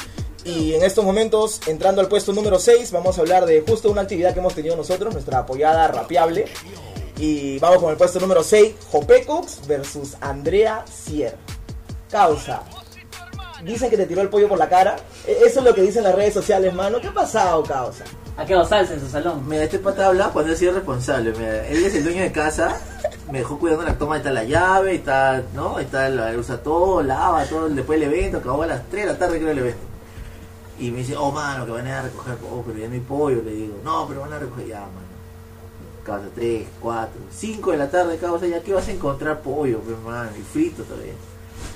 Y 0.46 0.74
en 0.74 0.84
estos 0.84 1.06
momentos, 1.06 1.62
entrando 1.68 2.02
al 2.02 2.08
puesto 2.10 2.34
número 2.34 2.60
6, 2.60 2.92
vamos 2.92 3.18
a 3.18 3.22
hablar 3.22 3.46
de 3.46 3.64
justo 3.68 3.90
una 3.90 4.02
actividad 4.02 4.34
que 4.34 4.40
hemos 4.40 4.54
tenido 4.54 4.76
nosotros, 4.76 5.14
nuestra 5.14 5.40
apoyada 5.40 5.88
rapeable. 5.88 6.46
Y 7.18 7.60
vamos 7.60 7.78
con 7.80 7.92
el 7.92 7.98
puesto 7.98 8.20
número 8.20 8.44
6, 8.44 8.74
Jopecox 8.92 9.66
versus 9.68 10.16
Andrea 10.20 10.84
Sier. 10.92 11.36
Causa. 12.12 12.64
Dicen 13.64 13.90
que 13.90 13.96
te 13.96 14.06
tiró 14.06 14.22
el 14.22 14.28
pollo 14.30 14.50
por 14.50 14.58
la 14.58 14.68
cara. 14.68 14.98
E- 15.26 15.38
Eso 15.46 15.60
es 15.60 15.66
lo 15.66 15.74
que 15.74 15.82
dicen 15.82 16.04
las 16.04 16.14
redes 16.16 16.34
sociales, 16.34 16.74
mano. 16.74 17.00
¿Qué 17.00 17.08
ha 17.08 17.14
pasado, 17.14 17.64
causa? 17.64 18.04
Ha 18.36 18.46
quedado 18.46 18.66
salsa 18.66 18.96
en 18.96 19.00
su 19.00 19.08
salón. 19.10 19.48
Mira, 19.48 19.64
este 19.64 19.80
pata 19.80 20.08
habla 20.08 20.30
cuando 20.34 20.52
él 20.52 20.58
sí 20.58 20.68
es 20.68 20.74
responsable. 20.74 21.32
Mira, 21.38 21.66
él 21.68 21.86
es 21.86 21.96
el 21.96 22.04
dueño 22.04 22.22
de 22.24 22.32
casa. 22.34 22.78
Me 23.32 23.38
dejó 23.40 23.58
cuidando 23.58 23.84
la 23.84 23.98
toma, 23.98 24.16
ahí 24.16 24.20
está 24.20 24.32
la 24.32 24.44
llave, 24.44 24.96
está, 24.96 25.44
¿no? 25.54 25.78
Ahí 25.78 25.86
está, 25.86 26.10
la, 26.10 26.32
usa 26.38 26.62
todo, 26.62 27.02
lava 27.02 27.46
todo, 27.46 27.70
después 27.70 28.00
del 28.00 28.12
evento, 28.12 28.40
acabó 28.40 28.64
a 28.64 28.68
las 28.68 28.84
3 28.90 29.06
de 29.06 29.14
la 29.14 29.18
tarde 29.18 29.38
creo 29.40 29.52
el 29.52 29.60
evento. 29.60 29.80
Y 30.80 30.92
me 30.92 31.00
dice, 31.00 31.16
oh 31.16 31.32
mano, 31.32 31.66
que 31.66 31.72
van 31.72 31.86
a 31.86 31.90
ir 31.90 31.96
a 31.96 32.02
recoger, 32.04 32.38
oh, 32.52 32.64
pero 32.66 32.80
ya 32.80 32.88
no 32.88 32.94
hay 32.94 33.00
pollo, 33.00 33.42
le 33.44 33.52
digo, 33.52 33.76
no, 33.84 34.08
pero 34.08 34.22
van 34.22 34.34
a 34.34 34.40
recoger 34.40 34.68
ya, 34.68 34.80
mano. 34.80 35.14
Causa 36.04 36.28
3, 36.36 36.68
4, 36.80 37.12
5 37.32 37.72
de 37.72 37.78
la 37.78 37.90
tarde, 37.90 38.18
causa, 38.18 38.48
ya 38.48 38.62
que 38.62 38.74
vas 38.74 38.88
a 38.88 38.92
encontrar 38.92 39.42
pollo, 39.42 39.80
pues, 39.80 39.98
mano, 40.00 40.30
y 40.38 40.42
frito 40.42 40.84
todavía. 40.84 41.14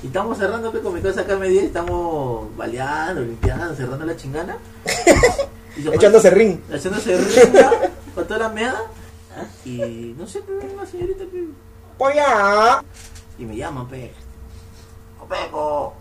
Y 0.03 0.07
estamos 0.07 0.37
cerrando 0.37 0.71
pues, 0.71 0.83
con 0.83 0.93
mi 0.93 1.01
casa 1.01 1.21
acá 1.21 1.35
a 1.35 1.37
media, 1.37 1.61
estamos 1.63 2.55
baleando, 2.57 3.21
limpiando, 3.21 3.75
cerrando 3.75 4.05
la 4.05 4.15
chingana. 4.15 4.57
Y 5.77 5.87
Echándose 5.87 6.31
ring. 6.31 6.59
haciéndose 6.73 7.17
rica 7.17 7.71
con 8.15 8.25
toda 8.27 8.39
la 8.39 8.49
meada. 8.49 8.81
Y 9.63 10.15
no 10.17 10.25
sé, 10.27 10.41
pero 10.45 10.73
una 10.73 10.85
señorita 10.87 11.23
pe, 11.31 11.47
¡Polla! 11.97 12.83
y 13.37 13.45
me 13.45 13.55
llaman, 13.55 13.87
pe. 13.87 14.11
Opeco. 15.21 15.93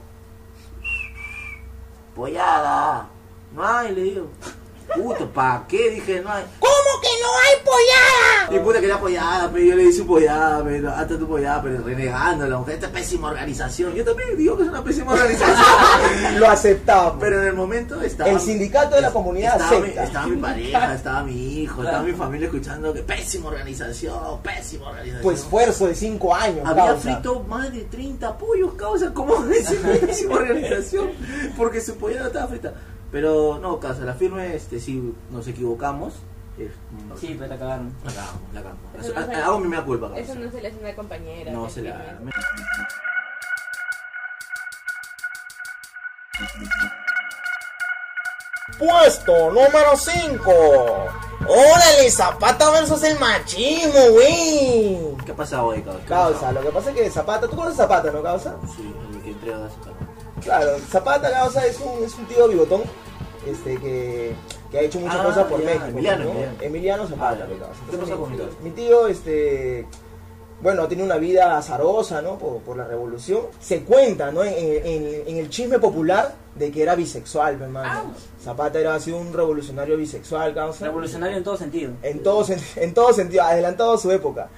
Pollada. 2.16 3.08
No 3.54 3.62
hay, 3.62 3.94
le 3.94 4.02
digo. 4.02 4.28
Puto, 4.94 5.28
¿pa' 5.30 5.64
qué? 5.68 5.90
Dije, 5.90 6.20
no 6.22 6.30
hay. 6.32 6.44
¿Cómo 6.60 7.00
que 7.02 7.08
no 7.22 7.28
hay 7.38 7.64
pollada? 7.64 8.56
Y 8.56 8.64
puta 8.64 8.80
quería 8.80 8.98
pollada, 9.00 9.50
pero 9.52 9.64
yo 9.64 9.74
le 9.74 9.82
hice 9.84 10.04
pollada, 10.04 10.62
pero 10.64 10.90
hasta 10.90 11.18
tu 11.18 11.26
pollada, 11.26 11.60
pero 11.62 11.82
renegando 11.82 12.46
la 12.46 12.58
mujer, 12.58 12.74
esta 12.76 12.88
pésima 12.90 13.28
organización. 13.30 13.94
Yo 13.94 14.04
también 14.04 14.36
digo 14.36 14.56
que 14.56 14.62
es 14.62 14.68
una 14.68 14.82
pésima 14.84 15.12
organización. 15.12 15.56
Lo 16.38 16.48
aceptaba. 16.48 17.18
pero 17.18 17.40
en 17.42 17.48
el 17.48 17.54
momento 17.54 18.00
estaba. 18.00 18.30
El 18.30 18.40
sindicato 18.40 18.94
de 18.94 19.02
la 19.02 19.10
comunidad 19.10 19.56
estaba 19.60 19.80
mi, 19.80 19.86
acepta. 19.88 20.04
estaba 20.04 20.26
mi 20.28 20.36
pareja, 20.36 20.94
estaba 20.94 21.22
mi 21.24 21.60
hijo, 21.62 21.82
estaba 21.82 22.02
mi 22.02 22.12
familia 22.12 22.46
escuchando 22.46 22.92
que 22.94 23.02
pésima 23.02 23.48
organización, 23.48 24.40
pésima 24.42 24.88
organización. 24.90 25.22
Tu 25.22 25.30
esfuerzo 25.32 25.86
de 25.88 25.94
5 25.94 26.34
años, 26.34 26.60
Había 26.64 26.86
causa. 26.86 27.00
frito 27.02 27.40
más 27.40 27.72
de 27.72 27.80
30 27.82 28.38
pollos, 28.38 28.74
causa, 28.74 29.12
¿cómo 29.12 29.42
decir 29.46 29.80
pésima 30.00 30.36
organización? 30.36 31.10
Porque 31.56 31.80
su 31.80 31.96
pollada 31.96 32.28
estaba 32.28 32.46
frita. 32.46 32.72
Pero 33.12 33.58
no, 33.60 33.78
causa, 33.80 34.04
la 34.04 34.14
firme, 34.14 34.54
este, 34.56 34.80
si 34.80 35.14
nos 35.30 35.46
equivocamos, 35.46 36.14
es, 36.58 36.70
no, 37.08 37.16
Sí, 37.16 37.36
pero 37.38 37.52
te 37.52 37.58
cagaron. 37.58 37.94
la 38.04 38.10
cagamos, 38.12 38.40
la 38.52 38.62
cagamos. 38.62 38.82
No 39.36 39.44
Hago- 39.44 39.60
mi 39.60 39.68
mea 39.68 39.84
culpa, 39.84 40.08
causa. 40.08 40.22
Eso 40.22 40.34
no 40.34 40.50
se 40.50 40.60
le 40.60 40.68
hace 40.68 40.76
a 40.78 40.80
una 40.80 40.94
compañera. 40.96 41.52
No 41.52 41.68
se 41.70 41.82
la... 41.82 42.18
Puesto 48.78 49.50
número 49.50 49.96
5. 49.96 50.52
Órale, 51.48 52.10
Zapata 52.10 52.70
versus 52.70 53.02
el 53.04 53.18
machismo, 53.20 54.00
güey. 54.12 54.98
¿Qué 55.24 55.32
ha 55.32 55.36
pasado 55.36 55.66
hoy, 55.66 55.82
causa? 55.82 56.04
Causa, 56.06 56.52
lo 56.52 56.62
que 56.62 56.70
pasa 56.70 56.90
es 56.90 56.96
que 56.96 57.10
Zapata, 57.10 57.46
¿tú 57.48 57.54
conoces 57.56 57.76
Zapata, 57.76 58.10
no, 58.10 58.22
Causa? 58.22 58.56
Sí, 58.76 58.92
el 59.14 59.22
que 59.22 59.30
entrega 59.30 59.64
a 59.66 59.70
su 59.70 59.80
cara. 59.80 59.96
Claro, 60.46 60.78
Zapata, 60.90 61.30
Causa, 61.30 61.66
es 61.66 61.78
un, 61.80 62.02
es 62.04 62.14
un 62.14 62.24
tío 62.26 62.48
bigotón, 62.48 62.82
este, 63.46 63.76
que, 63.78 64.32
que 64.70 64.78
ha 64.78 64.82
hecho 64.82 64.98
muchas 65.00 65.18
Ah, 65.20 65.24
cosas 65.24 65.44
por 65.46 65.60
ya, 65.60 65.66
México. 65.66 65.84
Emiliano, 65.88 66.24
¿no? 66.24 66.30
Emiliano. 66.30 66.56
Emiliano 66.62 67.06
Zapata, 67.08 67.44
Ah, 67.44 67.52
mi 67.52 67.58
causa. 67.58 67.80
¿qué 67.90 67.96
pasó 67.98 68.16
con 68.18 68.30
mi 68.32 68.38
mi, 68.62 68.70
tío, 68.70 69.06
este, 69.08 69.86
bueno, 70.62 70.82
ha 70.84 70.88
tenido 70.88 71.04
una 71.04 71.16
vida 71.18 71.58
azarosa, 71.58 72.22
¿no? 72.22 72.38
Por, 72.38 72.58
por 72.62 72.76
la 72.76 72.84
revolución. 72.86 73.42
Se 73.60 73.82
cuenta, 73.82 74.30
¿no? 74.32 74.42
En, 74.42 74.54
en- 74.56 75.22
en 75.26 75.36
el 75.36 75.50
chisme 75.50 75.78
popular 75.78 76.34
de 76.54 76.70
que 76.70 76.82
era 76.82 76.94
bisexual, 76.94 77.60
hermano. 77.60 78.12
Zapata 78.42 78.78
era, 78.80 78.94
ha 78.94 79.00
sido 79.00 79.18
un 79.18 79.32
revolucionario 79.34 79.96
bisexual, 79.98 80.54
Causa. 80.54 80.84
Revolucionario 80.86 81.36
en 81.36 81.44
todo 81.44 81.56
sentido. 81.56 81.92
En 82.02 82.22
todo, 82.22 82.44
sen- 82.46 82.62
en 82.76 82.94
todo 82.94 83.12
sentido, 83.12 83.42
adelantado 83.42 83.94
a 83.94 83.98
su 83.98 84.10
época. 84.10 84.48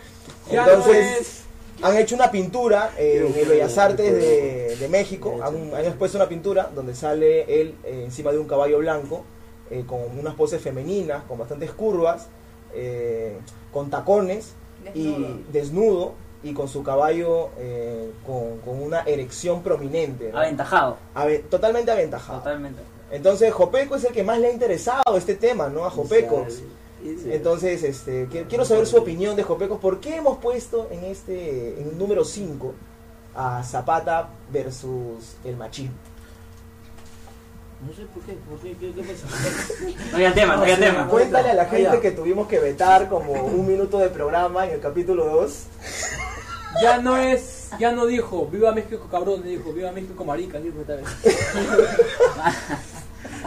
Ya 0.52 0.64
no 0.64 0.72
Entonces, 0.72 1.20
es- 1.20 1.44
han 1.82 1.96
hecho 1.96 2.14
una 2.14 2.30
pintura 2.30 2.90
eh, 2.98 3.24
en 3.32 3.38
el 3.38 3.48
Bellas 3.48 3.78
Artes 3.78 4.12
de, 4.12 4.76
de 4.76 4.88
México. 4.88 5.38
Han, 5.42 5.74
han 5.74 5.84
expuesto 5.84 6.18
una 6.18 6.28
pintura 6.28 6.70
donde 6.74 6.94
sale 6.94 7.60
él 7.60 7.74
eh, 7.84 8.02
encima 8.04 8.32
de 8.32 8.38
un 8.38 8.46
caballo 8.46 8.78
blanco, 8.78 9.24
eh, 9.70 9.84
con 9.86 10.00
unas 10.18 10.34
poses 10.34 10.60
femeninas, 10.60 11.22
con 11.24 11.38
bastantes 11.38 11.70
curvas, 11.72 12.26
eh, 12.74 13.36
con 13.72 13.90
tacones 13.90 14.52
y 14.94 15.10
Desnudo. 15.10 15.36
desnudo 15.52 16.12
y 16.42 16.52
con 16.54 16.68
su 16.68 16.82
caballo 16.82 17.50
eh, 17.58 18.10
con, 18.24 18.58
con 18.58 18.80
una 18.80 19.02
erección 19.02 19.62
prominente. 19.62 20.30
¿no? 20.32 20.38
Aventajado. 20.38 20.96
Ave- 21.14 21.40
totalmente 21.50 21.90
aventajado. 21.90 22.38
Totalmente. 22.38 22.80
Entonces, 23.10 23.52
Jopeco 23.52 23.96
es 23.96 24.04
el 24.04 24.12
que 24.12 24.22
más 24.22 24.38
le 24.38 24.48
ha 24.48 24.52
interesado 24.52 25.16
este 25.16 25.34
tema, 25.34 25.68
¿no? 25.68 25.84
A 25.84 25.90
Jopeco. 25.90 26.44
Sí. 26.48 26.64
Entonces, 27.04 27.82
este, 27.82 28.28
qui- 28.28 28.46
quiero 28.48 28.64
saber 28.64 28.86
su 28.86 28.96
opinión 28.96 29.36
de 29.36 29.42
Jopeco. 29.42 29.78
¿Por 29.78 30.00
qué 30.00 30.16
hemos 30.16 30.38
puesto 30.38 30.88
en 30.90 31.04
este, 31.04 31.80
en 31.80 31.96
número 31.98 32.24
5 32.24 32.74
a 33.34 33.62
Zapata 33.62 34.30
versus 34.52 35.36
el 35.44 35.56
machismo? 35.56 35.94
No 37.86 37.92
sé 37.94 38.02
por 38.12 38.22
qué, 38.24 38.32
por 38.50 38.58
qué, 38.58 38.76
qué, 38.76 38.92
qué 38.92 39.02
pasa. 39.02 39.28
No 40.10 40.16
había 40.16 40.34
tema, 40.34 40.56
no 40.56 40.62
había 40.62 40.74
sí, 40.74 40.80
tema. 40.82 41.06
Cuéntale 41.08 41.50
a 41.50 41.54
la 41.54 41.66
gente 41.66 42.00
que 42.00 42.10
tuvimos 42.10 42.48
que 42.48 42.58
vetar 42.58 43.08
como 43.08 43.32
un 43.32 43.66
minuto 43.68 43.98
de 43.98 44.08
programa 44.08 44.66
en 44.66 44.72
el 44.74 44.80
capítulo 44.80 45.24
2. 45.26 45.62
Ya 46.82 46.98
no 46.98 47.16
es, 47.16 47.70
ya 47.78 47.92
no 47.92 48.04
dijo, 48.06 48.46
viva 48.46 48.72
México 48.72 49.06
cabrón, 49.10 49.42
dijo, 49.44 49.72
viva 49.72 49.92
México 49.92 50.24
marica, 50.24 50.58
dijo 50.58 50.80
esta 50.80 50.96
vez. 50.96 51.06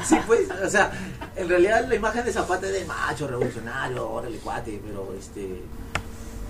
Sí, 0.05 0.15
pues, 0.27 0.47
o 0.63 0.69
sea, 0.69 0.91
en 1.35 1.47
realidad 1.49 1.85
la 1.87 1.95
imagen 1.95 2.25
de 2.25 2.31
Zapata 2.33 2.67
es 2.67 2.73
de 2.73 2.85
macho, 2.85 3.27
revolucionario, 3.27 4.09
órale, 4.09 4.37
cuate, 4.37 4.81
pero 4.85 5.13
este. 5.17 5.61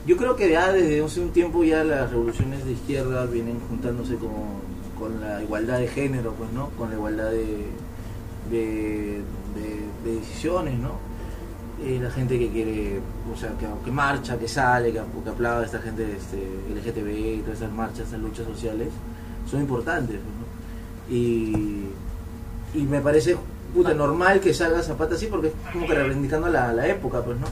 Yo 0.06 0.18
creo 0.18 0.36
que 0.36 0.50
ya 0.50 0.72
desde 0.72 1.04
hace 1.04 1.20
un 1.20 1.30
tiempo 1.32 1.64
ya 1.64 1.84
las 1.84 2.10
revoluciones 2.10 2.66
de 2.66 2.72
izquierda 2.72 3.26
vienen 3.28 3.60
juntándose 3.70 4.16
con, 4.16 4.32
con 4.98 5.22
la 5.22 5.44
igualdad 5.44 5.78
de 5.80 5.88
género, 5.88 6.34
pues, 6.34 6.52
¿no? 6.54 6.70
Con 6.72 6.90
la 6.90 6.96
igualdad 6.96 7.30
de, 7.32 7.68
de, 8.50 9.22
de- 9.56 9.82
de 10.12 10.16
decisiones, 10.20 10.80
¿no? 10.80 10.92
Eh, 11.84 12.00
la 12.02 12.10
gente 12.12 12.38
que 12.40 12.50
quiere, 12.50 13.00
o 13.34 13.38
sea, 13.38 13.52
que, 13.86 13.92
marcha, 13.92 14.38
que 14.38 14.48
sale, 14.48 14.92
que, 14.92 15.02
que 15.24 15.30
aplaude 15.30 15.66
esta 15.66 15.80
gente 15.80 16.16
este, 16.18 16.38
LGTB 16.76 17.38
y 17.38 17.42
todas 17.42 17.58
esas 17.60 17.72
marchas, 17.72 18.08
esas 18.08 18.20
luchas 18.20 18.46
sociales, 18.48 18.90
son 19.50 19.62
importantes. 19.62 20.20
Y, 21.10 21.86
y 22.74 22.80
me 22.84 23.02
parece 23.02 23.38
puta 23.74 23.94
normal 23.94 24.40
que 24.40 24.54
salga 24.54 24.82
Zapata 24.84 25.16
así 25.16 25.28
porque 25.28 25.48
es 25.48 25.54
como 25.72 25.88
que 25.88 25.94
reivindicando 25.94 26.48
la, 26.50 26.74
la 26.74 26.88
época, 26.88 27.22
pues, 27.22 27.38
¿no? 27.40 27.48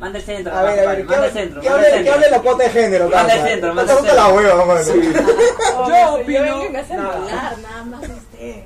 Manda 0.00 0.18
el 0.18 0.24
centro, 0.24 0.52
A 0.54 0.62
ver, 0.62 0.80
a 0.86 0.90
ver, 0.90 0.96
¿qué 0.98 1.04
manda 1.04 1.16
el 1.16 1.22
hable, 1.30 1.40
centro, 1.40 1.60
¿qué 1.60 1.68
hable, 1.68 1.86
¿qué 1.86 2.04
centro. 2.10 2.30
la 2.30 2.40
cuota 2.42 2.64
de 2.64 2.70
género, 2.70 3.08
Manda 3.08 3.34
el 3.34 3.48
centro, 3.48 3.74
manda 3.74 3.92
el 3.92 3.98
Tócate 3.98 4.16
la 4.16 4.28
hueva, 4.28 4.64
mano. 4.64 4.80
Yo 5.88 6.14
opino- 6.18 6.70
me 6.70 6.78
hacen 6.78 6.96
volar, 6.96 7.58
nada 7.58 7.84
más 7.84 8.00
usted, 8.02 8.62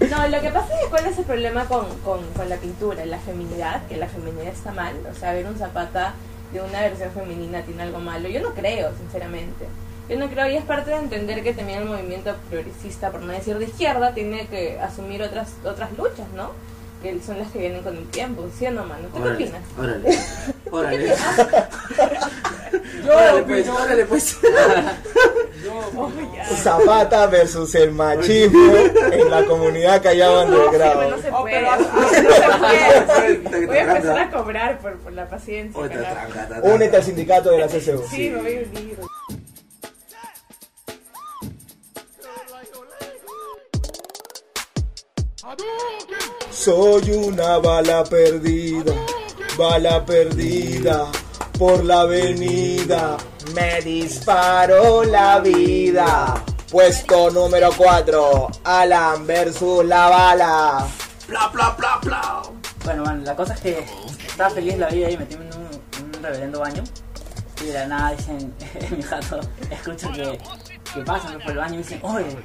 carajo. 0.00 0.22
No, 0.22 0.28
lo 0.36 0.40
que 0.42 0.48
pasa 0.50 0.74
es 0.74 0.84
que 0.84 0.90
cuál 0.90 1.06
es 1.06 1.18
el 1.18 1.24
problema 1.24 1.64
con, 1.66 1.84
con, 2.04 2.20
con 2.36 2.48
la 2.48 2.56
pintura, 2.56 3.04
la 3.06 3.18
feminidad, 3.18 3.86
que 3.86 3.96
la 3.96 4.06
feminidad 4.08 4.48
está 4.48 4.72
mal, 4.72 4.94
o 5.10 5.14
sea, 5.14 5.32
ver 5.32 5.46
un 5.46 5.56
zapata 5.56 6.14
de 6.52 6.60
una 6.60 6.80
versión 6.80 7.10
femenina 7.12 7.62
tiene 7.62 7.82
algo 7.84 7.98
malo. 8.00 8.28
Yo 8.28 8.40
no 8.40 8.50
creo, 8.52 8.90
sinceramente. 8.98 9.66
Yo 10.10 10.18
no 10.18 10.28
creo, 10.28 10.48
y 10.48 10.56
es 10.56 10.64
parte 10.64 10.90
de 10.90 10.96
entender 10.96 11.42
que 11.44 11.52
también 11.54 11.78
el 11.80 11.84
movimiento 11.86 12.34
progresista, 12.50 13.10
por 13.10 13.22
no 13.22 13.32
decir 13.32 13.56
de 13.58 13.64
izquierda, 13.66 14.12
tiene 14.12 14.46
que 14.48 14.78
asumir 14.80 15.22
otras 15.22 15.50
otras 15.64 15.90
luchas, 15.96 16.26
¿no? 16.34 16.50
Que 17.00 17.18
son 17.24 17.38
las 17.38 17.50
que 17.52 17.60
vienen 17.60 17.82
con 17.82 17.96
el 17.96 18.04
tiempo, 18.10 18.46
¿sí 18.58 18.66
o 18.66 18.72
no, 18.72 18.84
mano? 18.84 19.06
¿Tú 19.08 19.22
qué 19.22 19.22
Órale, 19.22 19.44
opinas? 19.44 19.62
órale. 19.78 20.18
Órale. 20.70 21.14
Yo 23.04 23.12
Órale, 23.16 23.42
pues, 23.42 23.68
órale, 23.68 24.04
pues. 24.04 24.36
Oh. 25.96 26.10
Zapata 26.56 27.26
versus 27.26 27.74
el 27.74 27.92
machismo 27.92 28.72
en 29.12 29.30
la 29.30 29.44
comunidad 29.44 30.02
callada 30.02 30.44
No, 30.44 30.56
underground. 30.64 31.00
firme, 31.00 31.10
no 31.16 31.22
se 31.22 31.30
Oh, 31.30 31.40
puede. 31.42 31.54
pero- 31.60 31.76
no 31.76 32.08
se 32.08 33.34
puede. 33.34 33.66
Voy 33.66 33.76
a 33.76 33.82
empezar 33.82 34.18
a 34.18 34.30
cobrar 34.30 34.78
por, 34.80 34.96
por 34.98 35.12
la 35.12 35.28
paciencia. 35.28 35.80
Únete 36.62 36.96
al 36.96 37.02
sindicato 37.04 37.50
de 37.50 37.58
la 37.58 37.66
CCU. 37.68 38.02
Sí, 38.10 38.30
me 38.30 38.40
voy 38.42 38.56
a 38.56 38.80
unir. 38.80 38.98
Soy 46.50 47.10
una 47.12 47.58
bala 47.58 48.04
perdida, 48.04 48.92
bala 49.56 50.04
perdida 50.04 51.06
por 51.58 51.84
la 51.84 52.02
avenida. 52.02 53.16
Me 53.54 53.80
disparo 53.80 55.04
la 55.04 55.40
vida. 55.40 56.42
Puesto 56.70 57.30
número 57.30 57.70
4, 57.76 58.48
Alan 58.64 59.26
versus 59.26 59.84
la 59.84 60.08
bala. 60.08 60.86
Pla, 61.26 61.50
pla, 61.50 61.76
pla, 61.76 61.98
pla. 62.00 62.42
Bueno, 62.84 63.04
man, 63.04 63.24
la 63.24 63.34
cosa 63.34 63.54
es 63.54 63.60
que 63.60 63.86
estaba 64.26 64.50
feliz 64.50 64.78
la 64.78 64.88
vida 64.88 65.10
y 65.10 65.16
metí 65.16 65.34
en 65.34 65.40
un, 65.42 66.14
un 66.16 66.22
reverendo 66.22 66.60
baño. 66.60 66.84
Y 67.62 67.66
de 67.66 67.72
la 67.74 67.86
nada 67.86 68.10
dicen, 68.12 68.54
mi 68.90 69.02
gato, 69.02 69.40
escucho 69.70 70.12
que, 70.12 70.38
que 70.94 71.00
pasan 71.02 71.40
por 71.40 71.50
el 71.50 71.58
baño 71.58 71.74
y 71.74 71.78
dicen, 71.78 72.00
oye, 72.02 72.36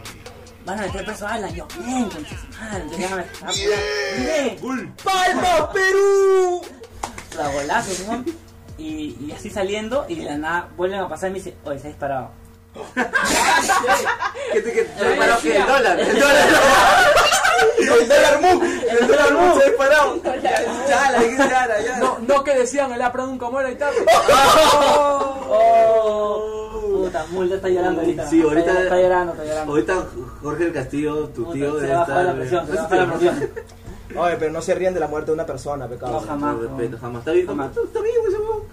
van 0.66 0.80
a 0.80 0.82
meter 0.84 1.06
preso 1.06 1.28
a 1.28 1.34
Alan. 1.34 1.54
Yo, 1.54 1.68
bien, 1.80 2.10
concha 2.10 2.36
su 2.38 2.60
madre, 2.60 2.82
entonces 2.82 3.10
ya 3.10 3.16
me 3.16 3.22
estaba 3.22 3.52
bien, 3.52 4.96
¡Palma, 5.04 5.72
Perú! 5.72 6.62
la 7.38 7.50
golazo, 7.50 8.12
¿no? 8.12 8.24
Y, 8.78 9.18
y 9.20 9.34
así 9.36 9.50
saliendo, 9.50 10.06
y 10.08 10.16
de 10.16 10.26
la 10.26 10.38
nada 10.38 10.70
vuelven 10.76 11.00
a 11.00 11.10
pasar 11.10 11.30
y 11.30 11.34
me 11.34 11.40
dicen, 11.40 11.56
oye, 11.66 11.80
se 11.80 11.88
ha 11.88 11.90
disparado. 11.90 12.32
¿Qué 14.52 14.62
te 14.62 14.74
que 14.74 14.86
se 14.86 15.10
disparó 15.10 15.40
que 15.42 15.58
el 15.58 15.66
dólar? 15.66 16.00
El 16.00 16.20
dólar. 16.20 16.50
¡El 17.80 18.08
dólar 18.08 18.42
Muc! 18.42 18.64
El 19.00 19.08
dólar 19.08 19.32
no 19.32 19.60
se 19.60 19.66
disparó. 19.70 20.22
Ya, 20.90 21.12
la 21.12 21.20
dije 21.20 21.38
ya, 21.38 21.82
ya. 21.82 21.98
No, 22.00 22.20
no 22.20 22.44
que 22.44 22.54
decían 22.54 22.92
el 22.92 23.02
APRA 23.02 23.26
nunca 23.26 23.50
muere 23.50 23.72
y 23.72 23.76
tal. 23.76 23.94
Oh, 25.48 26.55
puta, 27.06 27.26
multa 27.32 27.56
está 27.56 27.70
llorando 27.70 28.02
ahorita. 28.02 28.28
Sí, 28.28 28.42
ahorita- 28.42 28.70
Está, 28.72 28.84
está 28.84 29.02
llorando, 29.02 29.32
está 29.34 29.46
llorando. 29.46 29.72
Ahorita 29.72 30.08
Jorge 30.42 30.64
del 30.66 30.74
Castillo, 30.74 31.28
tu 31.30 31.44
Puta, 31.46 31.54
tío, 31.54 31.74
se 31.76 31.82
debe 31.82 31.94
bajado 31.96 32.14
la 32.14 32.22
estar. 32.22 32.36
presión, 32.36 32.66
se 32.68 32.74
le 32.74 32.80
ha 32.80 32.84
bajado 32.84 33.06
la 33.06 33.14
presión. 33.14 33.50
Oye, 34.18 34.36
pero 34.40 34.52
no 34.52 34.62
se 34.62 34.76
ríen 34.76 34.94
de 34.94 35.00
la 35.00 35.08
muerte 35.08 35.28
de 35.32 35.34
una 35.34 35.46
persona, 35.46 35.88
pecado. 35.88 36.14
No, 36.14 36.20
jamás. 36.22 36.56
Con 36.56 36.68
respeto, 36.68 36.98
jamás. 37.02 37.20
Está 37.20 37.32
bien, 37.32 37.48
Jamás. 37.48 37.72
está 37.76 38.02
bien, 38.02 38.16
huevón. 38.24 38.64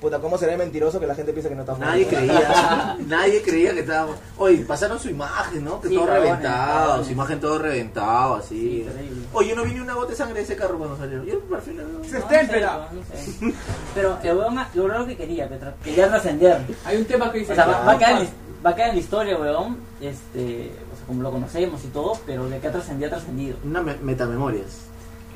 Puta, 0.00 0.18
¿cómo 0.18 0.38
será 0.38 0.56
mentiroso 0.56 0.98
que 0.98 1.06
la 1.06 1.14
gente 1.14 1.32
piensa 1.32 1.50
que 1.50 1.54
no 1.54 1.60
está 1.60 1.74
muerto? 1.74 1.90
Nadie 1.92 2.06
creía, 2.06 2.96
nadie 3.06 3.42
creía 3.42 3.74
que 3.74 3.80
estábamos. 3.80 4.16
Oye, 4.38 4.64
pasaron 4.64 4.98
su 4.98 5.10
imagen, 5.10 5.62
¿no? 5.64 5.78
Que 5.80 5.88
Sí, 5.88 5.94
todo 5.94 6.06
reventado, 6.06 7.04
su 7.04 7.12
imagen 7.12 7.38
todo 7.40 7.58
reventado, 7.58 8.36
así. 8.36 8.86
Oye, 9.34 9.50
yo 9.50 9.56
no 9.56 9.64
vi 9.64 9.72
ni 9.74 9.80
una 9.80 9.92
gota 9.94 10.10
de 10.10 10.16
sangre 10.16 10.36
de 10.36 10.42
ese 10.42 10.56
carro 10.56 10.78
cuando 10.78 10.96
salió. 10.96 11.22
Yo 11.24 11.38
por 11.40 11.60
fin 11.60 11.76
no- 11.76 12.02
Se 12.04 12.12
No, 12.12 12.18
está 12.18 12.34
no 12.34 12.40
esperando. 12.40 12.88
sé, 12.88 12.94
no 13.42 13.50
sé. 13.50 13.56
Pero 13.94 14.18
el 14.22 14.36
weón 14.38 14.58
logró 14.74 14.98
lo 15.00 15.06
que 15.06 15.16
quería, 15.18 15.48
que 15.50 15.60
tra- 15.60 15.74
quería 15.84 16.08
trascender. 16.08 16.62
Hay 16.86 16.96
un 16.96 17.04
tema 17.04 17.30
que 17.30 17.38
dice. 17.40 17.52
O 17.52 17.54
sea, 17.54 17.66
va, 17.66 17.84
va 17.84 17.92
a 17.92 17.98
quedar 17.98 18.10
en, 18.12 18.16
"Ah, 18.16 18.20
la- 18.22 18.62
va 18.64 18.70
a 18.70 18.74
quedar 18.74 18.88
en 18.88 18.94
la 18.96 19.00
historia, 19.02 19.36
weón. 19.38 19.76
Este, 20.00 20.72
o 20.92 20.96
sea, 20.96 21.06
como 21.06 21.22
lo 21.22 21.30
conocemos 21.30 21.84
y 21.84 21.88
todo, 21.88 22.18
pero 22.24 22.48
de 22.48 22.58
que 22.58 22.68
ha 22.68 22.72
trascendido, 22.72 23.08
ha 23.08 23.16
trascendido. 23.16 23.58
Una 23.64 23.82
me- 23.82 23.96
metamemorias. 23.98 24.86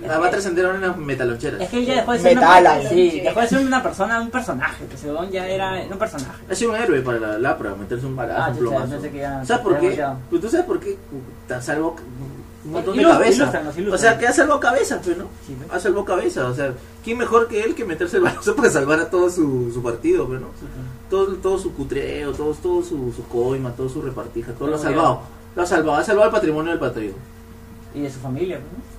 Es 0.02 0.10
Ah, 0.10 0.18
va 0.18 0.26
a 0.26 0.30
trascender 0.30 0.66
ahora 0.66 0.78
unas 0.78 0.96
metaloncheras. 0.96 1.60
Es 1.60 1.68
que 1.68 1.78
él 1.78 1.86
ya 1.86 1.94
dejó 1.94 2.12
de 2.12 2.18
ser 2.18 2.36
una, 2.38 2.80
sí, 2.88 3.20
dejó 3.20 3.40
de 3.40 3.48
ser 3.48 3.58
una 3.66 3.82
persona, 3.82 4.20
un 4.20 4.30
personaje. 4.30 4.84
Que 4.86 5.06
weón 5.10 5.30
ya 5.30 5.46
era 5.48 5.82
un 5.90 5.98
personaje. 5.98 6.42
Ha 6.50 6.54
sido 6.54 6.72
un 6.72 6.76
héroe 6.76 7.00
para 7.00 7.18
la 7.20 7.38
Lapra, 7.38 7.74
meterse 7.74 8.04
un 8.06 8.16
balazo, 8.16 8.42
Ah, 8.42 8.48
un 8.48 8.58
chucha, 8.58 8.70
plomazo. 8.70 8.90
pensé 8.92 9.10
que 9.10 9.18
ya- 9.18 9.44
¿Sabes 9.44 9.62
por 9.62 9.78
qué? 9.78 10.04
Pues 10.30 10.42
tú 10.42 10.48
sabes 10.48 10.66
por 10.66 10.80
qué 10.80 10.98
te 11.46 11.62
salvó 11.62 11.96
un 12.64 12.72
montón 12.72 12.96
de 12.96 13.02
ilústranos, 13.02 13.74
O 13.92 13.98
sea, 13.98 14.18
que 14.18 14.26
ha 14.26 14.32
salvado 14.32 14.58
cabezas, 14.58 15.00
pues, 15.04 15.16
¿no? 15.16 15.24
Sí, 15.46 15.54
pues. 15.56 15.70
Ha 15.70 15.78
salvado 15.80 16.04
cabezas. 16.04 16.44
O 16.44 16.54
sea, 16.54 16.72
¿quién 17.04 17.16
mejor 17.18 17.46
que 17.46 17.62
él 17.62 17.74
que 17.74 17.84
meterse 17.84 18.16
el 18.16 18.22
balazo 18.24 18.56
para 18.56 18.70
salvar 18.70 18.98
a 19.00 19.08
todo 19.10 19.30
su, 19.30 19.70
su 19.72 19.82
partido, 19.82 20.26
pues, 20.26 20.40
¿no? 20.40 20.48
Todo, 21.08 21.34
todo 21.36 21.58
su 21.58 21.72
cutreo, 21.72 22.32
todo, 22.32 22.52
todo 22.54 22.82
su, 22.82 23.12
su 23.12 23.26
coima, 23.28 23.70
todo 23.72 23.88
su 23.88 24.02
repartija, 24.02 24.52
todo 24.52 24.68
lo 24.68 24.76
ha 24.76 24.78
salvado. 24.78 25.20
Lo 25.54 25.62
ha 25.62 25.66
salvado, 25.66 25.98
ha 25.98 26.04
salvado 26.04 26.28
el 26.28 26.34
patrimonio 26.34 26.70
del 26.72 26.80
patriota. 26.80 27.16
Y 27.94 28.00
de 28.00 28.10
su 28.10 28.18
familia, 28.18 28.58
pues, 28.58 28.72
¿no? 28.72 28.93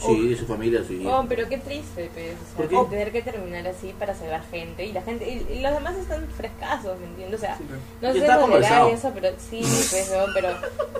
Sí, 0.00 0.28
de 0.28 0.36
su 0.36 0.46
familia, 0.46 0.82
su 0.86 1.08
Oh, 1.08 1.24
pero 1.28 1.48
qué 1.48 1.58
triste, 1.58 2.10
pues, 2.14 2.32
o 2.54 2.56
¿Por 2.56 2.68
sea, 2.68 2.78
qué? 2.84 2.90
tener 2.90 3.12
que 3.12 3.22
terminar 3.22 3.66
así 3.66 3.94
para 3.98 4.14
salvar 4.14 4.42
gente 4.50 4.84
y 4.84 4.92
la 4.92 5.02
gente 5.02 5.28
y, 5.28 5.54
y 5.54 5.60
los 5.60 5.72
demás 5.72 5.96
están 5.96 6.26
frescazos, 6.36 6.98
¿me 7.00 7.06
entiendes? 7.06 7.40
O 7.40 7.42
sea, 7.42 7.58
no 8.00 8.12
sé 8.12 8.26
dónde 8.26 8.92
eso, 8.92 9.10
pero 9.14 9.28
sí, 9.50 9.60
pues, 9.62 10.08
weón, 10.10 10.30
pero, 10.34 10.48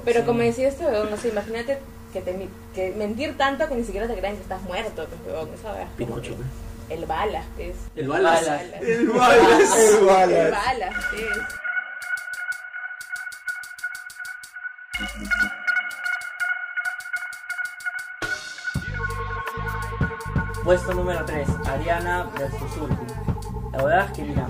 pero 0.04 0.24
como 0.26 0.40
decía 0.40 0.68
este 0.68 0.84
weón, 0.84 1.10
no 1.10 1.16
sé, 1.16 1.28
imagínate 1.28 1.78
que, 2.12 2.20
te, 2.22 2.48
que 2.74 2.90
mentir 2.92 3.36
tanto 3.36 3.68
que 3.68 3.74
ni 3.76 3.84
siquiera 3.84 4.06
te 4.08 4.14
crean 4.16 4.34
que 4.36 4.42
estás 4.42 4.62
muerto, 4.62 5.06
pues, 5.06 5.34
weón, 5.34 5.48
esa 5.54 5.72
weá 5.72 5.82
es 5.84 5.88
Pinocho, 5.96 6.30
que- 6.30 6.36
pues. 6.36 6.48
El 6.90 7.04
balas, 7.04 7.44
pues. 7.54 7.76
El 7.96 8.08
balas. 8.08 8.46
Balas. 8.46 8.72
El 8.82 9.08
balas. 9.10 9.76
El 9.76 9.98
El 9.98 10.06
balas. 10.06 10.50
balas, 10.50 10.94
pues. 11.10 11.28
Puesto 20.68 20.92
número 20.92 21.24
3, 21.24 21.48
Ariana 21.64 22.24
versus 22.38 22.76
Urbi. 22.76 22.94
La 23.72 23.82
verdad 23.84 24.04
es 24.04 24.12
que 24.12 24.22
mira, 24.22 24.46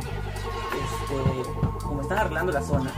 este, 0.72 1.78
como 1.80 2.02
están 2.02 2.18
arreglando 2.18 2.50
la 2.50 2.60
zona, 2.60 2.90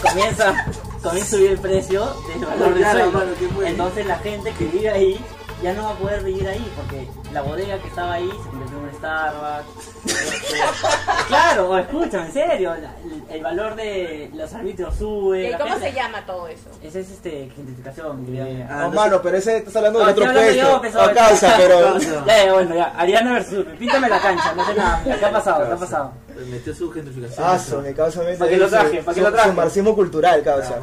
comienza, 0.00 0.54
comienza 1.02 1.34
a 1.34 1.36
subir 1.36 1.50
el 1.50 1.58
precio 1.58 2.06
del 2.28 2.44
valor 2.46 2.74
del 2.74 2.78
Ya, 2.78 2.92
suelo. 2.92 3.06
hermano, 3.08 3.30
¿qué 3.40 3.48
fue? 3.48 3.68
Entonces 3.68 4.06
la 4.06 4.18
gente 4.18 4.52
que 4.52 4.66
vive 4.66 4.88
ahí 4.88 5.20
ya 5.62 5.72
no 5.74 5.84
va 5.84 5.90
a 5.90 5.94
poder 5.94 6.22
vivir 6.22 6.46
ahí 6.46 6.72
porque 6.76 7.08
la 7.32 7.42
bodega 7.42 7.78
que 7.78 7.88
estaba 7.88 8.12
ahí 8.14 8.28
se 8.28 8.48
convirtió 8.50 8.78
en 8.78 8.84
un 8.84 8.92
Starbucks. 8.94 9.88
Este, 10.06 10.56
claro, 11.28 11.78
escúchame, 11.78 12.26
en 12.26 12.32
serio, 12.32 12.74
la- 12.76 12.94
el, 13.04 13.24
el 13.36 13.42
valor 13.42 13.74
de 13.74 14.30
los 14.34 14.54
arbitrios 14.54 14.94
sube. 14.96 15.48
¿Y 15.48 15.50
la 15.50 15.58
cómo 15.58 15.72
gente- 15.72 15.88
se 15.90 15.94
llama 15.94 16.24
todo 16.26 16.48
eso? 16.48 16.70
Esa 16.82 16.98
es 17.00 17.10
este, 17.10 17.50
gentrificación, 17.54 18.26
yo. 18.34 18.44
Ah, 18.68 18.74
No, 18.74 18.80
no 18.82 18.90
mano, 18.92 19.20
pero 19.22 19.36
ese 19.36 19.56
estás 19.58 19.74
hablando 19.76 19.98
No, 19.98 20.06
del 20.06 20.14
otro 20.14 20.28
hablando 20.28 20.52
yo, 20.52 20.78
puesto. 20.80 21.00
A 21.00 21.12
causa, 21.12 21.54
pero. 21.56 21.80
Causa. 21.80 22.24
Ya, 22.26 22.44
ya, 22.44 22.52
bueno, 22.52 22.74
ya. 22.74 22.84
Ariana 22.96 23.32
versus 23.34 23.66
Píntame 23.78 24.08
la 24.08 24.20
cancha, 24.20 24.54
no 24.54 24.64
sé 24.66 24.74
nada. 24.74 25.02
¿Qué 25.04 25.12
ha 25.26 25.32
pasado? 25.32 25.66
¿Qué 25.66 25.72
ha 25.72 25.76
pasado? 25.76 26.12
Metió 26.50 26.74
su 26.74 26.90
gentrificación. 26.92 27.46
Ah, 27.46 27.58
su, 27.58 27.80
mi 27.80 27.92
causa 27.94 28.20
mente. 28.20 28.38
¿Para 28.38 28.50
qué 28.50 28.56
lo 28.56 28.68
traje? 28.68 29.02
¿Para 29.02 29.14
qué 29.14 29.20
su- 29.20 29.26
lo 29.26 29.32
traje? 29.32 29.48
Su 29.50 29.54
marxismo 29.56 29.94
cultural, 29.94 30.42
causa. 30.42 30.76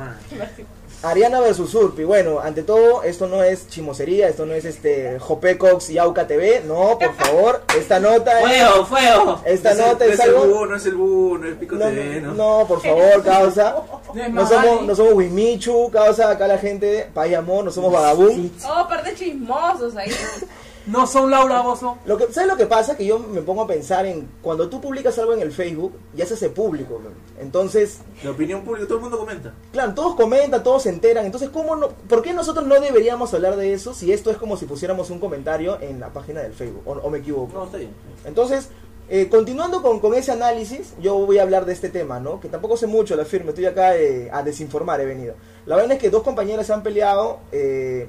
Ariana 1.05 1.39
versus 1.39 1.73
Urpi. 1.75 2.03
Bueno, 2.03 2.39
ante 2.39 2.63
todo, 2.63 3.03
esto 3.03 3.27
no 3.27 3.43
es 3.43 3.67
chimosería, 3.67 4.27
esto 4.27 4.45
no 4.45 4.53
es 4.53 4.65
este 4.65 5.19
Jopecox 5.19 5.89
y 5.91 5.97
Auca 5.97 6.25
TV. 6.27 6.63
No, 6.65 6.97
por 6.97 7.13
favor, 7.19 7.63
esta 7.77 7.99
nota 7.99 8.39
es. 8.41 8.45
¡Fuego, 8.47 8.85
fuego! 8.85 9.41
Esta 9.45 9.73
No 9.73 9.81
es 9.81 9.87
nota 9.87 10.05
no 10.05 10.11
es 10.11 10.19
es 10.19 10.25
el 10.25 10.33
búho, 10.33 10.65
no 10.65 10.75
es 10.75 10.85
el 10.85 10.95
búho, 10.95 11.37
no 11.37 11.45
es 11.45 11.51
el 11.51 11.57
pico 11.57 11.75
No, 11.75 11.85
TV, 11.85 12.21
¿no? 12.21 12.33
no, 12.33 12.67
por 12.67 12.81
favor, 12.81 13.23
causa. 13.23 13.75
No 14.31 14.47
somos, 14.47 14.83
no 14.83 14.95
somos 14.95 15.13
Wimichu, 15.13 15.91
causa 15.91 16.31
acá 16.31 16.47
la 16.47 16.57
gente, 16.57 17.09
amor, 17.37 17.65
no 17.65 17.71
somos 17.71 17.91
vagabún. 17.91 18.49
Oh, 18.65 18.87
par 18.87 19.03
de 19.03 19.13
chismosos 19.13 19.95
ahí. 19.97 20.09
No 20.87 21.07
son 21.07 21.31
Laura 21.31 21.61
Bozo. 21.61 21.97
Lo 22.05 22.17
que, 22.17 22.31
¿Sabes 22.31 22.47
lo 22.49 22.57
que 22.57 22.67
pasa? 22.67 22.95
Que 22.95 23.05
yo 23.05 23.17
me 23.17 23.41
pongo 23.41 23.63
a 23.63 23.67
pensar 23.67 24.05
en 24.05 24.27
cuando 24.41 24.69
tú 24.69 24.79
publicas 24.79 25.17
algo 25.17 25.33
en 25.33 25.41
el 25.41 25.51
Facebook, 25.51 25.93
ya 26.13 26.25
se 26.25 26.35
hace 26.35 26.49
público. 26.49 26.99
man. 26.99 27.13
Entonces, 27.39 27.99
La 28.23 28.31
opinión 28.31 28.61
pública, 28.61 28.85
todo 28.87 28.97
el 28.97 29.03
mundo 29.03 29.17
comenta. 29.17 29.53
claro, 29.71 29.93
todos 29.95 30.15
comentan, 30.15 30.61
todos 30.63 30.83
se 30.83 30.89
enteran. 30.89 31.25
Entonces, 31.25 31.49
¿cómo 31.49 31.75
no, 31.75 31.89
¿por 31.89 32.21
qué 32.21 32.33
nosotros 32.33 32.65
no 32.67 32.79
deberíamos 32.79 33.33
hablar 33.33 33.55
de 33.55 33.73
eso 33.73 33.93
si 33.93 34.11
esto 34.11 34.29
es 34.29 34.37
como 34.37 34.57
si 34.57 34.65
pusiéramos 34.65 35.09
un 35.09 35.19
comentario 35.19 35.79
en 35.81 35.99
la 35.99 36.09
página 36.13 36.41
del 36.41 36.53
Facebook? 36.53 36.83
¿O, 36.85 36.91
o 36.91 37.09
me 37.09 37.17
equivoco? 37.17 37.51
No, 37.57 37.65
está 37.65 37.77
bien. 37.77 37.91
Entonces, 38.23 38.69
eh, 39.09 39.27
continuando 39.29 39.81
con, 39.81 39.99
con 39.99 40.13
ese 40.13 40.31
análisis, 40.31 40.93
yo 41.01 41.15
voy 41.25 41.37
a 41.39 41.43
hablar 41.43 41.65
de 41.65 41.73
este 41.73 41.89
tema, 41.89 42.19
¿no? 42.19 42.39
Que 42.39 42.47
tampoco 42.49 42.77
sé 42.77 42.85
mucho, 42.87 43.15
la 43.15 43.25
firme, 43.25 43.49
estoy 43.49 43.65
acá 43.65 43.95
eh, 43.97 44.29
a 44.31 44.43
desinformar, 44.43 45.01
he 45.01 45.05
venido. 45.05 45.35
La 45.65 45.75
vaina 45.75 45.95
es 45.95 45.99
que 45.99 46.09
dos 46.11 46.21
compañeras 46.23 46.67
se 46.67 46.73
han 46.73 46.83
peleado, 46.83 47.39
eh, 47.51 48.07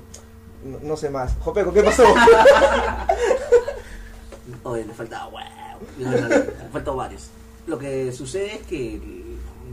no, 0.83 0.97
sé 0.97 1.11
más. 1.11 1.35
Jopeco, 1.41 1.73
¿qué 1.73 1.83
pasó? 1.83 2.05
Oye, 4.63 4.85
le 4.85 4.95
faltaba 4.95 5.31
no, 5.99 6.11
le 6.11 6.91
varios. 6.97 7.29
Lo 7.67 7.79
que 7.79 8.13
sucede 8.13 8.57
es 8.57 8.67
que 8.67 9.01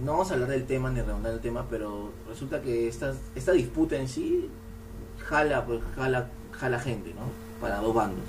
no 0.03 0.13
vamos 0.13 0.31
a 0.31 0.33
hablar 0.33 0.49
del 0.49 0.65
tema 0.65 0.89
ni 0.89 1.01
redondar 1.01 1.33
el 1.33 1.39
tema, 1.39 1.65
pero 1.69 2.11
resulta 2.27 2.61
que 2.61 2.87
esta, 2.87 3.13
esta 3.35 3.51
disputa 3.51 3.95
en 3.95 4.07
sí 4.07 4.49
jala, 5.19 5.65
pues, 5.65 5.81
jala, 5.95 6.29
jala 6.51 6.79
gente, 6.79 7.13
¿no? 7.13 7.21
Para 7.61 7.77
dos 7.77 7.93
bandos. 7.93 8.25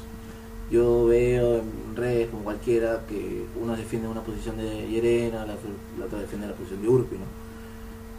Yo 0.70 1.06
veo 1.06 1.58
en 1.58 1.96
redes 1.96 2.30
como 2.30 2.44
cualquiera 2.44 3.00
que 3.08 3.44
uno 3.60 3.76
defiende 3.76 4.08
una 4.08 4.22
posición 4.22 4.56
de 4.56 4.88
Llerena, 4.88 5.44
la, 5.46 5.54
la 5.98 6.06
otra 6.06 6.18
defiende 6.18 6.46
la 6.46 6.54
posición 6.54 6.82
de 6.82 6.88
Urpi, 6.88 7.16
¿no? 7.16 7.43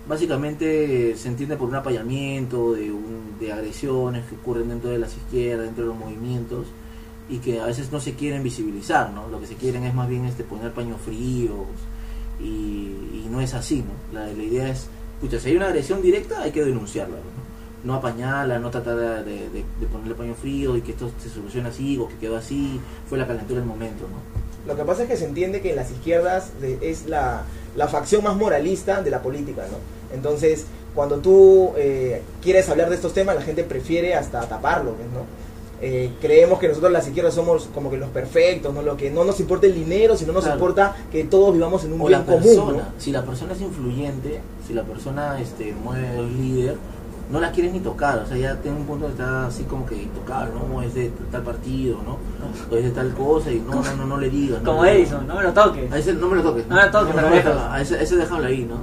Básicamente 0.08 1.16
se 1.18 1.28
entiende 1.30 1.58
por 1.58 1.68
un 1.68 1.76
apayamiento 1.76 2.74
de, 2.74 2.92
un- 2.92 3.38
de 3.40 3.52
agresiones 3.52 4.24
que 4.28 4.36
ocurren 4.36 4.70
dentro 4.70 4.90
de 4.92 5.00
las 5.00 5.16
izquierdas, 5.18 5.66
dentro 5.66 5.84
de 5.86 5.90
los 5.90 5.98
movimientos 5.98 6.68
y 7.28 7.40
que 7.40 7.60
a 7.60 7.66
veces 7.66 7.92
no 7.92 8.00
se 8.00 8.14
quieren 8.14 8.44
visibilizar, 8.44 9.10
¿no? 9.12 9.28
Lo 9.30 9.40
que 9.40 9.48
se 9.48 9.56
quieren 9.56 9.84
es 9.84 9.96
más 9.96 10.08
bien 10.08 10.26
este 10.26 10.44
poner 10.44 10.72
paños 10.74 11.02
fríos 11.04 11.66
y, 12.40 13.26
no 13.32 13.42
es 13.42 13.54
así, 13.56 13.78
¿no? 13.84 14.18
La, 14.20 14.28
la 14.28 14.44
idea 14.44 14.70
es, 14.70 14.88
escucha, 15.16 15.40
si 15.40 15.50
hay 15.50 15.58
una 15.58 15.68
agresión 15.68 16.02
directa 16.02 16.42
hay 16.44 16.52
que 16.52 16.64
denunciarla, 16.64 17.16
¿no? 17.16 17.46
No 17.84 17.96
apañarla, 17.96 18.60
no 18.60 18.70
tratar 18.70 19.26
de, 19.26 19.64
ponerle 19.92 20.14
paño 20.16 20.36
frío 20.36 20.78
y 20.78 20.82
que 20.82 20.92
esto 20.92 21.12
se 21.20 21.30
solucione 21.30 21.70
así 21.70 21.98
o 21.98 22.08
que 22.08 22.16
quedó 22.16 22.38
así, 22.38 22.80
fue 23.10 23.18
la 23.18 23.26
calentura 23.28 23.60
del 23.60 23.68
momento, 23.68 24.08
¿no? 24.08 24.72
Lo 24.72 24.76
que 24.78 24.84
pasa 24.84 25.04
es 25.04 25.10
que 25.10 25.18
se 25.18 25.26
entiende 25.26 25.62
que 25.62 25.76
las 25.76 25.90
izquierdas 25.92 26.52
es 26.82 27.08
la 27.08 27.44
facción 27.90 28.24
más 28.24 28.36
moralista 28.36 29.02
de 29.02 29.10
la 29.12 29.22
política, 29.22 29.64
¿no? 29.72 29.95
Entonces, 30.16 30.66
cuando 30.96 31.18
tú 31.18 31.74
eh, 31.78 32.22
quieres 32.42 32.68
hablar 32.70 32.90
de 32.90 32.96
estos 32.96 33.14
temas, 33.14 33.36
la 33.36 33.42
gente 33.42 33.64
prefiere 33.64 34.16
hasta 34.16 34.42
taparlo, 34.48 34.92
¿no? 34.92 35.46
Eh, 35.82 36.12
creemos 36.22 36.58
que 36.58 36.70
nosotros 36.70 36.90
las 36.92 37.06
izquierdas 37.06 37.34
somos 37.34 37.68
como 37.76 37.92
que 37.92 37.98
los 37.98 38.10
perfectos, 38.10 38.74
¿no? 38.74 38.82
Lo 38.82 38.96
que 38.96 39.12
no 39.12 39.26
nos 39.26 39.40
importa 39.42 39.68
el 39.68 39.76
dinero, 39.76 40.16
sino 40.16 40.32
nos 40.32 40.44
Claro. 40.46 40.58
importa 40.58 40.96
que 41.12 41.26
todos 41.26 41.54
vivamos 41.54 41.84
en 41.84 41.94
un 41.94 42.02
o 42.02 42.06
bien 42.08 42.20
la 42.22 42.26
común, 42.26 42.42
persona, 42.44 42.78
¿no? 42.78 42.84
si 42.98 43.12
la 43.12 43.24
persona 43.24 43.54
es 43.54 43.62
influyente, 43.62 44.40
si 44.66 44.74
la 44.74 44.84
persona 44.84 45.40
este, 45.42 45.74
mueve, 45.74 46.08
es 46.18 46.32
líder, 46.32 46.76
no 47.30 47.42
la 47.42 47.52
quieres 47.52 47.74
ni 47.74 47.82
tocar, 47.82 48.20
o 48.20 48.26
sea, 48.26 48.38
ya 48.38 48.56
tiene 48.62 48.78
un 48.78 48.86
punto 48.86 49.06
de 49.06 49.12
estar 49.12 49.46
así 49.46 49.64
como 49.64 49.86
que 49.86 49.96
intocable, 49.96 50.54
¿no? 50.54 50.82
Es 50.82 50.94
de 50.94 51.12
tal 51.30 51.44
partido, 51.44 51.98
¿no? 52.06 52.18
O 52.74 52.78
es 52.78 52.86
de 52.86 52.92
tal 52.92 53.14
cosa 53.14 53.52
y 53.52 53.60
no, 53.60 53.76
no, 53.84 53.96
no, 53.98 54.06
no 54.06 54.18
le 54.18 54.30
digas. 54.30 54.62
no 54.62 54.72
Como 54.72 54.86
Edison, 54.86 55.28
no 55.28 55.36
me 55.36 55.44
lo 55.44 55.52
toques. 55.52 55.92
A 55.92 55.98
ese 55.98 56.14
no 56.14 56.28
me 56.30 56.38
lo 56.38 56.42
toques. 56.44 56.68
No 56.68 56.76
me 56.76 56.84
lo 56.84 56.92
toques, 56.92 57.16
no, 57.16 57.22
me 57.22 57.30
lo 57.30 57.36
dejas. 57.36 57.58
A 57.70 57.82
ese, 57.82 58.02
ese 58.02 58.16
déjalo 58.16 58.46
ahí, 58.48 58.64
¿no? 58.64 58.78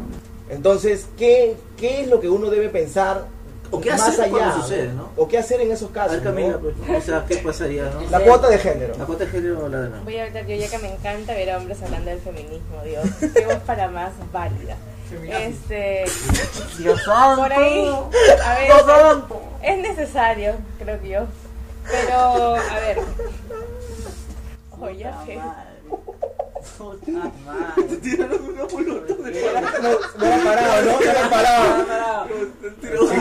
Entonces, 0.52 1.06
¿qué, 1.16 1.56
¿qué 1.78 2.02
es 2.02 2.08
lo 2.08 2.20
que 2.20 2.28
uno 2.28 2.50
debe 2.50 2.68
pensar 2.68 3.24
O 3.70 3.80
qué 3.80 3.90
más 3.90 4.02
hacer 4.02 4.24
allá? 4.24 4.30
cuando 4.30 4.62
sucede, 4.62 4.92
¿no? 4.92 5.08
O 5.16 5.26
qué 5.26 5.38
hacer 5.38 5.60
en 5.62 5.72
esos 5.72 5.90
casos, 5.90 6.12
ver, 6.12 6.22
Camila, 6.22 6.52
¿no? 6.52 6.58
pues, 6.60 6.74
o 6.98 7.00
sea, 7.00 7.24
¿qué 7.26 7.36
pasaría, 7.38 7.84
no? 7.84 8.02
La 8.10 8.20
cuota 8.20 8.48
de 8.48 8.58
género. 8.58 8.94
¿La 8.98 9.06
cuota 9.06 9.24
de 9.24 9.30
género 9.30 9.64
o 9.64 9.68
la 9.68 9.80
de 9.80 9.88
no? 9.88 10.02
Voy 10.04 10.18
a 10.18 10.24
hablar 10.24 10.46
yo 10.46 10.54
ya 10.56 10.68
que 10.68 10.78
me 10.78 10.92
encanta 10.92 11.32
ver 11.32 11.50
a 11.50 11.58
hombres 11.58 11.82
hablando 11.82 12.10
del 12.10 12.20
feminismo, 12.20 12.82
Dios. 12.84 13.06
Qué 13.34 13.46
voz 13.46 13.56
para 13.66 13.88
más 13.88 14.12
válida. 14.32 14.76
Este, 15.30 16.04
Dios 16.78 17.02
santo. 17.02 17.42
por 17.42 17.52
ahí, 17.52 17.86
a 18.44 18.54
ver, 18.54 18.66
Dios 18.66 18.82
santo. 18.86 19.42
es 19.62 19.78
necesario, 19.78 20.54
creo 20.78 21.00
que 21.00 21.08
yo. 21.08 21.20
Pero, 21.90 22.54
a 22.56 22.78
ver. 22.78 22.98
Oye, 24.80 25.06
Puta 26.78 27.10
madre. 27.12 27.30
Madre. 27.44 27.96
Tiraron 28.02 28.44
una 28.44 28.64
bolota 28.64 29.14
de 29.14 29.42
No, 29.82 29.90
no 30.18 30.26
era 30.26 30.44
parado, 30.44 30.82
¿no? 30.82 30.92
No 30.92 31.00
era 31.10 31.30
parado. 31.30 32.26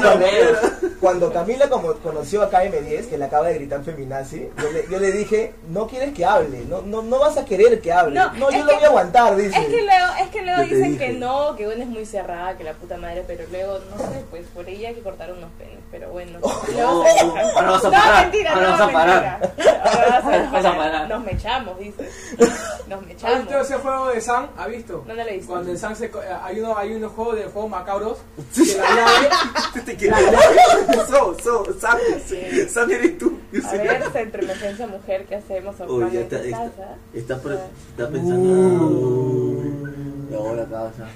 Cuando, 0.01 0.97
cuando 0.99 1.33
Camila 1.33 1.69
como 1.69 1.93
conoció 1.95 2.41
a 2.43 2.49
KM10, 2.51 3.09
que 3.09 3.17
le 3.17 3.25
acaba 3.25 3.47
de 3.47 3.55
gritar 3.55 3.83
feminazi, 3.83 4.49
yo 4.57 4.71
le, 4.71 4.85
yo 4.89 4.99
le 4.99 5.11
dije, 5.11 5.53
no 5.69 5.87
quieres 5.87 6.13
que 6.13 6.25
hable, 6.25 6.63
no, 6.69 6.81
no, 6.81 7.01
no 7.01 7.19
vas 7.19 7.37
a 7.37 7.45
querer 7.45 7.81
que 7.81 7.91
hable. 7.91 8.15
No, 8.15 8.31
No, 8.33 8.51
yo 8.51 8.59
lo 8.59 8.67
que- 8.67 8.75
voy 8.75 8.83
a 8.83 8.87
aguantar, 8.87 9.35
dice. 9.35 9.57
Es 9.59 9.65
que 9.67 9.81
luego, 9.81 10.05
es 10.21 10.29
que 10.29 10.41
luego 10.43 10.61
te 10.61 10.67
dicen 10.75 10.91
dije. 10.93 11.05
que 11.07 11.13
no, 11.13 11.55
que 11.55 11.67
una 11.67 11.83
es 11.83 11.89
muy 11.89 12.05
cerrada, 12.05 12.57
que 12.57 12.63
la 12.63 12.73
puta 12.73 12.97
madre, 12.97 13.23
pero 13.27 13.43
luego, 13.51 13.79
no 13.91 13.97
sé, 13.97 14.23
pues 14.29 14.45
por 14.53 14.65
ahí 14.65 14.85
hay 14.85 14.93
que 14.95 15.01
cortar 15.01 15.31
unos 15.31 15.49
penes, 15.57 15.79
pero 15.91 16.09
bueno. 16.11 16.39
Se 16.65 16.71
dejan. 16.73 16.87
ahora 16.87 17.71
vas 17.71 17.83
a 17.85 17.87
no, 17.87 17.91
parar, 17.91 18.23
mentira, 18.23 18.53
ahora 18.53 18.65
no, 18.65 18.71
vas 18.71 18.81
a 18.81 18.85
mentira. 18.85 19.05
parar. 19.05 19.53
Ahora 19.83 20.49
vas 20.51 20.65
a 20.65 20.75
parar. 20.77 21.09
Nos 21.09 21.23
mechamos, 21.23 21.79
dice. 21.79 22.09
Nos 22.87 23.05
¿Ha 23.41 23.43
visto 23.43 23.59
ese 23.61 23.75
juego 23.81 24.07
de 24.09 24.21
San? 24.21 24.49
¿Ha 24.57 24.67
visto? 24.67 25.03
No, 25.07 25.13
no 25.13 25.23
lo 25.23 25.29
he 25.29 25.33
visto. 25.35 25.51
Cuando 25.51 25.71
en 25.71 25.77
San 25.77 25.95
se, 25.95 26.09
co- 26.09 26.21
eh, 26.21 26.27
hay, 26.43 26.59
uno, 26.59 26.77
hay 26.77 26.93
unos 26.93 27.11
juegos 27.13 27.35
de 27.35 27.43
juegos 27.45 27.69
macabros 27.71 28.17
que 28.55 28.65
la 28.77 28.89
llave 28.95 29.29
Te 29.85 29.95
quiero. 29.95 30.15
So, 31.07 31.37
so, 31.43 31.65
Sam, 31.79 31.97
Sam 32.69 32.91
eres 32.91 33.17
tú. 33.17 33.39
Yo 33.51 33.67
A 33.67 33.71
ver, 33.73 34.03
centro 34.13 34.41
emergencia 34.43 34.87
mujer, 34.87 35.25
¿qué 35.27 35.35
hacemos? 35.35 35.75
Ocupando 35.79 36.13
ya 36.13 36.21
está, 36.21 36.37
está, 36.37 36.57
casa. 36.57 36.95
está, 37.13 37.41
pre- 37.41 37.57
está 37.89 38.09
pensando. 38.09 38.49
Uy, 38.87 39.73
y 40.31 40.33
ahora 40.35 40.65
causa. 40.65 41.07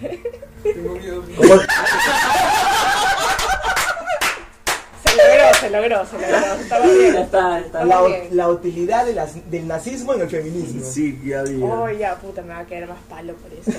tengo 0.63 0.95
miedo. 0.95 1.23
Se 5.25 5.37
logró, 5.37 5.53
se 5.59 5.69
logró, 5.69 6.05
se 6.05 6.13
logró. 6.19 6.61
Estaba 6.61 6.85
bien. 6.85 7.15
está, 7.15 7.59
está. 7.59 7.85
la, 7.85 8.01
bien. 8.05 8.27
la 8.31 8.49
utilidad 8.49 9.05
de 9.05 9.13
las- 9.13 9.49
del 9.51 9.67
nazismo 9.67 10.13
en 10.13 10.21
el 10.21 10.29
feminismo. 10.29 10.81
Sí, 10.83 11.19
ya 11.25 11.43
vi. 11.43 11.61
Oh, 11.63 11.89
ya, 11.89 12.15
puta, 12.15 12.41
me 12.41 12.49
va 12.53 12.59
a 12.59 12.65
quedar 12.65 12.89
más 12.89 12.97
palo 13.09 13.33
por 13.35 13.51
eso. 13.53 13.71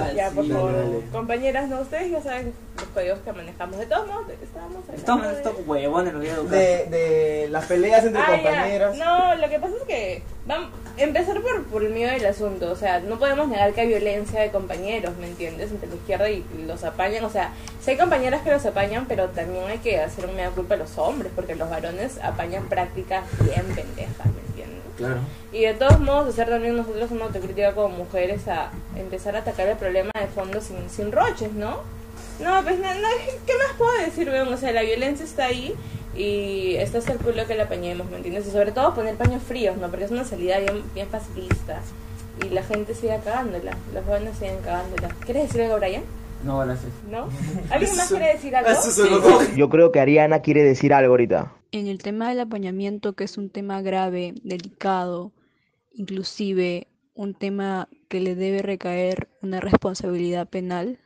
Ah, 0.00 0.10
Ya, 0.14 0.30
por 0.30 0.46
favor. 0.48 0.72
dale. 0.72 1.00
Compañeras, 1.12 1.68
no, 1.68 1.80
ustedes 1.80 2.10
ya 2.10 2.22
saben 2.22 2.52
los 2.76 2.86
códigos 2.88 3.18
que 3.24 3.32
manejamos. 3.32 3.78
De 3.78 3.86
todos 3.86 4.06
modos, 4.06 4.26
estábamos 4.42 4.82
hablando 4.88 5.28
de- 5.28 5.36
estos 5.36 5.54
huevones 5.66 6.12
los 6.12 6.22
voy 6.22 6.30
a 6.30 6.34
educar. 6.34 6.50
De, 6.58 6.86
de 6.86 7.48
las 7.50 7.64
peleas 7.66 8.04
entre 8.04 8.20
Ah, 8.22 8.26
ya. 8.36 8.42
compañeras. 8.42 8.96
No, 8.96 9.34
lo 9.36 9.48
que 9.48 9.58
pasa 9.58 9.74
es 9.76 9.82
que 9.86 10.22
vamos 10.46 10.70
empezar 10.96 11.40
por, 11.40 11.64
por 11.64 11.84
el 11.84 11.92
mío 11.92 12.08
del 12.08 12.24
asunto. 12.26 12.70
O 12.70 12.76
sea, 12.76 13.00
no 13.00 13.18
podemos 13.18 13.48
negar 13.48 13.72
que 13.72 13.80
hay 13.82 13.88
violencia 13.88 14.40
de 14.40 14.50
compañeros, 14.50 15.12
¿me 15.20 15.26
entiendes? 15.26 15.70
Entre 15.72 15.88
la 15.88 15.94
izquierda 15.96 16.30
y 16.30 16.44
los 16.66 16.84
apañan. 16.84 17.24
O 17.24 17.30
sea, 17.30 17.50
sí 17.80 17.90
hay 17.92 17.96
compañeras 17.96 18.42
que 18.42 18.50
los 18.50 18.64
apañan, 18.64 19.06
pero 19.06 19.28
también 19.30 19.64
hay 19.64 19.78
que 19.78 19.98
hacer 20.00 20.26
un 20.26 20.36
mea 20.36 20.50
culpa 20.50 20.74
a 20.74 20.78
los 20.78 20.83
hombres, 20.98 21.32
porque 21.34 21.54
los 21.54 21.68
varones 21.70 22.18
apañan 22.22 22.64
prácticas 22.68 23.24
bien 23.40 23.64
pendejas, 23.74 24.26
¿me 24.26 24.40
entiendes? 24.48 24.84
Claro. 24.96 25.20
Y 25.52 25.62
de 25.62 25.74
todos 25.74 26.00
modos, 26.00 26.28
hacer 26.28 26.48
también 26.48 26.76
nosotros 26.76 27.10
una 27.10 27.24
autocrítica 27.24 27.74
como 27.74 27.96
mujeres 27.96 28.46
a 28.48 28.70
empezar 28.96 29.36
a 29.36 29.40
atacar 29.40 29.68
el 29.68 29.76
problema 29.76 30.10
de 30.18 30.26
fondo 30.26 30.60
sin, 30.60 30.88
sin 30.88 31.12
roches, 31.12 31.52
¿no? 31.52 31.80
No, 32.40 32.62
pues 32.62 32.78
no, 32.78 32.94
no, 32.94 33.08
¿qué 33.46 33.52
más 33.56 33.76
puedo 33.78 33.92
decir, 34.04 34.28
weón? 34.28 34.52
O 34.52 34.56
sea, 34.56 34.72
la 34.72 34.82
violencia 34.82 35.24
está 35.24 35.46
ahí 35.46 35.74
y 36.16 36.76
está 36.76 36.98
hasta 36.98 37.12
el 37.12 37.18
culo 37.18 37.46
que 37.46 37.54
la 37.54 37.64
apañemos, 37.64 38.08
¿me 38.10 38.16
entiendes? 38.16 38.46
Y 38.46 38.50
sobre 38.50 38.72
todo 38.72 38.94
poner 38.94 39.16
paños 39.16 39.42
fríos, 39.42 39.76
¿no? 39.76 39.88
Porque 39.88 40.04
es 40.04 40.10
una 40.10 40.24
salida 40.24 40.58
bien, 40.58 40.82
bien 40.94 41.08
pacifista 41.08 41.80
y 42.42 42.48
la 42.48 42.62
gente 42.62 42.94
sigue 42.94 43.18
cagándola, 43.24 43.76
los 43.92 44.04
jóvenes 44.04 44.36
siguen 44.38 44.58
cagándola. 44.58 45.08
¿Quieres 45.24 45.44
decir 45.44 45.62
algo, 45.62 45.76
Brian? 45.76 46.02
No, 46.44 46.58
gracias. 46.58 46.92
¿No? 47.10 47.28
¿Alguien 47.70 47.96
más 47.96 48.08
quiere 48.08 48.32
decir 48.34 48.54
algo? 48.54 48.70
Yo 49.56 49.68
creo 49.70 49.90
que 49.92 50.00
Ariana 50.00 50.40
quiere 50.40 50.62
decir 50.62 50.92
algo 50.92 51.12
ahorita. 51.12 51.54
En 51.72 51.86
el 51.86 52.02
tema 52.02 52.28
del 52.28 52.40
apañamiento, 52.40 53.14
que 53.14 53.24
es 53.24 53.38
un 53.38 53.50
tema 53.50 53.80
grave, 53.80 54.34
delicado, 54.42 55.32
inclusive 55.92 56.88
un 57.14 57.34
tema 57.34 57.88
que 58.08 58.20
le 58.20 58.34
debe 58.34 58.60
recaer 58.60 59.28
una 59.40 59.60
responsabilidad 59.60 60.48
penal, 60.48 60.98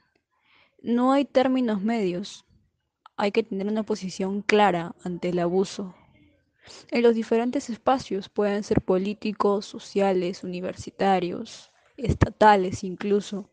no 0.83 1.13
hay 1.13 1.25
términos 1.25 1.83
medios. 1.83 2.45
Hay 3.17 3.31
que 3.31 3.43
tener 3.43 3.67
una 3.67 3.83
posición 3.83 4.43
clara 4.43 4.95
ante 5.05 5.29
el 5.29 5.39
abuso. 5.39 5.95
En 6.91 7.03
los 7.03 7.15
diferentes 7.15 7.71
espacios, 7.71 8.29
pueden 8.29 8.63
ser 8.65 8.83
políticos, 8.83 9.67
sociales, 9.67 10.45
universitarios, 10.45 11.71
estatales 11.97 12.85
incluso, 12.85 13.51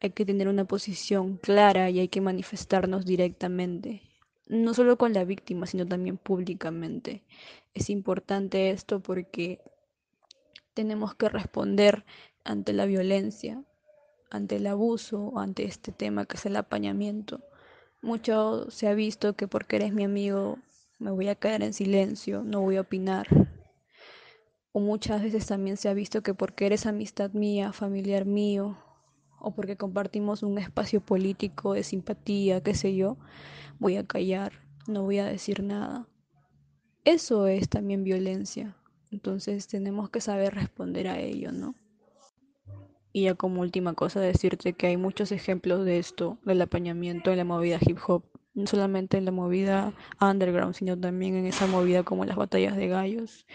hay 0.00 0.10
que 0.10 0.24
tener 0.24 0.48
una 0.48 0.64
posición 0.64 1.36
clara 1.36 1.90
y 1.90 2.00
hay 2.00 2.08
que 2.08 2.20
manifestarnos 2.20 3.04
directamente 3.04 4.10
no 4.50 4.74
solo 4.74 4.98
con 4.98 5.12
la 5.12 5.24
víctima, 5.24 5.66
sino 5.66 5.86
también 5.86 6.18
públicamente. 6.18 7.22
Es 7.72 7.88
importante 7.88 8.70
esto 8.70 9.00
porque 9.00 9.60
tenemos 10.74 11.14
que 11.14 11.28
responder 11.28 12.04
ante 12.42 12.72
la 12.72 12.84
violencia, 12.84 13.62
ante 14.28 14.56
el 14.56 14.66
abuso, 14.66 15.38
ante 15.38 15.64
este 15.64 15.92
tema 15.92 16.26
que 16.26 16.36
es 16.36 16.46
el 16.46 16.56
apañamiento. 16.56 17.44
Mucho 18.02 18.68
se 18.70 18.88
ha 18.88 18.94
visto 18.94 19.34
que 19.34 19.46
porque 19.46 19.76
eres 19.76 19.92
mi 19.92 20.02
amigo 20.02 20.58
me 20.98 21.12
voy 21.12 21.28
a 21.28 21.36
quedar 21.36 21.62
en 21.62 21.72
silencio, 21.72 22.42
no 22.42 22.60
voy 22.60 22.76
a 22.76 22.82
opinar. 22.82 23.28
O 24.72 24.80
muchas 24.80 25.22
veces 25.22 25.46
también 25.46 25.76
se 25.76 25.88
ha 25.88 25.94
visto 25.94 26.22
que 26.22 26.34
porque 26.34 26.66
eres 26.66 26.86
amistad 26.86 27.30
mía, 27.32 27.72
familiar 27.72 28.24
mío, 28.24 28.78
o 29.40 29.52
porque 29.52 29.76
compartimos 29.76 30.42
un 30.42 30.58
espacio 30.58 31.00
político 31.00 31.74
de 31.74 31.82
simpatía, 31.82 32.62
qué 32.62 32.74
sé 32.74 32.94
yo, 32.94 33.16
voy 33.78 33.96
a 33.96 34.06
callar, 34.06 34.52
no 34.86 35.02
voy 35.02 35.18
a 35.18 35.26
decir 35.26 35.62
nada. 35.62 36.06
Eso 37.04 37.46
es 37.46 37.68
también 37.68 38.04
violencia. 38.04 38.76
Entonces 39.10 39.66
tenemos 39.66 40.10
que 40.10 40.20
saber 40.20 40.54
responder 40.54 41.08
a 41.08 41.18
ello, 41.18 41.50
¿no? 41.50 41.74
Y 43.12 43.24
ya 43.24 43.34
como 43.34 43.62
última 43.62 43.94
cosa 43.94 44.20
decirte 44.20 44.74
que 44.74 44.86
hay 44.86 44.96
muchos 44.96 45.32
ejemplos 45.32 45.84
de 45.84 45.98
esto, 45.98 46.38
del 46.44 46.62
apañamiento 46.62 47.32
en 47.32 47.38
la 47.38 47.44
movida 47.44 47.78
hip 47.80 47.98
hop, 48.06 48.22
no 48.54 48.66
solamente 48.66 49.16
en 49.16 49.24
la 49.24 49.32
movida 49.32 49.92
underground, 50.20 50.74
sino 50.74 50.98
también 50.98 51.34
en 51.34 51.46
esa 51.46 51.66
movida 51.66 52.04
como 52.04 52.24
las 52.24 52.36
batallas 52.36 52.76
de 52.76 52.86
gallos. 52.86 53.46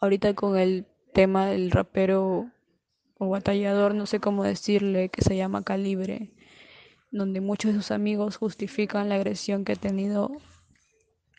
Ahorita 0.00 0.34
con 0.34 0.56
el 0.56 0.86
tema 1.12 1.46
del 1.46 1.70
rapero 1.70 2.50
o 3.22 3.28
batallador, 3.28 3.94
no 3.94 4.06
sé 4.06 4.18
cómo 4.18 4.42
decirle, 4.42 5.08
que 5.08 5.22
se 5.22 5.36
llama 5.36 5.62
Calibre, 5.62 6.32
donde 7.12 7.40
muchos 7.40 7.72
de 7.72 7.78
sus 7.78 7.92
amigos 7.92 8.36
justifican 8.36 9.08
la 9.08 9.14
agresión 9.14 9.64
que 9.64 9.72
ha 9.72 9.76
tenido 9.76 10.32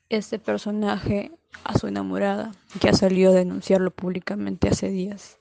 este 0.08 0.40
personaje 0.40 1.32
a 1.66 1.78
su 1.78 1.88
enamorada, 1.88 2.54
que 2.80 2.88
ha 2.88 2.94
salido 2.94 3.32
a 3.32 3.36
denunciarlo 3.36 3.92
públicamente 3.92 4.70
hace 4.70 4.88
días. 4.88 5.40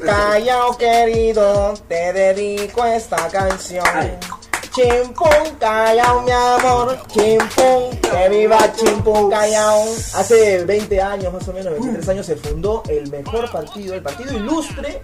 Callao 0.00 0.78
querido, 0.78 1.74
te 1.88 2.12
dedico 2.12 2.84
esta 2.84 3.28
canción. 3.28 3.84
Chimpún 4.72 5.56
Callao, 5.58 6.22
mi 6.22 6.30
amor, 6.30 6.96
Chimpún, 7.08 7.98
que 8.00 8.28
viva 8.28 8.72
Chimpún 8.76 9.28
Callao. 9.28 9.82
Hace 10.14 10.64
20 10.64 11.02
años, 11.02 11.32
más 11.32 11.48
o 11.48 11.52
menos, 11.52 11.72
23 11.72 12.08
años, 12.10 12.26
se 12.26 12.36
fundó 12.36 12.84
el 12.88 13.10
mejor 13.10 13.50
partido, 13.50 13.96
el 13.96 14.02
partido 14.02 14.36
ilustre, 14.36 15.02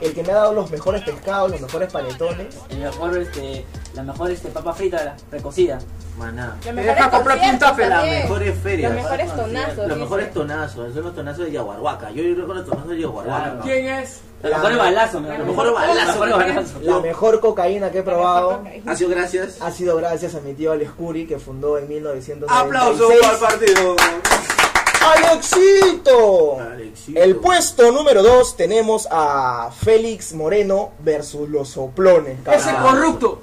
el 0.00 0.14
que 0.14 0.22
me 0.22 0.30
ha 0.30 0.36
dado 0.36 0.52
los 0.52 0.70
mejores 0.70 1.02
pescados, 1.02 1.50
los 1.50 1.60
mejores 1.60 1.92
panetones. 1.92 2.54
El 2.68 2.78
mejor, 2.78 3.18
este, 3.18 3.64
la 3.94 4.02
mejor 4.02 4.30
este, 4.30 4.48
papa 4.48 4.72
frita 4.72 5.16
precocida. 5.28 5.78
Maná. 6.18 6.56
Mejores 6.64 6.86
deja 6.86 7.10
comprar 7.10 7.40
puntafe, 7.40 7.88
las 7.88 8.04
mejores 8.04 8.58
ferias. 8.62 8.92
Los 8.92 9.02
mejores 9.02 9.36
tonazos. 9.36 9.88
Los 9.88 9.98
mejores 9.98 10.32
tonazos, 10.32 10.94
son 10.94 11.02
los 11.04 11.14
tonazos 11.14 11.44
de 11.46 11.52
Yaguarhuaca. 11.52 12.10
Yo 12.10 12.22
recuerdo 12.22 12.54
los 12.54 12.66
tonazos 12.66 12.90
de 12.90 13.00
Yaguarhuaca. 13.00 13.44
Claro. 13.44 13.60
¿Quién 13.62 13.86
es? 13.88 14.20
Los 14.42 14.52
mejores 14.52 14.78
balazos, 14.78 15.22
Los 15.22 15.46
mejores 15.46 15.72
balazos. 15.72 16.82
La 16.82 17.00
mejor 17.00 17.40
cocaína 17.40 17.90
que 17.90 17.98
he 17.98 18.02
probado 18.02 18.62
Ha 18.86 18.96
sido 18.96 19.10
gracias. 19.10 19.60
ha 19.60 19.70
sido 19.70 19.96
gracias 19.96 20.34
a 20.34 20.40
mi 20.40 20.54
tío 20.54 20.72
Alex 20.72 20.92
Curi, 20.92 21.26
que 21.26 21.38
fundó 21.38 21.78
en 21.78 21.88
1996. 21.88 22.50
Aplausos 22.50 23.12
para 23.20 23.32
el 23.34 23.38
partido. 23.38 23.96
¡Alexito! 25.14 26.60
Alexito. 26.60 27.20
El 27.20 27.36
puesto 27.36 27.90
número 27.90 28.22
2 28.22 28.56
tenemos 28.56 29.08
a 29.10 29.70
Félix 29.72 30.34
Moreno 30.34 30.92
versus 31.00 31.48
los 31.48 31.68
soplones. 31.70 32.38
Ese 32.40 32.70
causa. 32.70 32.82
corrupto. 32.82 33.42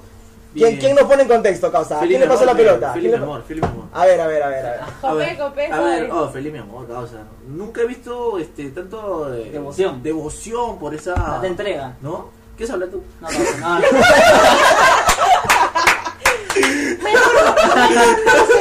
¿Quién, 0.54 0.70
Bien. 0.70 0.80
¿Quién 0.80 0.94
nos 0.96 1.04
pone 1.04 1.22
en 1.22 1.28
contexto, 1.28 1.70
causa? 1.70 1.96
¿A 1.96 2.00
Feliz 2.00 2.16
¿Quién 2.16 2.20
le 2.22 2.26
pasó 2.34 2.44
la 2.46 2.54
pelota? 2.54 2.92
Feliz 2.94 3.10
¿Quién 3.10 3.12
mi 3.12 3.18
le- 3.18 3.24
amor, 3.32 3.44
feliz 3.46 3.62
mi 3.62 3.68
amor. 3.68 3.84
A 3.92 4.06
ver, 4.06 4.20
a 4.20 4.26
ver, 4.26 4.42
a 4.42 4.48
ver. 4.48 4.66
A 4.66 4.70
ver. 4.70 4.80
A 5.02 5.12
ver, 5.14 5.38
cope, 5.38 5.66
a 5.66 5.80
ver, 5.80 6.08
joder. 6.08 6.12
oh, 6.12 6.28
feliz 6.30 6.52
mi 6.52 6.58
amor, 6.58 6.88
causa. 6.88 7.16
Nunca 7.46 7.82
he 7.82 7.86
visto 7.86 8.38
este 8.38 8.70
tanto 8.70 9.32
eh, 9.34 9.50
Devoción. 9.52 10.02
devoción 10.02 10.78
por 10.78 10.94
esa 10.94 11.14
Tanta 11.14 11.46
entrega. 11.46 11.96
¿No? 12.00 12.30
¿Quieres 12.56 12.72
hablar 12.72 12.88
tú? 12.88 13.02
No, 13.20 13.28
no, 13.30 13.78
no. 13.78 13.86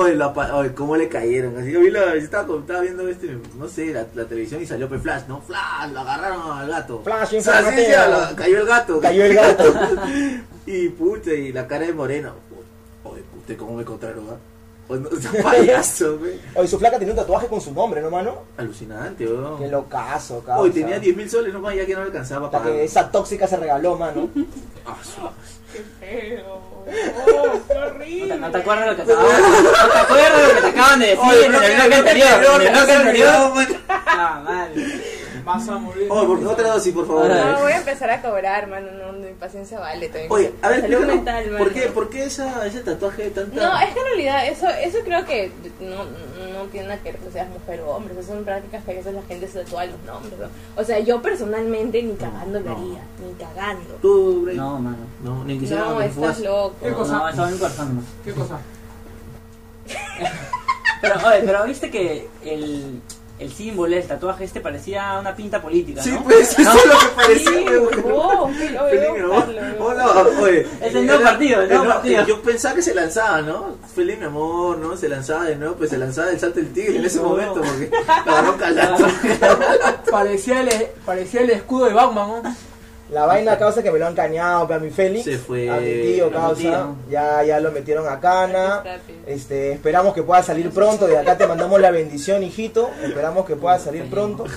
Oye, 0.00 0.14
la, 0.16 0.28
oye, 0.28 0.72
cómo 0.74 0.96
le 0.96 1.10
cayeron. 1.10 1.58
Así, 1.58 1.72
yo 1.72 1.80
vi 1.80 1.90
la, 1.90 2.14
estaba, 2.14 2.58
estaba 2.58 2.80
viendo 2.80 3.06
este, 3.06 3.38
no 3.58 3.68
sé, 3.68 3.92
la, 3.92 4.06
la 4.14 4.24
televisión 4.24 4.62
y 4.62 4.66
salió 4.66 4.88
Pe 4.88 4.98
Flash, 4.98 5.24
¿no? 5.28 5.42
Flash, 5.42 5.92
lo 5.92 6.00
agarraron 6.00 6.58
al 6.58 6.68
gato. 6.68 7.02
Flash 7.04 7.34
O 7.36 7.40
sea, 7.42 7.70
sí, 7.70 7.84
cayó 8.34 8.60
el 8.60 8.66
gato. 8.66 8.98
Cayó 8.98 9.24
el 9.26 9.34
gato. 9.34 9.74
y 10.66 10.88
puta, 10.88 11.34
y 11.34 11.52
la 11.52 11.66
cara 11.66 11.84
de 11.84 11.92
Moreno. 11.92 12.32
Oye, 13.04 13.22
usted 13.38 13.58
cómo 13.58 13.74
me 13.74 13.82
encontraron, 13.82 14.24
¿ah? 14.30 14.36
Oye, 14.88 15.02
no, 15.02 15.10
payaso, 15.42 16.16
güey. 16.16 16.40
Oye, 16.54 16.66
su 16.66 16.78
flaca 16.78 16.98
tenía 16.98 17.12
un 17.12 17.20
tatuaje 17.20 17.46
con 17.46 17.60
su 17.60 17.70
nombre, 17.74 18.00
¿no, 18.00 18.10
mano? 18.10 18.44
Alucinante, 18.56 19.26
weón. 19.26 19.58
Qué 19.58 19.68
locazo, 19.68 20.40
causa. 20.40 20.62
Hoy 20.62 20.70
tenía 20.70 20.98
10 20.98 21.14
mil 21.14 21.28
soles 21.28 21.52
nomás, 21.52 21.74
ya 21.76 21.84
que 21.84 21.94
no 21.94 22.00
alcanzaba 22.00 22.50
para 22.50 22.70
esa 22.70 23.10
tóxica 23.10 23.46
se 23.46 23.58
regaló, 23.58 23.98
mano. 23.98 24.30
Qué 25.72 25.84
feo. 26.00 26.60
Oh, 26.86 27.60
qué 27.68 27.74
horrible. 27.74 28.36
¿No 28.36 28.50
te 28.50 28.58
acuerdas 28.58 28.86
lo 28.88 28.96
que 28.96 29.02
te 29.02 29.12
acaban 29.12 29.42
¿No 29.62 29.88
te 29.88 29.98
acuerdas 29.98 30.42
lo 30.42 30.54
que 30.54 30.60
te 30.60 30.68
acaban 30.68 31.00
de 31.00 31.06
decir 31.06 31.32
en 31.32 31.44
el 31.44 31.52
no, 31.52 31.58
bloque 31.58 31.88
no, 31.88 31.96
anterior? 31.96 32.28
En 32.28 32.42
el 32.42 32.72
no, 32.72 32.78
bloque 32.78 32.92
no, 32.92 32.98
anterior. 32.98 33.32
no, 33.32 33.54
man. 33.54 33.66
Ah, 33.88 34.42
mal. 34.44 34.72
Vas 35.44 35.68
a 35.68 35.78
morir. 35.78 36.06
Oye, 36.10 36.26
por- 36.26 36.46
otra 36.46 36.68
dosis, 36.74 36.92
por 36.94 37.06
favor. 37.06 37.28
No, 37.28 37.60
voy 37.60 37.72
a 37.72 37.76
empezar 37.78 38.10
a 38.10 38.22
cobrar, 38.22 38.66
mano. 38.68 38.88
No, 38.92 39.12
mi 39.12 39.32
paciencia 39.34 39.78
vale 39.78 40.06
también. 40.08 40.30
Oye, 40.32 40.52
a 40.62 40.68
ver, 40.68 40.78
explícanos, 40.80 41.14
mental, 41.14 41.46
mano. 41.46 41.58
¿por 41.58 41.72
qué, 41.72 41.80
por 41.88 42.10
qué 42.10 42.24
esa, 42.24 42.66
ese 42.66 42.80
tatuaje 42.80 43.24
de 43.24 43.30
tanta... 43.30 43.56
No, 43.56 43.78
es 43.80 43.94
que 43.94 44.00
en 44.00 44.06
realidad 44.06 44.46
eso, 44.46 44.68
eso 44.68 44.98
creo 45.04 45.24
que 45.24 45.50
no, 45.80 46.04
no 46.52 46.64
tiene 46.70 46.88
nada 46.88 47.00
que 47.02 47.12
ver 47.12 47.20
que 47.20 47.30
seas 47.30 47.48
mujer 47.48 47.80
o 47.80 47.90
hombre, 47.90 48.14
esas 48.14 48.26
son 48.26 48.44
prácticas 48.44 48.84
que 48.84 48.90
a 48.90 48.94
veces 48.94 49.14
la 49.14 49.22
gente 49.22 49.48
se 49.48 49.62
tatúa 49.64 49.86
los 49.86 50.00
nombres. 50.04 50.38
¿no? 50.38 50.48
O 50.76 50.84
sea, 50.84 50.98
yo 51.00 51.20
personalmente 51.22 52.02
ni 52.02 52.14
cagando 52.14 52.60
lo 52.60 52.70
no. 52.70 52.76
haría, 52.76 53.00
ni 53.26 53.34
cagando. 53.34 53.94
Tú, 54.02 54.42
Bray. 54.42 54.56
No, 54.56 54.78
mano. 54.78 54.96
No, 55.22 55.44
ni 55.44 55.58
quisiera 55.58 55.82
No, 55.84 56.00
estás 56.00 56.14
fugas. 56.14 56.40
loco. 56.40 56.74
¿Qué 56.82 56.92
cosa? 56.92 57.12
No, 57.34 57.58
corazón 57.58 57.88
nomás. 57.88 58.04
¿Qué 58.24 58.32
cosa? 58.32 58.58
Pero, 61.00 61.14
oye, 61.26 61.42
pero 61.46 61.64
viste 61.64 61.90
que 61.90 62.28
el, 62.44 63.00
el 63.40 63.52
símbolo, 63.52 63.96
el 63.96 64.06
tatuaje 64.06 64.44
este 64.44 64.60
parecía 64.60 65.18
una 65.18 65.34
pinta 65.34 65.60
política, 65.62 66.02
Sí, 66.02 66.10
¿no? 66.10 66.22
pues, 66.24 66.58
eso 66.58 66.60
es 66.70 66.86
lo 66.86 66.98
que 66.98 67.06
parecía, 67.16 67.50
Sí, 67.50 67.64
oh, 68.12 68.50
qué- 68.58 68.78
oye, 68.78 69.10
Oh. 69.82 70.46
Es 70.80 70.94
el 70.94 71.06
nuevo 71.06 71.22
partido, 71.22 71.62
el 71.62 71.68
nuevo 71.68 71.84
partido. 71.86 72.26
Yo 72.26 72.42
pensaba 72.42 72.74
que 72.74 72.82
se 72.82 72.94
lanzaba, 72.94 73.42
¿no? 73.42 73.76
Feliz 73.94 74.18
mi 74.18 74.24
amor, 74.26 74.78
¿no? 74.78 74.96
Se 74.96 75.08
lanzaba 75.08 75.44
de 75.44 75.56
nuevo, 75.56 75.74
pues 75.74 75.90
se 75.90 75.98
lanzaba 75.98 76.28
del 76.28 76.38
salto 76.40 76.60
del 76.60 76.72
tigre 76.72 76.96
en 76.96 77.04
ese 77.04 77.20
momento, 77.20 77.54
porque 77.60 77.90
lo 78.26 78.32
agarró 78.32 78.56
calato. 78.56 79.04
Parecía 80.10 80.60
el, 80.60 80.68
parecía 81.04 81.40
el 81.42 81.50
escudo 81.50 81.86
de 81.86 81.94
Batman, 81.94 82.42
¿no? 82.42 82.56
La 83.10 83.26
vaina 83.26 83.58
causa 83.58 83.82
que 83.82 83.90
me 83.90 83.98
lo 83.98 84.06
han 84.06 84.14
cañado, 84.14 84.68
pe, 84.68 84.74
a 84.74 84.78
mi 84.78 84.90
Félix. 84.90 85.24
Se 85.24 85.38
fue 85.38 85.68
A 85.68 85.76
mi 85.78 85.90
tío 86.14 86.30
causa. 86.30 86.60
tío. 86.60 86.96
Ya, 87.10 87.42
ya 87.42 87.58
lo 87.60 87.72
metieron 87.72 88.06
a 88.08 88.20
cana. 88.20 88.82
Este, 89.26 89.72
esperamos 89.72 90.14
que 90.14 90.22
pueda 90.22 90.42
salir 90.42 90.70
pronto. 90.70 91.06
De 91.06 91.18
acá 91.18 91.36
te 91.36 91.46
mandamos 91.46 91.80
la 91.80 91.90
bendición, 91.90 92.42
hijito. 92.42 92.90
Esperamos 93.02 93.46
que 93.46 93.56
pueda 93.56 93.78
salir 93.78 94.08
pronto. 94.08 94.44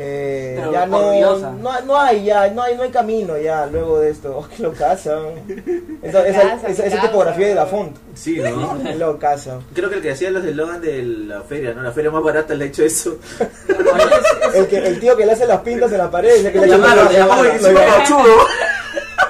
Eh, 0.00 0.56
ya 0.72 0.86
no, 0.86 1.12
no, 1.58 1.80
no 1.80 2.00
hay 2.00 2.24
ya, 2.24 2.48
no 2.50 2.62
hay, 2.62 2.76
no 2.76 2.84
hay 2.84 2.90
camino 2.90 3.36
ya 3.36 3.66
luego 3.66 3.98
de 3.98 4.10
esto. 4.10 4.38
Oh, 4.38 4.48
qué 4.56 4.62
lo 4.62 4.72
casan. 4.72 5.18
Esa, 6.02 6.26
esa, 6.28 6.40
Casa, 6.40 6.68
esa, 6.68 6.86
esa 6.86 6.96
casa, 6.96 7.08
tipografía 7.08 7.48
de 7.48 7.54
la 7.56 7.66
font. 7.66 7.96
Sí, 8.14 8.38
¿no? 8.38 8.78
Lo 8.96 9.18
casan. 9.18 9.60
Creo 9.74 9.90
que 9.90 9.96
el 9.96 10.02
que 10.02 10.12
hacía 10.12 10.30
los 10.30 10.44
eslogan 10.44 10.80
de 10.80 11.02
la 11.02 11.42
feria, 11.42 11.74
¿no? 11.74 11.82
La 11.82 11.90
feria 11.90 12.12
más 12.12 12.22
barata 12.22 12.54
le 12.54 12.64
ha 12.64 12.68
hecho 12.68 12.84
eso. 12.84 13.18
El, 14.54 14.66
que, 14.66 14.78
el 14.78 14.98
tío 14.98 15.14
que 15.14 15.26
le 15.26 15.32
hace 15.32 15.46
las 15.46 15.60
pintas 15.60 15.92
en 15.92 15.98
la 15.98 16.10
pared. 16.10 16.34
dice 16.36 16.52
que 16.52 16.60
le 16.60 16.68
llamaron, 16.68 17.06
cachudo. 17.08 18.46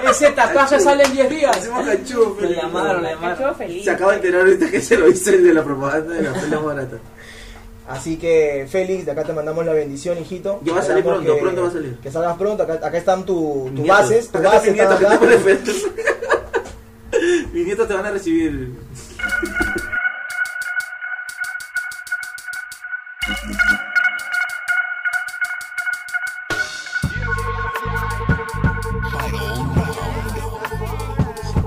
Ese 0.09 0.31
tatuaje 0.31 0.79
sale 0.79 1.03
en 1.03 1.13
10 1.13 1.31
días. 1.31 1.57
Hicimos 1.59 1.85
cachudo. 1.85 2.37
Lo 2.41 2.49
llamaron, 2.49 3.03
lo 3.03 3.09
llamaron. 3.11 3.57
feliz. 3.57 3.85
Se 3.85 3.91
acaba 3.91 4.13
de 4.13 4.19
enterar 4.19 4.43
ahorita 4.43 4.71
que 4.71 4.81
se 4.81 4.97
lo 4.97 5.09
hizo 5.09 5.31
el 5.31 5.43
de 5.43 5.55
la 5.55 5.65
propaganda 5.65 6.15
de 6.15 6.23
la 6.23 6.35
feria 6.35 6.57
más 6.57 6.65
barata. 6.65 6.97
Así 7.89 8.19
que 8.19 8.67
Félix, 8.71 9.07
de 9.07 9.13
acá 9.13 9.25
te 9.25 9.33
mandamos 9.33 9.65
la 9.65 9.73
bendición, 9.73 10.19
hijito. 10.19 10.61
Ya 10.63 10.75
va 10.75 10.81
a 10.81 10.83
salir 10.83 11.03
pronto, 11.03 11.35
que- 11.35 11.41
pronto 11.41 11.63
va 11.63 11.69
a 11.69 11.73
salir. 11.73 11.97
Que 12.03 12.11
salgas 12.13 12.37
pronto, 12.37 12.63
acá, 12.63 12.75
acá 12.75 12.99
están 12.99 13.25
tu, 13.25 13.71
Mi 13.73 13.81
tu 13.81 13.87
bases, 13.87 14.29
tu 14.31 14.39
Acá 14.39 14.51
base 14.51 14.71
está 14.71 14.91
mi 14.91 15.07
nieto. 15.07 15.39
Mis 17.53 17.67
nietos 17.67 17.89
te 17.89 17.95
van 17.95 18.07
a 18.07 18.11
recibir. 18.11 18.75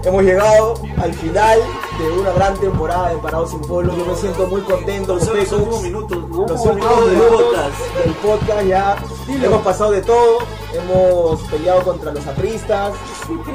Hemos 0.03 0.23
llegado 0.23 0.81
al 0.97 1.13
final 1.13 1.59
de 1.97 2.11
una 2.11 2.31
gran 2.31 2.57
temporada 2.57 3.09
de 3.09 3.17
Parados 3.17 3.51
sin 3.51 3.61
Polo. 3.61 3.95
Yo 3.95 4.05
me 4.05 4.15
siento 4.15 4.47
muy 4.47 4.61
contento, 4.61 5.15
los 5.15 5.27
últimos 5.27 5.83
minutos. 5.83 6.17
Los 6.29 6.65
últimos 6.65 7.09
del 7.09 7.19
podcast. 7.19 7.95
del 8.03 8.13
podcast 8.15 8.67
ya 8.67 8.95
hemos 9.27 9.61
pasado 9.61 9.91
de 9.91 10.01
todo, 10.01 10.39
hemos 10.73 11.41
peleado 11.43 11.83
contra 11.83 12.11
los 12.13 12.25
apristas, 12.27 12.93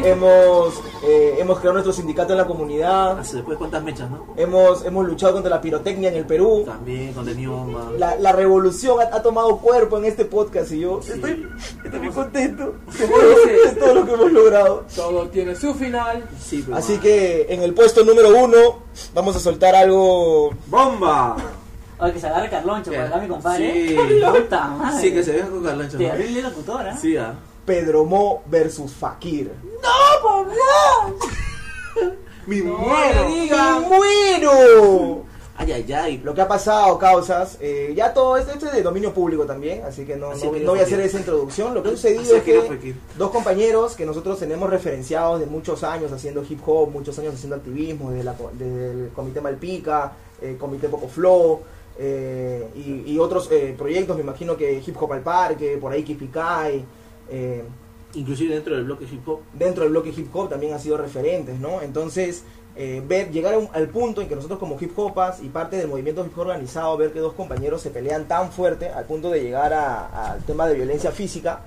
hemos, 0.03 0.75
eh, 1.05 1.37
hemos 1.39 1.59
creado 1.59 1.75
nuestro 1.75 1.93
sindicato 1.93 2.33
en 2.33 2.39
la 2.39 2.47
comunidad, 2.47 3.19
Hace 3.19 3.37
después 3.37 3.59
cuántas 3.59 3.83
mechas, 3.83 4.11
¿no? 4.11 4.27
hemos, 4.37 4.85
hemos 4.85 5.07
luchado 5.07 5.33
contra 5.35 5.51
la 5.51 5.61
pirotecnia 5.61 6.09
en 6.11 6.17
el 6.17 6.27
Perú. 6.27 6.63
También 6.67 7.13
con 7.13 7.25
The 7.25 7.35
Nioma. 7.35 7.91
La, 7.99 8.17
la 8.17 8.33
revolución 8.33 8.99
ha, 9.01 9.15
ha 9.17 9.23
tomado 9.23 9.57
cuerpo 9.59 9.99
en 9.99 10.07
este 10.07 10.25
podcast 10.25 10.73
y 10.73 10.81
yo 10.81 11.01
Sí. 11.03 11.13
estoy, 11.13 11.47
estoy 11.85 12.01
muy 12.01 12.11
contento 12.11 12.75
de 12.99 13.73
todo, 13.79 13.95
lo 13.95 14.07
que 14.07 14.13
hemos 14.13 14.33
logrado. 14.33 14.85
Todo 14.95 15.29
tiene 15.29 15.55
su 15.55 15.75
final. 15.75 16.25
Sí, 16.41 16.63
pero 16.65 16.77
Así 16.79 16.93
bueno. 16.95 17.03
que 17.03 17.47
en 17.51 17.63
el 17.63 17.75
puesto 17.75 18.05
número 18.05 18.31
uno 18.45 18.59
vamos 19.15 19.37
a 19.37 19.41
soltar 19.41 19.75
algo 19.75 20.51
¡Bomba! 20.67 21.37
Oye, 21.99 22.13
que 22.13 22.21
se 22.21 22.27
agarre 22.27 22.51
Carloncho 22.51 22.91
por 22.91 23.01
acá, 23.01 23.17
mi 23.19 23.27
compadre. 23.29 23.89
Sí. 23.89 23.97
Puta 24.43 24.67
madre. 24.69 25.01
Sí, 25.01 25.15
que 25.15 25.23
se 25.23 25.33
venga 25.33 25.47
con 25.49 25.65
Carlancho. 25.65 25.99
¿no? 25.99 26.09
Terrible 26.11 26.43
locutora. 26.43 26.97
Sí, 26.97 27.17
ah. 27.17 27.35
Pedro 27.67 28.05
Mo 28.05 28.43
versus 28.47 28.93
Fakir. 28.93 29.51
¡Mi 32.47 32.61
No 32.61 32.79
muero! 32.79 33.29
le 33.29 33.35
diga. 33.41 33.81
¡Me 33.81 33.87
muero! 33.89 35.25
Ay, 35.59 35.73
ay, 35.73 35.91
ay. 35.95 36.19
lo 36.19 36.35
que 36.35 36.43
ha 36.43 36.49
pasado, 36.49 36.99
causas, 36.99 37.57
eh, 37.63 37.95
ya 37.97 38.13
todo 38.13 38.37
esto, 38.37 38.53
esto 38.53 38.67
es 38.67 38.73
de 38.75 38.83
dominio 38.83 39.15
público 39.15 39.47
también, 39.47 39.85
así 39.87 40.05
que 40.05 40.15
no, 40.15 40.33
Así 40.33 40.45
no- 40.47 40.53
no 40.59 40.71
voy 40.73 40.81
a 40.81 40.83
hacer 40.83 41.01
esa 41.01 41.17
introducción. 41.19 41.73
Lo 41.73 41.83
que 41.83 41.89
ha 41.89 41.93
Así 41.93 42.03
sucedido 42.03 42.37
es 42.37 42.43
que 42.43 42.95
dos 43.17 43.31
compañeros 43.31 43.97
que 43.97 44.05
nosotros 44.05 44.39
tenemos 44.39 44.69
referenciados 44.69 45.41
de 45.41 45.47
muchos 45.47 45.83
años 45.83 46.13
haciendo 46.13 46.45
hip 46.47 46.61
hop, 46.67 46.91
muchos 46.91 47.19
años 47.19 47.33
haciendo 47.37 47.57
activismo, 47.57 48.11
desde, 48.11 48.25
la, 48.25 48.35
co- 48.35 48.51
desde 48.53 48.91
el 49.07 49.11
Comité 49.17 49.41
Malpica, 49.41 50.13
el 50.43 50.59
Comité 50.59 50.91
Poco 50.91 51.09
Flow 51.09 51.61
eh, 51.99 52.69
y, 52.77 53.13
y 53.15 53.19
otros 53.19 53.49
eh, 53.51 53.75
proyectos, 53.79 54.15
me 54.15 54.23
imagino 54.25 54.59
que 54.59 54.83
Hip 54.87 55.03
Hop 55.03 55.11
al 55.15 55.23
Parque, 55.23 55.79
por 55.81 55.91
ahí 55.91 56.03
Kipikai. 56.03 56.85
Eh, 57.31 57.65
Inclusive 58.15 58.55
dentro 58.55 58.75
del 58.75 58.85
bloque 58.85 59.05
hip 59.05 59.29
hop. 59.29 59.41
dentro 59.53 59.83
del 59.83 59.91
bloque 59.93 60.09
hip 60.17 60.35
hop 60.35 60.49
también 60.49 60.73
han 60.73 60.81
sido 60.81 60.97
referentes, 60.97 61.59
¿no? 61.59 61.83
Entonces, 61.83 62.45
eh, 62.77 63.03
ver, 63.07 63.31
llegar 63.31 63.55
a 63.55 63.59
un- 63.59 63.69
al 63.75 63.89
punto 63.89 64.23
en 64.23 64.29
que 64.29 64.35
nosotros 64.37 64.59
como 64.59 64.77
hip 64.81 64.97
hopas 64.99 65.43
y 65.43 65.49
parte 65.49 65.77
del 65.77 65.89
movimiento 65.89 66.25
hip 66.25 66.33
hop 66.39 66.43
organizado, 66.47 66.97
ver 66.97 67.13
que 67.13 67.19
dos 67.21 67.35
compañeros 67.35 67.83
se 67.83 67.91
pelean 67.91 68.27
tan 68.27 68.53
fuerte 68.53 68.89
al 68.89 69.05
punto 69.05 69.29
de 69.31 69.43
llegar 69.43 69.75
al 69.75 70.43
tema 70.45 70.67
de 70.67 70.75
violencia 70.75 71.11
física, 71.11 71.61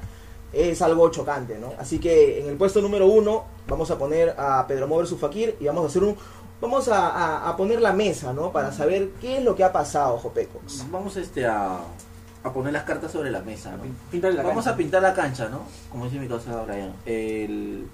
es 0.51 0.81
algo 0.81 1.09
chocante, 1.11 1.59
¿no? 1.59 1.73
Así 1.77 1.99
que 1.99 2.39
en 2.39 2.47
el 2.49 2.55
puesto 2.57 2.81
número 2.81 3.05
uno 3.05 3.43
vamos 3.67 3.91
a 3.91 3.97
poner 3.99 4.33
a 4.37 4.65
Pedro 4.65 4.87
Mover 4.87 5.05
su 5.05 5.17
Fakir 5.19 5.55
y 5.59 5.65
vamos 5.65 5.83
a 5.83 5.87
hacer 5.87 6.03
un... 6.03 6.15
Vamos 6.61 6.87
a, 6.89 7.09
a- 7.09 7.49
a 7.49 7.55
poner 7.55 7.79
la 7.79 7.93
mesa, 7.93 8.33
¿no? 8.33 8.51
Para 8.51 8.71
saber 8.71 9.09
qué 9.21 9.37
es 9.37 9.43
lo 9.43 9.55
que 9.55 9.63
ha 9.63 9.71
pasado, 9.71 10.17
Jopecox. 10.17 10.85
Vamos 10.91 11.15
este 11.15 11.45
a, 11.45 11.79
a 12.43 12.53
poner 12.53 12.73
las 12.73 12.83
cartas 12.83 13.11
sobre 13.11 13.31
la 13.31 13.41
mesa, 13.41 13.75
¿no? 13.77 13.83
La 14.21 14.43
Vamos 14.43 14.63
cancha. 14.65 14.69
a 14.71 14.75
pintar 14.77 15.01
la 15.01 15.13
cancha, 15.13 15.49
¿no? 15.49 15.63
Como 15.91 16.05
dice 16.05 16.19
mi 16.19 16.27
cosa 16.27 16.63
Brian. 16.63 16.93
El, 17.05 17.87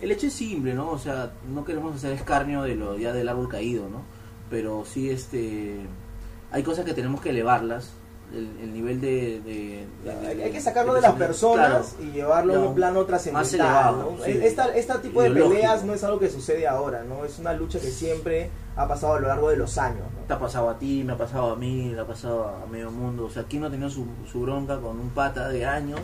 el 0.00 0.10
hecho 0.10 0.26
es 0.28 0.32
simple, 0.32 0.72
¿no? 0.74 0.88
O 0.90 0.98
sea, 0.98 1.32
no 1.52 1.64
queremos 1.64 1.94
hacer 1.94 2.12
escarnio 2.12 2.62
de 2.62 2.74
lo 2.76 2.96
ya 2.98 3.12
del 3.12 3.28
árbol 3.28 3.48
caído, 3.48 3.88
¿no? 3.88 4.02
Pero 4.48 4.84
sí, 4.86 5.10
este, 5.10 5.80
hay 6.50 6.62
cosas 6.62 6.84
que 6.84 6.94
tenemos 6.94 7.20
que 7.20 7.30
elevarlas. 7.30 7.92
El, 8.32 8.48
el 8.62 8.72
nivel 8.72 9.00
de, 9.00 9.40
de- 9.44 9.86
de- 10.04 10.10
Hay, 10.28 10.36
de- 10.36 10.44
hay 10.44 10.50
que 10.52 10.60
sacarlo 10.60 10.94
de 10.94 11.00
las 11.00 11.14
personas 11.14 11.94
Claro. 11.96 12.04
y 12.10 12.12
llevarlo 12.12 12.52
a 12.54 12.56
No, 12.58 12.68
un 12.68 12.74
plano 12.76 13.04
trascendental. 13.04 13.98
¿no? 13.98 14.24
sí. 14.24 14.30
Esta, 14.42 14.74
este 14.74 14.98
tipo 14.98 15.20
de 15.22 15.30
peleas 15.32 15.84
no 15.84 15.94
es 15.94 16.04
algo 16.04 16.18
que 16.20 16.30
sucede 16.30 16.68
ahora, 16.68 17.02
¿no? 17.02 17.24
Es 17.24 17.38
una 17.40 17.52
lucha 17.54 17.80
que 17.80 17.88
siempre 17.90 18.50
ha 18.76 18.86
pasado 18.86 19.14
a 19.14 19.20
lo 19.20 19.26
largo 19.28 19.50
de 19.50 19.56
los 19.56 19.76
años. 19.78 20.04
¿no? 20.16 20.26
Te 20.28 20.32
ha 20.32 20.38
pasado 20.38 20.70
a 20.70 20.78
ti, 20.78 21.02
me 21.04 21.14
ha 21.14 21.16
pasado 21.18 21.50
a 21.50 21.56
mí, 21.56 21.90
le 21.92 22.00
ha 22.00 22.06
pasado 22.06 22.46
a 22.48 22.66
medio 22.70 22.90
mundo. 22.92 23.24
O 23.24 23.30
sea, 23.30 23.42
¿quién 23.48 23.62
no 23.62 23.68
ha 23.68 23.70
tenido 23.70 23.90
su, 23.90 24.06
su 24.30 24.40
bronca 24.42 24.78
con 24.80 25.00
un 25.00 25.10
pata 25.10 25.48
de 25.48 25.66
años? 25.66 25.98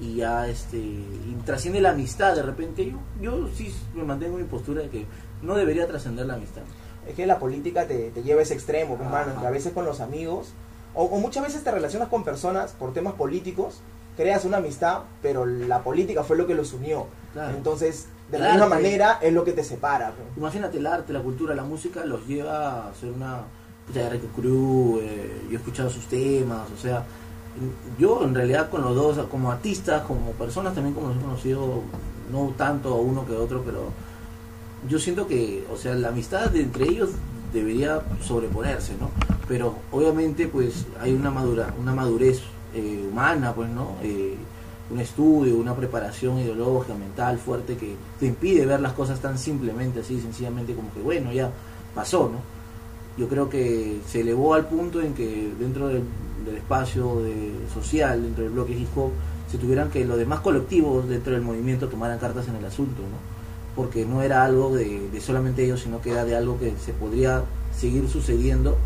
Y 0.00 0.16
ya, 0.16 0.48
este, 0.48 0.78
y 0.78 1.36
trasciende 1.44 1.80
la 1.82 1.90
amistad 1.90 2.34
de 2.34 2.42
repente. 2.42 2.86
Yo, 2.86 2.98
yo 3.20 3.48
sí 3.54 3.70
me 3.94 4.02
mantengo 4.04 4.38
en 4.38 4.44
mi 4.44 4.48
postura 4.48 4.80
de 4.80 4.88
que 4.88 5.04
no 5.42 5.54
debería 5.56 5.86
trascender 5.86 6.24
la 6.24 6.34
amistad. 6.34 6.62
Es 7.06 7.14
que 7.14 7.26
la 7.26 7.38
política 7.38 7.86
te, 7.86 8.10
te 8.10 8.22
lleva 8.22 8.40
a 8.40 8.44
ese 8.44 8.54
extremo, 8.54 8.96
pues, 8.96 9.06
hermano, 9.06 9.38
que 9.40 9.46
a 9.46 9.50
veces 9.50 9.72
con 9.74 9.84
los 9.84 10.00
amigos, 10.00 10.52
o, 10.94 11.04
o 11.04 11.18
muchas 11.20 11.42
veces 11.44 11.62
te 11.64 11.70
relacionas 11.70 12.08
con 12.08 12.24
personas 12.24 12.72
por 12.72 12.92
temas 12.92 13.14
políticos, 13.14 13.80
creas 14.16 14.44
una 14.44 14.58
amistad, 14.58 15.00
pero 15.22 15.46
la 15.46 15.82
política 15.82 16.24
fue 16.24 16.36
lo 16.36 16.46
que 16.46 16.54
los 16.54 16.72
unió. 16.72 17.06
Claro. 17.32 17.56
Entonces, 17.56 18.06
de 18.30 18.36
El 18.36 18.42
la 18.44 18.50
misma 18.50 18.66
manera, 18.68 19.18
es 19.22 19.32
lo 19.32 19.44
que 19.44 19.52
te 19.52 19.64
separa. 19.64 20.12
pues. 20.12 20.28
Imagínate 20.36 20.78
el 20.78 20.86
arte, 20.86 21.12
la 21.12 21.20
cultura, 21.20 21.54
la 21.54 21.64
música 21.64 22.04
los 22.04 22.26
lleva 22.26 22.88
a 22.88 22.94
ser 22.94 23.12
una. 23.12 23.42
Rico 23.92 24.28
Crew, 24.36 25.00
eh, 25.02 25.42
yo 25.46 25.52
he 25.52 25.56
escuchado 25.56 25.90
sus 25.90 26.06
temas, 26.06 26.68
o 26.70 26.80
sea. 26.80 27.04
Yo 27.98 28.22
en 28.22 28.34
realidad 28.34 28.70
con 28.70 28.82
los 28.82 28.94
dos, 28.94 29.18
como 29.26 29.50
artistas, 29.50 30.02
como 30.02 30.30
personas 30.32 30.74
también 30.74 30.94
como 30.94 31.08
los 31.08 31.16
he 31.16 31.20
conocido, 31.20 31.82
no 32.30 32.54
tanto 32.56 32.94
uno 32.94 33.26
que 33.26 33.34
otro, 33.34 33.62
pero 33.64 33.90
yo 34.88 34.98
siento 35.00 35.26
que, 35.26 35.66
o 35.72 35.76
sea, 35.76 35.94
la 35.94 36.08
amistad 36.08 36.50
de 36.50 36.62
entre 36.62 36.84
ellos 36.84 37.10
debería 37.52 38.02
sobreponerse, 38.22 38.92
¿no? 39.00 39.10
Pero 39.50 39.74
obviamente 39.90 40.46
pues 40.46 40.86
hay 41.00 41.12
una 41.12 41.32
madura, 41.32 41.74
una 41.76 41.92
madurez 41.92 42.38
eh, 42.72 43.04
humana, 43.10 43.52
pues, 43.52 43.68
¿no? 43.68 43.96
Eh, 44.00 44.36
un 44.88 45.00
estudio, 45.00 45.56
una 45.56 45.74
preparación 45.74 46.38
ideológica, 46.38 46.94
mental 46.94 47.36
fuerte 47.36 47.76
que 47.76 47.96
te 48.20 48.26
impide 48.26 48.64
ver 48.64 48.78
las 48.78 48.92
cosas 48.92 49.18
tan 49.18 49.36
simplemente, 49.38 50.00
así, 50.00 50.20
sencillamente 50.20 50.72
como 50.72 50.94
que, 50.94 51.00
bueno, 51.00 51.32
ya 51.32 51.50
pasó, 51.96 52.30
¿no? 52.32 52.38
Yo 53.20 53.28
creo 53.28 53.50
que 53.50 53.98
se 54.06 54.20
elevó 54.20 54.54
al 54.54 54.68
punto 54.68 55.00
en 55.00 55.14
que 55.14 55.50
dentro 55.58 55.88
del, 55.88 56.04
espacio 56.56 57.16
de, 57.16 57.50
social, 57.74 58.22
dentro 58.22 58.44
del 58.44 58.52
bloque 58.52 58.78
hip 58.78 58.88
se 59.50 59.58
tuvieran 59.58 59.90
que 59.90 60.04
los 60.04 60.16
demás 60.16 60.40
colectivos 60.40 61.08
dentro 61.08 61.32
del 61.32 61.42
movimiento 61.42 61.88
tomaran 61.88 62.20
cartas 62.20 62.46
en 62.46 62.54
el 62.54 62.64
asunto, 62.64 63.02
¿no? 63.02 63.18
porque 63.74 64.06
no 64.06 64.22
era 64.22 64.44
algo 64.44 64.76
de 64.76 65.20
solamente 65.20 65.64
ellos, 65.64 65.80
sino 65.80 66.00
que 66.00 66.12
era 66.12 66.24
de 66.24 66.36
algo 66.36 66.56
que 66.60 66.72
se 66.84 66.92
podría 66.92 67.42
seguir 67.76 68.08
sucediendo 68.08 68.76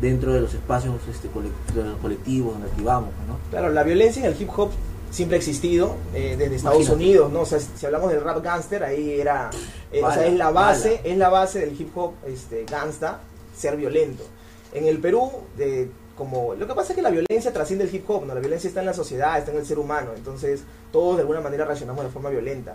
dentro 0.00 0.32
de 0.32 0.40
los 0.40 0.52
espacios 0.54 0.96
este, 1.10 1.28
colect- 1.30 1.72
de 1.74 1.84
los 1.84 1.98
colectivos 1.98 2.52
donde 2.54 2.68
activamos, 2.68 3.10
¿no? 3.28 3.38
Claro, 3.50 3.70
la 3.70 3.82
violencia 3.82 4.20
en 4.24 4.32
el 4.32 4.40
hip 4.40 4.50
hop 4.56 4.70
siempre 5.10 5.36
ha 5.36 5.38
existido 5.38 5.96
eh, 6.14 6.34
desde 6.36 6.56
Estados 6.56 6.78
Imagínate. 6.78 7.04
Unidos, 7.04 7.32
¿no? 7.32 7.40
O 7.42 7.46
sea, 7.46 7.60
si 7.60 7.86
hablamos 7.86 8.10
del 8.10 8.22
rap 8.22 8.42
gangster, 8.42 8.82
ahí 8.82 9.20
era, 9.20 9.50
eh, 9.92 10.02
o 10.02 10.12
sea, 10.12 10.26
es 10.26 10.34
la 10.34 10.50
base, 10.50 11.00
es 11.04 11.16
la 11.16 11.28
base 11.28 11.60
del 11.60 11.80
hip 11.80 11.96
hop 11.96 12.14
este, 12.26 12.64
gangsta, 12.64 13.20
ser 13.56 13.76
violento. 13.76 14.24
En 14.72 14.86
el 14.86 14.98
Perú, 14.98 15.30
de, 15.56 15.88
como, 16.16 16.54
lo 16.54 16.66
que 16.66 16.74
pasa 16.74 16.92
es 16.92 16.96
que 16.96 17.02
la 17.02 17.10
violencia 17.10 17.52
trasciende 17.52 17.84
el 17.84 17.94
hip 17.94 18.10
hop, 18.10 18.26
¿no? 18.26 18.34
La 18.34 18.40
violencia 18.40 18.66
está 18.66 18.80
en 18.80 18.86
la 18.86 18.94
sociedad, 18.94 19.38
está 19.38 19.52
en 19.52 19.58
el 19.58 19.66
ser 19.66 19.78
humano, 19.78 20.10
entonces 20.16 20.62
todos 20.90 21.16
de 21.16 21.20
alguna 21.22 21.40
manera 21.40 21.64
reaccionamos 21.64 22.04
de 22.04 22.10
forma 22.10 22.30
violenta. 22.30 22.74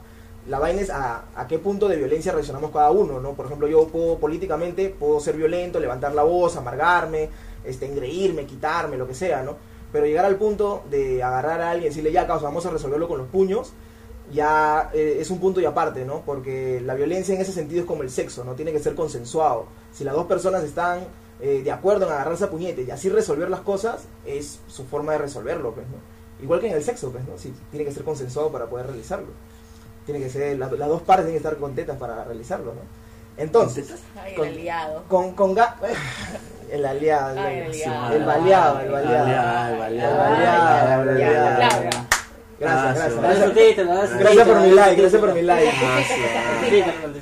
La 0.50 0.58
vaina 0.58 0.82
es 0.82 0.90
a, 0.90 1.26
qué 1.48 1.60
punto 1.60 1.88
de 1.88 1.96
violencia 1.96 2.32
reaccionamos 2.32 2.72
cada 2.72 2.90
uno, 2.90 3.20
¿no? 3.20 3.34
Por 3.34 3.46
ejemplo, 3.46 3.68
yo 3.68 3.88
puedo 3.88 4.18
políticamente, 4.18 4.90
puedo 4.90 5.20
ser 5.20 5.36
violento, 5.38 5.80
levantar 5.80 6.16
la 6.16 6.24
voz, 6.24 6.56
amargarme, 6.56 7.30
este, 7.64 7.86
engreírme, 7.86 8.48
quitarme, 8.48 8.98
lo 8.98 9.08
que 9.08 9.14
sea, 9.14 9.44
¿no? 9.44 9.58
Pero 9.92 10.08
llegar 10.08 10.26
al 10.26 10.38
punto 10.38 10.82
de 10.90 11.22
agarrar 11.22 11.62
a 11.62 11.70
alguien 11.70 11.86
y 11.86 11.90
decirle, 11.90 12.12
ya, 12.12 12.26
causa, 12.26 12.46
vamos 12.46 12.66
a 12.66 12.72
resolverlo 12.72 13.08
con 13.08 13.20
los 13.20 13.28
puños, 13.28 13.74
ya 14.32 14.90
eh, 14.92 15.18
es 15.20 15.30
un 15.30 15.40
punto 15.40 15.62
y 15.62 15.66
aparte, 15.66 16.04
¿no? 16.04 16.24
Porque 16.26 16.82
la 16.84 16.96
violencia 16.96 17.36
en 17.36 17.42
ese 17.42 17.52
sentido 17.52 17.82
es 17.82 17.88
como 17.88 18.02
el 18.02 18.10
sexo, 18.10 18.44
¿no? 18.44 18.56
Tiene 18.56 18.72
que 18.72 18.80
ser 18.80 18.96
consensuado. 18.96 19.68
Si 19.94 20.04
las 20.04 20.16
dos 20.16 20.26
personas 20.26 20.64
están 20.64 21.02
eh, 21.42 21.62
de 21.64 21.72
acuerdo 21.72 22.08
en 22.08 22.12
agarrarse 22.12 22.46
a 22.46 22.50
puñete 22.50 22.82
y 22.82 22.90
así 22.90 23.10
resolver 23.10 23.52
las 23.52 23.62
cosas, 23.62 24.08
es 24.26 24.62
su 24.68 24.86
forma 24.86 25.12
de 25.12 25.20
resolverlo, 25.20 25.76
pues, 25.76 25.86
¿no? 25.90 25.98
Igual 26.44 26.60
que 26.60 26.70
en 26.70 26.74
el 26.74 26.84
sexo, 26.84 27.12
pues, 27.12 27.24
¿no? 27.28 27.38
Sí, 27.38 27.54
tiene 27.70 27.86
que 27.86 27.92
ser 27.92 28.04
consensuado 28.04 28.52
para 28.52 28.66
poder 28.66 28.88
realizarlo. 28.88 29.28
Tiene 30.10 30.26
que 30.26 30.32
ser, 30.32 30.58
la- 30.58 30.72
las 30.72 30.90
dos 30.90 31.04
partes 31.04 31.26
tienen 31.28 31.40
que 31.40 31.48
estar 31.48 31.60
contentas 31.60 31.96
para 31.98 32.24
realizarlo, 32.24 32.74
¿no? 32.74 32.82
Entonces, 33.38 33.94
Ay, 34.20 34.34
Con- 34.34 34.48
el 34.48 34.54
aliado. 34.56 35.04
con, 35.08 35.34
con 35.36 35.56
ga- 35.56 35.76
el 36.72 36.84
aliado, 36.84 37.34
el, 37.34 37.38
Ay, 37.38 37.58
el 37.60 37.66
aliado. 37.68 38.16
el 38.16 38.26
baleado, 38.26 38.80
el 38.80 38.90
Baleado, 38.92 39.74
el 39.74 39.80
baleado. 39.80 41.02
el 41.02 41.08
baleado. 41.08 41.60
Gracias, 42.60 42.62
Ah, 42.62 42.94
gracias. 42.94 43.22
Gracias, 43.22 44.20
gracias 44.20 44.48
por 44.48 44.60
mi 44.62 44.72
like, 44.72 45.02
gracias 45.02 45.22
por 45.22 45.34
mi 45.36 45.42
like. 45.44 45.72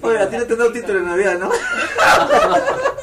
Oye, 0.01 0.19
a 0.19 0.29
ti 0.29 0.37
no 0.37 0.45
te 0.45 0.53
han 0.53 0.59
dado 0.59 0.71
título 0.71 0.99
en 0.99 1.05
Navidad, 1.05 1.37
¿no? 1.39 1.49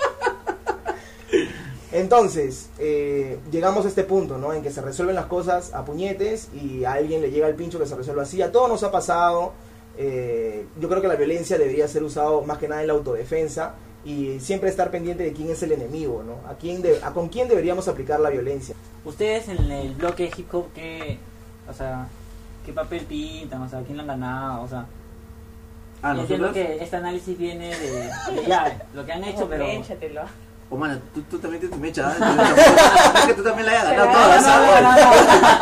Entonces, 1.92 2.70
eh, 2.78 3.38
llegamos 3.52 3.84
a 3.84 3.88
este 3.88 4.02
punto, 4.02 4.36
¿no? 4.38 4.52
En 4.52 4.62
que 4.62 4.70
se 4.72 4.80
resuelven 4.80 5.14
las 5.14 5.26
cosas 5.26 5.72
a 5.74 5.84
puñetes 5.84 6.48
y 6.52 6.84
a 6.84 6.94
alguien 6.94 7.22
le 7.22 7.30
llega 7.30 7.46
el 7.46 7.54
pincho 7.54 7.78
que 7.78 7.86
se 7.86 7.94
resuelva 7.94 8.24
así. 8.24 8.42
A 8.42 8.50
todos 8.50 8.68
nos 8.68 8.82
ha 8.82 8.90
pasado. 8.90 9.52
Eh, 9.96 10.66
yo 10.80 10.88
creo 10.88 11.00
que 11.02 11.08
la 11.08 11.16
violencia 11.16 11.56
debería 11.58 11.86
ser 11.88 12.02
usado 12.02 12.42
más 12.42 12.58
que 12.58 12.68
nada 12.68 12.80
en 12.82 12.88
la 12.88 12.92
autodefensa 12.94 13.74
y 14.04 14.38
siempre 14.40 14.68
estar 14.68 14.90
pendiente 14.90 15.22
de 15.22 15.32
quién 15.32 15.50
es 15.50 15.62
el 15.62 15.72
enemigo, 15.72 16.22
¿no? 16.22 16.46
A 16.50 16.54
quién 16.54 16.82
de- 16.82 17.02
a 17.02 17.12
con 17.12 17.28
quién 17.28 17.48
deberíamos 17.48 17.88
aplicar 17.88 18.20
la 18.20 18.30
violencia. 18.30 18.74
Ustedes 19.04 19.48
en 19.48 19.70
el 19.70 19.94
bloque 19.94 20.30
hip 20.36 20.52
hop, 20.54 20.66
¿qué, 20.74 21.18
o 21.68 21.72
sea, 21.72 22.06
qué 22.66 22.72
papel 22.72 23.04
pintan? 23.06 23.62
O 23.62 23.68
sea, 23.68 23.80
¿quién 23.82 23.96
lo 23.96 24.02
han 24.02 24.08
ganado? 24.08 24.62
O 24.62 24.68
sea, 24.68 24.86
Ah, 26.02 26.14
entiendo 26.18 26.52
que 26.52 26.82
este 26.82 26.96
análisis 26.96 27.38
viene 27.38 27.68
de, 27.74 27.90
de 28.02 28.46
ya, 28.46 28.86
lo 28.92 29.06
que 29.06 29.12
han 29.12 29.24
hecho, 29.24 29.46
pero... 29.50 29.64
Échatelo. 29.64 30.20
O 30.74 30.76
mano, 30.76 30.98
tú, 31.14 31.22
tú 31.30 31.38
también 31.38 31.60
tienes 31.60 31.76
tu 31.78 31.80
mecha, 31.80 32.10
¿eh? 32.10 32.16
Es 33.20 33.24
que 33.26 33.34
tú 33.34 33.44
también 33.44 33.66
la 33.66 33.72
hayas 33.74 33.84
ganado 33.90 34.06
No, 34.06 34.12
toda, 34.12 34.36
no, 34.36 34.42
¿sabes? 34.42 34.82
no, 34.82 34.90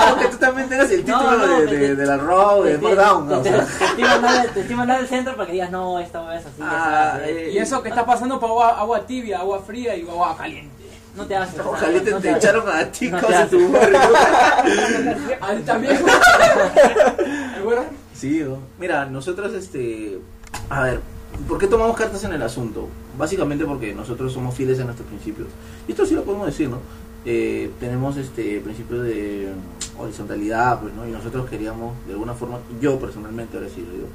no, 0.07 0.11
No, 0.15 0.19
que 0.23 0.29
tú 0.29 0.37
también 0.39 0.69
tengas 0.71 0.91
el 0.91 1.07
No, 1.07 1.19
título 1.19 1.37
no, 1.47 1.61
de, 1.61 1.67
te- 1.67 1.77
de, 1.79 1.97
de 1.97 2.07
la 2.07 2.17
Raw, 2.17 2.63
de 2.63 2.71
Te- 2.73 2.79
More 2.79 2.95
Down, 2.95 3.29
¿no? 3.29 3.37
O 3.37 3.41
te, 3.43 3.51
te 3.51 3.59
estoy 3.85 4.05
mandando, 4.05 4.49
te 4.53 4.61
estoy 4.61 4.77
mandando 4.77 5.03
al 5.03 5.09
centro 5.11 5.35
para 5.35 5.47
que 5.47 5.53
digas, 5.53 5.71
no, 5.71 5.99
esta 5.99 6.23
vez 6.23 6.47
así, 6.47 6.63
Ah, 6.63 7.11
así, 7.17 7.23
así". 7.25 7.31
eh, 7.31 7.51
Y 7.53 7.59
eso 7.59 7.83
que 7.83 7.91
está 7.91 8.07
pasando 8.07 8.41
por 8.41 8.49
agua, 8.49 8.69
agua 8.79 9.07
tibia, 9.07 9.41
agua 9.41 9.61
fría 9.61 9.95
y 9.97 10.01
agua 10.09 10.35
caliente. 10.35 10.73
No 11.15 11.27
te 11.27 11.37
haces. 11.37 11.61
Ojalá 11.61 12.01
te, 12.01 12.11
no 12.11 12.21
te 12.21 12.31
haces. 12.31 12.43
echaron 12.45 12.67
a 12.71 12.91
chicos 12.91 13.21
No 13.21 13.29
te 13.29 13.35
en 13.37 13.49
tu 13.51 13.71
barrio. 13.71 13.99
A 15.43 15.53
él 15.53 15.63
también. 15.67 15.99
¿El 17.57 17.63
güero? 17.63 17.85
Sí, 18.15 18.41
¿no? 18.47 18.59
mira, 18.79 19.05
nosotros, 19.07 19.53
este, 19.53 20.19
a 20.71 20.83
ver, 20.85 21.01
¿por 21.49 21.59
qué 21.59 21.67
tomamos 21.67 21.97
cartas 21.97 22.23
en 22.25 22.33
el 22.33 22.43
asunto? 22.43 22.89
Básicamente 23.19 23.65
porque 23.65 23.95
nosotros 23.95 24.33
somos 24.33 24.55
fieles 24.55 24.79
a 24.81 24.85
nuestros 24.85 25.09
principios. 25.09 25.49
Y 25.89 25.93
esto 25.93 26.07
sí 26.07 26.15
lo 26.15 26.25
podemos 26.25 26.47
decir, 26.47 26.69
¿no? 26.69 26.79
Eh, 27.25 27.71
tenemos 27.79 28.17
este 28.17 28.61
principio 28.61 29.01
de 29.03 29.53
horizontalidad, 29.99 30.81
pues, 30.81 30.93
¿no? 30.95 31.07
Y 31.07 31.11
nosotros 31.13 31.49
queríamos, 31.49 31.95
de 32.07 32.13
alguna 32.15 32.35
forma, 32.35 32.59
yo 32.81 32.99
personalmente, 32.99 33.57
ahora 33.57 33.69
sí 33.73 33.85
lo 33.87 33.93
digo, 33.93 34.07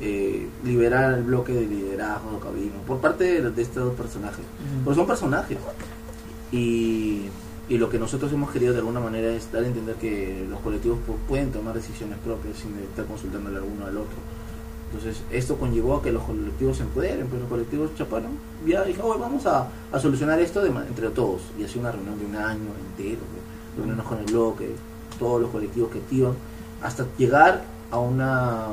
eh, 0.00 0.46
liberar 0.64 1.14
el 1.14 1.22
bloque 1.22 1.52
de 1.52 1.66
liderazgo, 1.66 2.38
cabino, 2.40 2.74
por 2.86 2.98
parte 2.98 3.24
de, 3.24 3.50
de 3.50 3.62
estos 3.62 3.84
dos 3.84 3.94
personajes. 3.94 4.44
Porque 4.84 4.96
son 4.98 5.06
personajes. 5.06 5.58
Y, 6.52 7.26
y 7.68 7.78
lo 7.78 7.88
que 7.88 7.98
nosotros 7.98 8.32
hemos 8.32 8.50
querido 8.50 8.72
de 8.72 8.80
alguna 8.80 9.00
manera 9.00 9.30
es 9.32 9.50
dar 9.52 9.62
a 9.62 9.66
entender 9.66 9.94
que 9.96 10.44
los 10.50 10.58
colectivos 10.60 10.98
pu- 11.06 11.16
pueden 11.28 11.52
tomar 11.52 11.74
decisiones 11.74 12.18
propias 12.18 12.56
sin 12.58 12.76
estar 12.78 13.04
consultándole 13.06 13.58
al 13.58 13.64
uno 13.64 13.86
al 13.86 13.96
otro. 13.96 14.16
Entonces, 14.92 15.22
esto 15.30 15.56
conllevó 15.56 15.96
a 15.96 16.02
que 16.02 16.10
los 16.10 16.22
colectivos 16.24 16.78
se 16.78 16.82
empoderen, 16.82 17.28
pero 17.28 17.40
los 17.40 17.48
colectivos 17.48 17.94
chaparon. 17.96 18.32
Ya 18.66 18.82
dijeron, 18.82 19.12
"Oye, 19.12 19.20
vamos 19.20 19.46
a, 19.46 19.68
a 19.92 20.00
solucionar 20.00 20.40
esto 20.40 20.64
entre 20.66 21.08
todos. 21.10 21.42
Y 21.58 21.64
así 21.64 21.78
una 21.78 21.92
reunión 21.92 22.18
de 22.18 22.26
un 22.26 22.36
año 22.36 22.70
entero, 22.88 23.20
¿no? 23.20 23.76
reunirnos 23.76 24.06
con 24.06 24.18
el 24.18 24.24
bloque, 24.26 24.70
todos 25.18 25.40
los 25.40 25.50
colectivos 25.50 25.90
que 25.90 25.98
activan, 25.98 26.32
hasta 26.82 27.06
llegar 27.16 27.62
a, 27.90 27.98
una, 27.98 28.66
a 28.66 28.70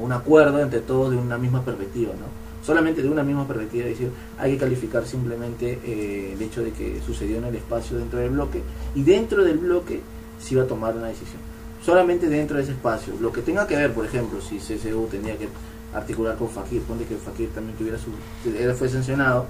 un 0.00 0.12
acuerdo 0.12 0.60
entre 0.60 0.80
todos 0.80 1.12
de 1.12 1.16
una 1.16 1.38
misma 1.38 1.64
perspectiva, 1.64 2.12
¿no? 2.14 2.40
Solamente 2.64 3.02
de 3.02 3.08
una 3.08 3.22
misma 3.22 3.46
perspectiva, 3.46 3.84
es 3.84 3.90
decir, 3.92 4.10
hay 4.38 4.52
que 4.52 4.58
calificar 4.58 5.06
simplemente 5.06 5.78
eh, 5.84 6.32
el 6.34 6.42
hecho 6.42 6.62
de 6.62 6.72
que 6.72 7.00
sucedió 7.04 7.38
en 7.38 7.44
el 7.44 7.54
espacio 7.54 7.96
dentro 7.96 8.18
del 8.18 8.30
bloque 8.30 8.62
y 8.94 9.02
dentro 9.02 9.44
del 9.44 9.58
bloque 9.58 10.00
se 10.40 10.54
iba 10.54 10.64
a 10.64 10.66
tomar 10.66 10.94
una 10.96 11.06
decisión 11.06 11.40
solamente 11.84 12.28
dentro 12.28 12.56
de 12.56 12.62
ese 12.62 12.72
espacio. 12.72 13.14
Lo 13.20 13.32
que 13.32 13.42
tenga 13.42 13.66
que 13.66 13.76
ver, 13.76 13.92
por 13.92 14.04
ejemplo, 14.04 14.40
si 14.40 14.58
CSU 14.58 15.08
tenía 15.10 15.36
que 15.36 15.48
articular 15.94 16.36
con 16.36 16.48
Fakir, 16.48 16.82
ponte 16.82 17.04
que 17.04 17.16
Fakir 17.16 17.50
también 17.50 17.76
tuviera 17.76 17.98
su. 17.98 18.10
él 18.48 18.72
fue 18.74 18.88
sancionado, 18.88 19.46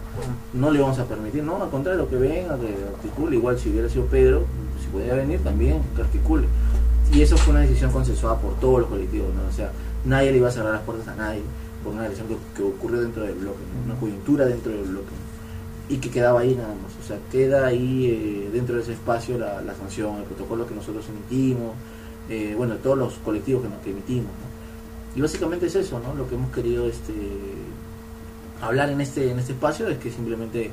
no 0.54 0.70
le 0.70 0.80
vamos 0.80 0.98
a 0.98 1.04
permitir, 1.04 1.42
no, 1.42 1.62
al 1.62 1.70
contrario, 1.70 2.08
que 2.08 2.16
venga, 2.16 2.56
que 2.58 2.74
articule. 2.94 3.36
Igual 3.36 3.58
si 3.58 3.70
hubiera 3.70 3.88
sido 3.88 4.06
Pedro, 4.06 4.46
si 4.80 4.88
podía 4.88 5.14
venir 5.14 5.40
también, 5.40 5.82
que 5.94 6.02
articule. 6.02 6.46
Y 7.12 7.22
eso 7.22 7.36
fue 7.36 7.52
una 7.52 7.62
decisión 7.62 7.90
consensuada 7.90 8.38
por 8.38 8.58
todos 8.60 8.80
los 8.80 8.88
colectivos, 8.88 9.34
¿no? 9.34 9.48
O 9.48 9.52
sea, 9.52 9.72
nadie 10.04 10.30
le 10.30 10.38
iba 10.38 10.48
a 10.48 10.52
cerrar 10.52 10.72
las 10.72 10.82
puertas 10.82 11.08
a 11.08 11.16
nadie 11.16 11.42
por 11.82 11.92
una 11.92 12.04
decisión 12.04 12.28
que, 12.54 12.62
ocurrió 12.62 13.00
dentro 13.00 13.24
del 13.24 13.34
bloque, 13.34 13.58
una 13.84 13.94
coyuntura 13.98 14.44
dentro 14.44 14.70
del 14.70 14.84
bloque. 14.84 15.12
Y 15.88 15.96
que 15.96 16.08
quedaba 16.08 16.40
ahí 16.40 16.54
nada 16.54 16.68
más, 16.68 16.92
o 17.02 17.06
sea, 17.06 17.18
queda 17.32 17.66
ahí 17.66 18.06
eh, 18.06 18.50
dentro 18.52 18.76
de 18.76 18.82
ese 18.82 18.92
espacio 18.92 19.36
la, 19.36 19.60
la 19.60 19.74
sanción, 19.74 20.18
el 20.18 20.22
protocolo 20.22 20.64
que 20.64 20.74
nosotros 20.74 21.04
emitimos, 21.08 21.74
eh, 22.30 22.54
bueno, 22.56 22.76
todos 22.76 22.96
los 22.96 23.14
colectivos 23.14 23.62
que, 23.62 23.68
que 23.84 23.90
emitimos. 23.90 24.30
Y 25.14 25.20
básicamente 25.20 25.66
es 25.66 25.74
eso, 25.74 26.00
¿no? 26.00 26.14
Lo 26.14 26.28
que 26.28 26.36
hemos 26.36 26.52
querido 26.52 26.86
este, 26.86 27.12
hablar 28.62 28.90
en 28.90 29.00
este, 29.00 29.30
en 29.30 29.38
este 29.38 29.52
espacio 29.52 29.88
es 29.88 29.98
que 29.98 30.10
simplemente 30.10 30.70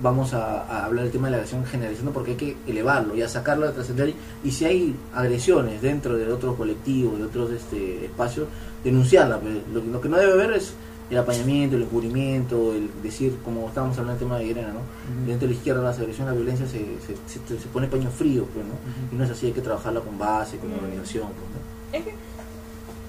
vamos 0.00 0.34
a, 0.34 0.84
hablar 0.84 1.04
del 1.04 1.12
tema 1.12 1.28
de 1.28 1.32
la 1.32 1.36
agresión 1.38 1.64
generalizando 1.64 2.12
porque 2.12 2.32
hay 2.32 2.36
que 2.36 2.56
elevarlo 2.66 3.16
y 3.16 3.22
a 3.22 3.28
sacarlo 3.28 3.66
de 3.66 3.72
trascender 3.72 4.14
y 4.44 4.50
si 4.50 4.64
hay 4.64 4.96
agresiones 5.14 5.80
dentro 5.80 6.16
de 6.16 6.30
otros 6.30 6.56
colectivos, 6.56 7.18
de 7.18 7.24
otros 7.24 7.50
este, 7.50 8.06
espacios, 8.06 8.48
denunciarla. 8.84 9.38
pues. 9.38 9.54
Lo 9.72 10.00
que 10.00 10.08
no 10.08 10.16
debe 10.16 10.32
haber 10.32 10.52
es 10.52 10.74
el 11.10 11.18
apañamiento, 11.18 11.76
el 11.76 11.82
encubrimiento, 11.82 12.72
el 12.74 12.90
decir, 13.02 13.38
como 13.44 13.68
estábamos 13.68 13.96
hablando 13.98 14.18
del 14.18 14.28
tema 14.28 14.38
de 14.38 14.44
Irena, 14.46 14.68
¿no? 14.72 14.80
Dentro 15.26 15.46
de 15.46 15.54
la 15.54 15.58
izquierda 15.58 15.82
las 15.82 15.98
agresiones, 15.98 16.32
la 16.34 16.36
violencia 16.40 16.66
se, 16.66 16.78
se, 17.06 17.14
se- 17.46 17.60
se 17.60 17.68
pone 17.68 17.86
paño 17.86 18.10
frío, 18.10 18.44
pues, 18.52 18.64
¿no? 18.66 18.74
Y 19.12 19.14
no 19.16 19.24
es 19.24 19.30
así, 19.30 19.46
hay 19.46 19.52
que 19.52 19.60
trabajarla 19.60 20.00
con 20.00 20.18
base, 20.18 20.58
con 20.58 20.72
organización, 20.72 21.28
pues, 21.28 21.46
¿no? 21.52 21.98
Es 21.98 22.04
que 22.04 22.14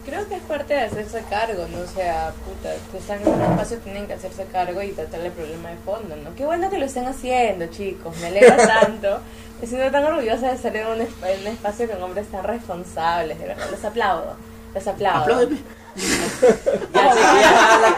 creo 0.06 0.28
que 0.30 0.36
es 0.36 0.42
parte 0.44 0.74
de 0.76 0.82
hacerse 0.82 1.24
cargo, 1.30 1.66
¿no? 1.72 1.80
O 1.84 1.88
sea, 1.88 2.32
puta, 2.46 2.70
que 2.92 2.98
están 3.00 3.20
en 3.22 3.28
un 3.30 3.42
espacio, 3.42 3.78
tienen 3.80 4.06
que 4.08 4.14
hacerse 4.14 4.46
cargo 4.46 4.82
y 4.82 4.92
tratar 4.92 5.20
el 5.22 5.32
problema 5.32 5.70
de 5.70 5.78
fondo, 5.78 6.16
¿no? 6.24 6.36
Qué 6.36 6.46
bueno 6.46 6.70
que 6.70 6.78
lo 6.78 6.86
estén 6.86 7.06
haciendo, 7.08 7.66
chicos, 7.68 8.16
me 8.22 8.28
alegra 8.28 8.58
tanto. 8.82 9.20
Me 9.60 9.66
siento 9.68 9.90
tan 9.92 10.04
orgullosa 10.06 10.50
de 10.50 10.54
estar 10.56 10.76
en 10.76 10.86
un, 10.88 11.00
esp- 11.00 11.26
en 11.28 11.42
un 11.42 11.48
espacio 11.48 11.90
con 11.90 12.02
hombres 12.04 12.28
tan 12.28 12.44
responsables, 12.44 13.40
de 13.40 13.48
verdad. 13.48 13.66
Les 13.72 13.84
aplaudo, 13.84 14.36
les 14.76 14.88
aplaudo. 14.88 15.24
Apláudeme. 15.24 15.58
Ya 15.98 17.14
sé 17.14 17.20
que 17.20 17.40
ya 17.42 17.52
la. 17.82 17.96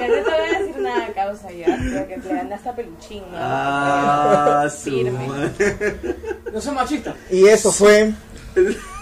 Ya 0.00 0.08
no 0.08 0.14
te 0.14 0.22
voy 0.22 0.32
a 0.32 0.58
decir 0.58 0.78
nada, 0.80 1.06
causa 1.14 1.50
ya. 1.52 1.66
Creo 1.66 2.08
que 2.08 2.16
le 2.16 2.34
ganaste 2.34 2.68
a 2.68 2.74
peluchín, 2.74 3.22
¿no? 3.30 3.38
Ah, 3.38 4.68
Firme. 4.82 5.28
No 6.52 6.60
soy 6.60 6.74
machista. 6.74 7.14
Y 7.30 7.46
eso 7.46 7.70
fue. 7.72 8.12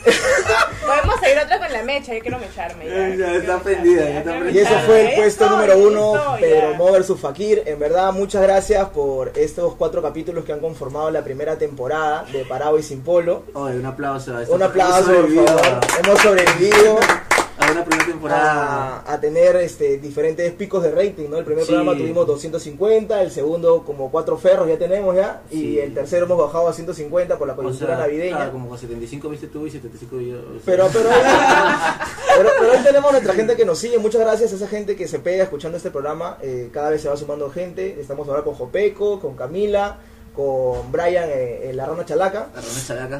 Podemos 0.05 1.21
seguir 1.21 1.39
otra 1.39 1.59
con 1.59 1.73
la 1.73 1.83
mecha, 1.83 2.13
yo 2.15 2.21
quiero 2.21 2.39
mecharme. 2.39 2.87
Ya, 2.87 2.93
Ya 2.95 3.15
Quiero 3.15 3.27
está 3.27 3.39
mecharme, 3.39 3.63
prendida, 3.65 4.03
ya 4.09 4.19
está 4.19 4.31
quiero 4.33 4.51
Y 4.51 4.59
eso 4.59 4.75
fue 4.87 5.09
el 5.11 5.15
puesto 5.17 5.49
número 5.51 5.79
uno, 5.79 6.15
eso, 6.17 6.37
Pedro 6.41 6.73
ya. 6.73 6.79
Mo 6.79 6.93
versus 6.93 7.21
Fakir. 7.21 7.63
En 7.67 7.79
verdad, 7.79 8.13
muchas 8.13 8.43
gracias 8.43 8.89
por 8.89 9.33
estos 9.37 9.75
cuatro 9.77 10.03
capítulos 10.03 10.45
que 10.45 10.53
han 10.53 10.61
conformado 10.61 11.11
la 11.11 11.23
primera 11.23 11.57
temporada 11.57 12.25
de 12.33 12.45
Parado 12.45 12.79
y 12.79 12.83
Sin 12.83 13.03
Polo. 13.03 13.45
Oye, 13.55 13.77
un 13.79 13.87
aplauso 13.87 14.37
a 14.37 14.41
Un 14.53 14.63
aplauso, 14.63 14.99
hemos 14.99 15.07
por 15.07 15.15
sobrevivido 15.15 15.47
favor. 15.59 15.81
Hemos 16.05 16.21
sobrevivido 16.21 16.99
A, 16.99 17.23
a 17.32 17.32
una 17.73 17.85
primera 17.85 18.07
temporada. 18.07 18.97
a, 19.07 19.12
a 19.12 19.20
tener 19.20 19.57
este, 19.57 19.99
diferentes 19.99 20.51
picos 20.53 20.83
de 20.83 20.91
rating, 20.91 21.29
¿no? 21.29 21.39
El 21.39 21.45
primer 21.45 21.64
Sí. 21.64 21.73
programa 21.73 21.97
tuvimos 21.99 22.27
250, 22.27 23.23
el 23.23 23.31
segundo 23.31 23.83
como 23.85 24.11
cuatro 24.11 24.37
ferros 24.39 24.68
ya 24.68 24.79
tenemos 24.79 25.14
ya, 25.16 25.43
y 25.51 25.79
el 25.79 25.93
tercero 25.95 26.27
hemos 26.27 26.39
bajado 26.39 26.68
a 26.68 26.73
150 26.73 27.39
por 27.39 27.47
la 27.47 27.55
O 27.55 27.57
coyuntura 27.57 27.97
sea, 27.97 28.07
navideña. 28.07 28.37
claro, 28.37 28.53
como 28.53 28.68
con 28.68 28.79
75 28.79 29.29
viste 29.29 29.47
tú 29.49 29.66
y 29.66 29.70
75 29.70 30.20
yo. 30.20 30.37
o 30.39 30.41
sea. 30.41 30.61
Pero, 30.64 30.89
pero, 30.93 31.09
pero, 32.37 32.51
pero 32.59 32.73
ahí 32.73 32.83
tenemos 32.85 33.12
nuestra 33.12 33.35
gente 33.35 33.57
que 33.57 33.64
nos 33.64 33.79
sigue. 33.79 33.99
Muchas 33.99 34.20
gracias 34.20 34.53
a 34.53 34.57
esa 34.57 34.68
gente 34.68 34.97
que 34.97 35.09
se 35.09 35.18
pega 35.18 35.45
escuchando 35.45 35.77
este 35.77 35.91
programa. 35.91 36.39
Eh, 36.43 36.70
cada 36.73 36.91
vez 36.91 37.01
se 37.03 37.09
va 37.09 37.16
sumando 37.16 37.51
gente. 37.51 38.01
Estamos 38.01 38.29
ahora 38.29 38.43
con 38.43 38.55
Jopeco, 38.55 39.20
con 39.20 39.35
Camila, 39.35 39.99
con 40.35 40.91
Brian 40.91 41.28
eh, 41.28 41.70
en 41.70 41.76
la 41.76 41.87
Rana 41.87 42.05
Chalaca. 42.05 42.49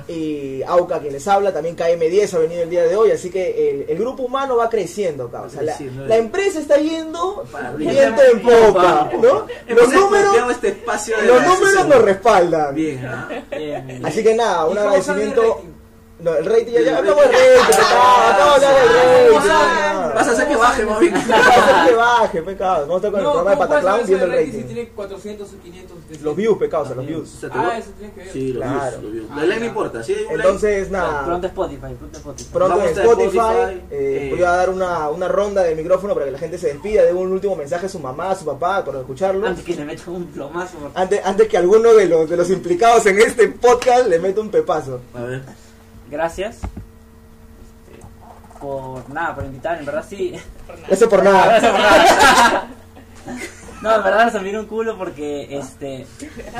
Y 0.09 0.63
Auca 0.63 0.99
quien 0.99 1.13
les 1.13 1.27
habla, 1.29 1.53
también 1.53 1.77
KM10 1.77 2.35
ha 2.35 2.39
venido 2.39 2.63
el 2.63 2.71
día 2.71 2.85
de 2.85 2.97
hoy, 2.97 3.11
así 3.11 3.31
que 3.31 3.71
el, 3.71 3.87
el 3.89 3.99
grupo 3.99 4.23
humano 4.23 4.57
va 4.57 4.71
creciendo, 4.71 5.31
cabrón. 5.31 5.51
O 5.51 5.53
sea, 5.53 5.63
la, 5.63 5.77
creciendo, 5.77 6.07
la 6.07 6.17
eh. 6.17 6.21
empresa 6.21 6.61
está 6.61 6.77
yendo 6.77 7.45
viento 7.77 8.23
en 8.23 8.43
popa, 8.43 9.11
Los 9.69 9.93
números, 9.93 10.37
este 10.51 10.69
espacio 10.69 11.17
de 11.19 11.27
los 11.27 11.43
números 11.43 11.89
nos 11.89 12.03
respaldan. 12.03 12.75
Bien. 12.75 13.07
Bien, 13.51 13.87
bien. 13.87 14.07
Así 14.07 14.23
que 14.23 14.35
nada, 14.35 14.65
un 14.65 14.77
¿Y 14.77 14.81
cómo 14.81 15.03
sale 15.03 15.23
el 15.25 15.33
agradecimiento. 15.33 15.72
Rating? 16.23 16.25
No, 16.25 16.37
el 16.37 16.45
rating, 16.47 16.73
ya, 16.73 16.81
ya 16.81 16.91
El 16.91 16.97
hablamos 16.97 17.23
del 17.25 17.33
rating. 17.33 17.49
rating, 17.59 17.77
pecado, 17.77 18.33
acabo 18.33 18.61
de 18.61 18.67
hablar 18.67 18.83
del 18.85 19.33
rating. 19.35 19.49
Ah, 19.51 20.13
Vas 20.15 20.29
a 20.29 20.31
hacer 20.33 20.49
que 20.49 20.57
baje, 20.57 20.85
mami. 20.85 21.09
Vamos 21.09 21.31
a 21.31 21.49
hacer 21.49 21.89
que 21.89 21.95
baje, 21.97 22.43
pecado. 22.43 22.81
Vamos 22.87 22.93
a 22.93 22.97
estar 22.97 23.11
con 23.11 23.21
el 23.21 23.27
programa 23.27 23.51
de 23.51 23.57
¿cómo 23.57 23.69
puedes 23.69 23.83
Pataclown 23.85 24.07
viendo 24.07 24.25
el 24.27 24.31
rating 24.31 24.47
rating. 24.47 24.59
si 24.61 24.75
tiene 24.75 24.89
400 24.91 25.49
o 25.53 25.57
500 25.63 26.09
de 26.09 26.19
Los 26.21 26.37
views, 26.37 26.59
pecado, 26.59 26.83
o 26.83 26.87
sea, 26.87 26.95
los 26.97 27.07
views. 27.07 27.35
O 27.35 27.41
sea, 27.41 27.49
te 27.51 27.59
Ah, 27.59 27.79
eso 27.79 27.91
tiene 27.99 28.13
que 28.13 28.21
ver. 28.21 28.33
Sí, 28.33 28.53
los 28.53 28.63
Claro. 28.63 28.81
views, 28.99 29.03
los 29.03 29.13
views. 29.13 29.27
Ah, 29.31 29.35
La 29.37 29.43
like 29.43 29.55
ya. 29.55 29.61
no 29.61 29.67
importa, 29.67 30.03
sí, 30.05 30.17
Entonces, 30.31 30.89
Pronto 30.89 31.07
nada, 31.07 31.47
Spotify, 31.47 31.95
pronto 31.99 32.17
Spotify. 32.19 32.51
pronto 32.53 32.77
en 32.77 32.83
a 32.83 32.91
Spotify. 32.91 33.39
Spotify, 33.39 33.81
eh, 33.91 33.91
eh, 33.91 34.29
voy 34.35 34.43
a 34.45 34.51
dar 34.51 34.71
una, 34.71 35.09
una 35.09 35.29
ronda 35.29 35.63
del 35.63 35.77
micrófono 35.77 36.13
para 36.15 36.27
que 36.27 36.33
la 36.33 36.39
gente 36.39 36.59
se 36.59 36.69
despida, 36.69 37.03
de 37.05 37.13
un 37.15 37.33
último 37.33 37.57
mensaje 37.57 37.87
a 37.87 37.89
su 37.89 37.99
mamá, 37.99 38.31
a 38.31 38.35
su 38.37 38.45
papá, 38.45 38.85
para 38.85 39.01
escucharlo. 39.01 39.47
Antes 39.47 39.65
que 39.65 39.75
le 39.75 39.85
metan 39.85 40.15
un 40.15 40.27
plomazo. 40.27 40.77
Antes, 40.95 41.21
antes 41.25 41.49
que 41.49 41.57
alguno 41.57 41.95
de 41.95 42.07
los, 42.07 42.29
de 42.29 42.37
los 42.37 42.51
implicados 42.51 43.07
en 43.07 43.19
este 43.19 43.49
podcast 43.49 44.07
le 44.09 44.19
meta 44.19 44.41
un 44.41 44.51
pepazo. 44.51 45.01
A 45.15 45.23
ver. 45.23 45.43
Gracias. 46.13 46.57
Este, 46.57 48.05
por 48.61 49.09
nada, 49.11 49.35
por 49.35 49.45
invitar, 49.45 49.79
en 49.79 49.87
verdad 49.87 50.05
sí. 50.09 50.39
Eso 50.89 51.09
por 51.09 51.25
nada. 51.25 51.47
Gracias 51.47 51.73
por 51.73 51.81
nada. 51.81 52.67
No, 53.83 53.97
en 53.97 54.03
verdad 54.05 54.27
los 54.27 54.35
admiro 54.37 54.61
un 54.61 54.67
culo 54.67 54.97
porque 54.97 55.59
este 55.59 56.07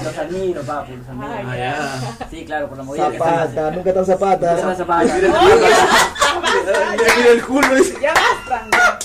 los 0.03 0.19
admiro, 0.19 0.61
papi, 0.63 0.97
los 0.97 1.07
admiro. 1.09 1.33
Ay, 1.33 1.45
Ah, 1.49 1.57
ya. 1.57 2.27
Sí, 2.29 2.45
claro, 2.45 2.69
por 2.69 2.79
la 2.79 2.83
movida 2.83 3.11
que 3.11 3.17
están 3.17 3.29
Zapata, 3.29 3.45
haciendo. 3.49 3.71
nunca 3.71 3.95
tan 3.95 4.07
zapata. 4.07 4.59
Esa 4.59 4.75
zapata. 4.75 5.05
Mira, 5.15 5.29
mira, 6.97 7.15
mira 7.17 7.31
el 7.31 7.45
culo. 7.47 7.75
dice. 7.77 7.97
Ya 8.03 8.13
basta. 8.13 8.99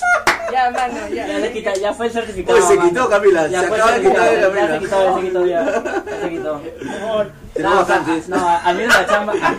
Ya, 0.51 0.71
mano, 0.71 1.07
ya. 1.13 1.27
Ya, 1.27 1.37
le 1.39 1.51
quita, 1.51 1.73
ya 1.73 1.93
fue 1.93 2.07
el 2.07 2.11
certificado. 2.13 2.57
Oye, 2.57 2.67
se 2.67 2.75
mano. 2.75 2.89
quitó, 2.89 3.09
Camila, 3.09 3.47
Ya 3.47 3.59
se 3.61 3.65
acaba 3.67 3.91
de 3.91 4.01
quitar 4.01 4.29
de 4.31 4.41
Camila. 4.41 4.67
Ya 4.67 4.73
se 4.73 4.79
quitó, 4.79 5.05
ya 5.05 5.15
se 5.15 5.21
quitó, 5.21 5.45
ya. 5.45 5.65
Ya 6.05 6.21
se 6.21 6.29
quitó. 6.29 6.61
Tenemos 7.53 7.71
No, 7.73 7.75
bastantes. 7.75 8.29
no, 8.29 8.47
a 8.49 8.73
mí 8.73 8.83
la 8.85 9.05
chamba. 9.07 9.33
a 9.33 9.51
mí- 9.51 9.57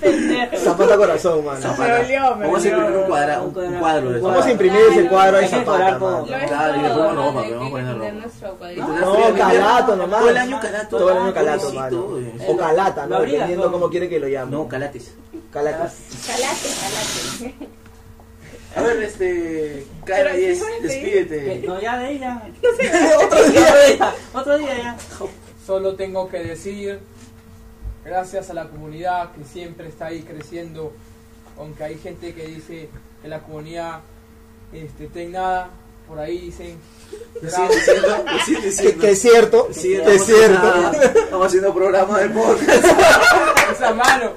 Pendejo. 0.00 0.56
Zapata 0.58 0.96
corazón, 0.96 1.44
mano. 1.44 1.60
Zapata. 1.60 1.98
dolió, 2.02 2.36
me 2.36 2.46
Vamos 2.46 2.64
a 2.64 2.68
imprimir 2.68 2.96
un, 2.96 3.02
cuadra, 3.06 3.40
un, 3.40 3.56
un 3.58 3.74
cuadro 3.78 4.10
de 4.12 4.20
Vamos 4.20 4.46
a 4.46 4.50
imprimir 4.50 4.80
ese 4.92 5.08
cuadro 5.08 5.38
que 5.40 5.48
Zapata, 5.48 5.98
Claro, 5.98 6.76
y 6.76 6.82
le 6.82 6.88
ponemos 6.90 7.16
ropa, 7.16 7.40
le 7.46 7.54
vamos 7.54 7.66
a 7.66 7.70
poner 7.70 7.98
ropa. 7.98 8.90
No, 9.00 9.34
calato 9.36 9.96
nomás. 9.96 10.20
Todo 10.20 10.30
el 10.30 10.36
año 10.36 10.60
calato. 10.60 10.96
Todo 10.98 11.10
el 11.10 11.16
año 11.18 11.34
calato, 11.34 11.62
Pobrecito, 11.62 11.80
mano. 11.80 12.44
O 12.48 12.56
calata, 12.56 13.06
¿no? 13.06 13.20
Dependiendo 13.20 13.72
cómo 13.72 13.88
quiere 13.90 14.08
que 14.08 14.20
lo 14.20 14.28
llame. 14.28 14.50
No, 14.52 14.68
calates. 14.68 15.14
Calata. 15.52 15.90
Calate, 16.26 16.68
calate. 16.80 17.68
A 18.76 18.82
ver, 18.82 19.02
este. 19.02 19.86
Pero, 20.04 20.30
KM10, 20.30 20.54
¿sí 20.54 20.60
puedes 20.60 20.82
despídete. 20.82 21.66
No, 21.66 21.80
ya 21.80 21.98
de 21.98 22.12
ella. 22.12 22.42
Otro 23.24 23.44
día, 23.48 24.14
otro 24.34 24.58
día 24.58 24.76
ya. 24.76 24.96
Solo 25.66 25.96
tengo 25.96 26.28
que 26.28 26.40
decir, 26.40 27.00
gracias 28.04 28.50
a 28.50 28.54
la 28.54 28.68
comunidad 28.68 29.32
que 29.32 29.44
siempre 29.44 29.88
está 29.88 30.06
ahí 30.06 30.22
creciendo, 30.22 30.92
aunque 31.58 31.84
hay 31.84 31.98
gente 31.98 32.34
que 32.34 32.46
dice 32.46 32.88
que 33.22 33.28
la 33.28 33.40
comunidad 33.40 34.00
este, 34.72 35.06
está 35.06 35.20
en 35.20 35.32
nada, 35.32 35.70
por 36.06 36.18
ahí 36.18 36.38
dicen, 36.38 36.78
diciendo, 37.42 37.74
siguen 38.44 39.00
Que, 39.00 39.10
es 39.10 39.20
cierto, 39.20 39.68
Sí, 39.72 39.98
que 40.04 40.14
es 40.14 40.24
cierto. 40.24 40.92
Estamos 40.92 41.46
haciendo 41.46 41.74
programa 41.74 42.20
de 42.20 42.28
podcast. 42.28 42.84
esa 43.72 43.94
mano. 43.94 44.32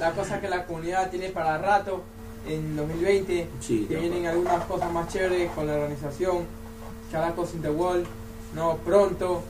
La 0.00 0.10
cosa 0.12 0.40
que 0.40 0.48
la 0.48 0.64
comunidad 0.64 1.10
tiene 1.10 1.28
para 1.28 1.58
rato 1.58 2.02
en 2.46 2.76
2020. 2.76 3.48
Sí, 3.60 3.86
que 3.88 3.96
vienen 3.96 4.26
algunas 4.26 4.64
cosas 4.64 4.92
más 4.92 5.08
chéveres 5.08 5.50
con 5.52 5.66
la 5.66 5.74
organización. 5.74 6.44
Characos 7.10 7.54
in 7.54 7.62
the 7.62 7.70
Wall, 7.70 8.04
no 8.54 8.76
pronto. 8.78 9.42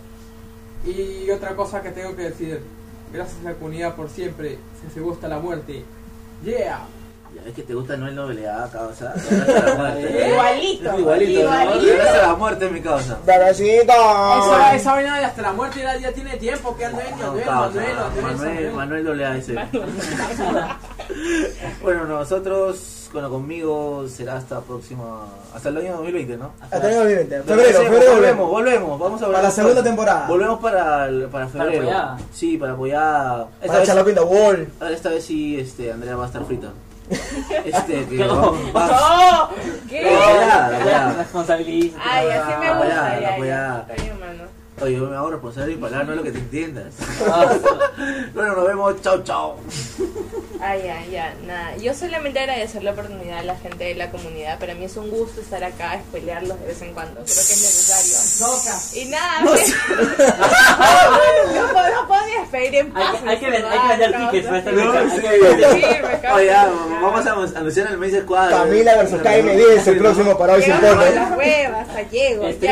Y 0.85 1.31
otra 1.31 1.55
cosa 1.57 1.83
que 1.83 1.91
tengo 1.91 2.17
que 2.17 2.23
decir, 2.23 2.63
gracias 3.13 3.41
a 3.41 3.51
la 3.51 3.55
comunidad 3.55 3.97
por 3.97 4.09
siempre, 4.09 4.59
si 4.81 4.93
se 4.93 5.01
gusta 5.01 5.29
la 5.29 5.39
muerte. 5.39 5.85
Yeah. 6.43 6.87
Es 7.47 7.55
que 7.55 7.63
te 7.63 7.75
gusta 7.75 7.97
Noel 7.97 8.19
AA, 8.47 8.69
causa. 8.71 9.13
Gracias 9.31 9.63
a 9.65 9.67
la 9.69 9.75
muerte. 9.77 10.29
Igualito. 10.31 10.99
Igualito. 10.99 11.49
Gracias 11.49 12.15
a 12.17 12.27
la 12.29 12.35
muerte, 12.35 12.69
mi 12.71 12.81
causa. 12.81 13.19
Bebecito. 13.27 13.93
Esa, 13.93 14.75
esa 14.75 14.93
vaina 14.93 15.19
de 15.19 15.25
hasta 15.25 15.43
la 15.43 15.53
muerte 15.53 15.81
ya, 15.81 15.97
ya 15.99 16.13
tiene 16.13 16.37
tiempo, 16.37 16.77
que 16.77 16.85
Anuel, 16.87 17.07
No, 17.19 17.27
Anuel, 17.31 17.45
causa. 17.45 17.81
Manuel, 17.81 17.97
Anuel, 17.99 18.23
Manuel, 18.23 18.73
Manuel. 18.75 19.05
Manuel 19.05 19.25
AA 19.25 19.37
ese. 19.37 19.55
Bueno, 21.83 22.05
nosotros, 22.07 23.09
bueno, 23.13 23.29
conmigo 23.31 24.07
será 24.09 24.37
hasta 24.37 24.61
próxima, 24.61 25.27
hasta 25.55 25.69
el 25.71 25.79
año 25.79 25.93
2020, 25.97 26.37
¿no? 26.37 26.53
Hasta 26.61 26.77
el 26.79 26.85
año 26.87 26.97
2020. 26.99 27.39
Lo 27.39 27.45
Febrero, 27.45 27.81
febrero 27.83 28.13
volvemos, 28.15 28.51
volvemos, 28.51 28.99
vamos 29.01 29.23
a 29.23 29.27
Para 29.27 29.43
la 29.43 29.51
segunda 29.51 29.83
temporada. 29.83 30.27
Volvemos 30.29 30.61
para, 30.61 31.07
el- 31.07 31.25
para 31.29 31.49
febrero. 31.49 31.83
apoyar. 31.83 32.17
Sí, 32.33 32.57
para 32.59 32.73
apoyar. 32.75 33.47
Esta 33.61 33.67
Para 33.67 34.03
vez, 34.05 34.17
Wall. 34.25 34.69
ahora 34.81 34.95
esta 34.95 35.09
vez 35.11 35.25
sí, 35.25 35.59
este, 35.59 35.91
Andrea 35.93 36.15
va 36.17 36.25
a 36.25 36.27
estar 36.27 36.45
frita. 36.45 36.69
Este, 37.65 38.05
que 38.09 38.17
No. 38.17 38.37
vamos- 38.37 38.77
va- 38.77 39.49
¡Oh! 39.51 39.55
¿Qué? 39.89 40.03
La 40.03 40.11
apoyada, 40.25 40.77
apoyada. 40.79 41.13
responsabiliza. 41.15 41.99
Ay, 42.03 42.29
así 42.29 42.53
me 42.61 42.73
gusta. 42.75 42.87
ya, 42.89 43.21
Ya, 43.21 43.35
apoyada. 43.35 43.87
mano. 44.19 44.45
Oye, 44.83 44.97
yo 44.97 45.07
me 45.11 45.17
hago 45.17 45.31
responsable 45.31 45.69
de 45.71 45.77
mi 45.77 45.83
palabra, 45.83 46.07
no 46.07 46.13
es 46.13 46.17
lo 46.19 46.23
que 46.25 46.33
te 46.33 46.39
entiendas. 46.39 46.95
Bueno, 48.35 48.55
nos 48.57 48.67
vemos, 48.67 49.03
chao, 49.03 49.23
chao. 49.23 49.57
Ay, 50.63 50.83
ya, 50.85 51.05
ya, 51.07 51.35
nada. 51.47 51.77
Yo 51.77 51.93
solamente 51.95 52.39
agradecer 52.39 52.83
la 52.83 52.93
oportunidad 52.93 53.41
a 53.41 53.43
la 53.43 53.57
gente 53.57 53.85
de 53.85 53.95
la 53.95 54.11
comunidad. 54.11 54.59
Para 54.59 54.75
mí 54.75 54.85
es 54.87 54.97
un 54.97 55.11
gusto 55.11 55.41
estar 55.43 55.63
acá, 55.65 55.97
espelearlos 55.97 56.59
de 56.61 56.67
vez 56.67 56.81
en 56.81 56.95
cuando. 56.95 57.15
Creo 57.15 57.27
que 57.27 57.31
es 57.33 57.49
necesario. 57.61 58.15
Y 58.95 59.05
nada, 59.07 59.41
no, 59.45 59.51
puedo, 61.73 61.91
no 61.95 62.07
puedo 62.09 62.27
ni 62.27 62.33
despedir 62.41 62.75
en 62.77 62.93
paz. 62.93 63.15
Hay 63.15 63.21
que- 63.23 63.29
hay 63.31 63.39
que 63.39 63.51
ven- 63.51 63.63
¿verdad? 63.63 63.73
hay 63.73 63.81
que 63.81 63.89
vender 63.89 64.21
tickets 64.21 64.47
para 64.47 64.59
esta 64.59 64.71
vamos 67.03 67.27
a 67.27 67.59
anunciar 67.59 67.87
el 67.89 67.99
mes 67.99 68.13
de 68.13 68.23
cuadro. 68.25 68.57
Camila 68.57 68.97
versus 68.97 69.21
KM10, 69.21 69.87
el 69.87 69.99
próximo 69.99 70.39
para 70.39 70.55
hoy 70.55 70.63
sin 70.63 70.75
Llego 70.75 70.87
polvo. 70.89 71.05
con 71.05 71.15
las 71.15 71.37
huevas, 71.39 71.87
llego. 72.11 72.47
Este, 72.49 72.67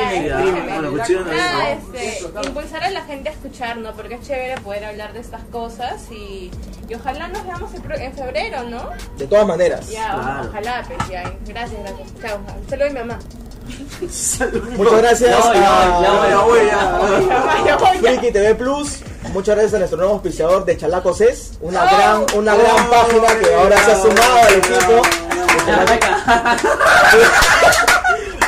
impulsar 2.44 2.82
a 2.84 2.90
la 2.90 3.02
gente 3.02 3.28
a 3.28 3.32
escuchar, 3.32 3.76
¿no? 3.78 3.92
Porque 3.94 4.14
es 4.14 4.26
chévere 4.26 4.60
poder 4.60 4.84
hablar 4.84 5.12
de 5.12 5.20
estas 5.20 5.42
cosas 5.44 6.02
y, 6.10 6.50
y 6.88 6.94
ojalá 6.94 7.28
nos 7.28 7.44
veamos 7.44 7.74
en, 7.74 7.82
pro- 7.82 7.96
en 7.96 8.12
febrero, 8.12 8.62
¿no? 8.64 8.90
De 9.16 9.26
todas 9.26 9.46
maneras. 9.46 9.88
Ya, 9.88 10.14
Claro. 10.14 10.48
ojalá, 10.48 10.84
pues 10.86 10.98
ya. 11.10 11.32
Gracias, 11.46 11.80
gracias. 11.80 12.08
Chao. 12.22 12.38
Saludos 12.68 12.90
a 12.90 12.92
mi 12.92 12.98
mamá. 13.00 13.18
Muchas 14.76 14.98
gracias 14.98 15.30
ya 15.52 15.52
a. 15.52 16.46
Friki 18.00 18.30
TV 18.32 18.54
Plus. 18.54 19.00
Muchas 19.32 19.54
gracias 19.56 19.74
a 19.74 19.78
nuestro 19.78 19.98
nuevo 19.98 20.14
auspiciador 20.14 20.64
de 20.64 20.76
Chalaco 20.76 21.12
CES. 21.12 21.52
Una 21.60 21.82
Oh. 21.84 21.86
gran, 21.96 22.24
una 22.38 22.54
gran 22.54 22.76
Oh, 22.86 22.90
página 22.90 23.38
que 23.38 23.54
ahora 23.54 23.76
se 23.84 23.92
ha 23.92 23.96
sumado 24.00 24.38
al 24.46 24.54
equipo. 24.54 25.02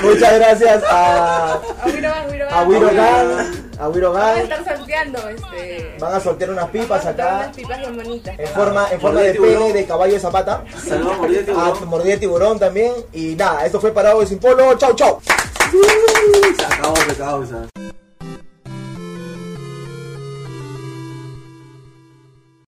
Muchas 0.03 0.35
gracias 0.35 0.83
a, 0.91 1.61
A 2.53 2.63
Wiro 2.65 2.91
Gang, 2.93 3.69
Wiro 3.89 4.13
Gang. 4.13 4.25
Gang. 4.25 4.39
A 4.39 4.43
estar 4.43 4.77
sorteando, 4.77 5.29
este... 5.29 5.97
Van 6.01 6.15
a 6.15 6.21
sortear 6.21 6.51
unas 6.51 6.69
pipas 6.71 6.89
vamos 6.89 7.07
a 7.07 7.09
sortear 7.09 7.29
acá 7.29 7.39
Unas 7.45 7.57
pipas 7.57 7.79
bien 7.79 7.97
bonitas. 7.97 8.39
en 8.39 8.49
forma, 8.49 8.89
en 8.91 9.01
forma 9.01 9.21
de 9.21 9.35
Mordida 9.39 9.51
de 9.51 9.59
pene 9.59 9.73
de 9.73 9.87
caballo 9.87 10.13
de 10.15 10.21
zapata. 10.21 10.65
Saludos, 10.89 11.19
mordida 11.19 11.39
de 11.43 11.53
A 11.53 11.55
tiburón. 11.55 11.89
mordida 11.89 12.13
de 12.13 12.19
tiburón 12.19 12.59
también. 12.59 12.93
Y 13.13 13.35
nada, 13.37 13.65
esto 13.65 13.81
fue 13.81 13.93
para 13.93 14.15
hoy 14.17 14.27
sin 14.27 14.39
polo. 14.39 14.75
Chau, 14.77 14.95
chau. 14.95 15.21
Se 16.57 16.65
acabó 16.65 16.95
de 17.07 17.15
causa. 17.15 17.67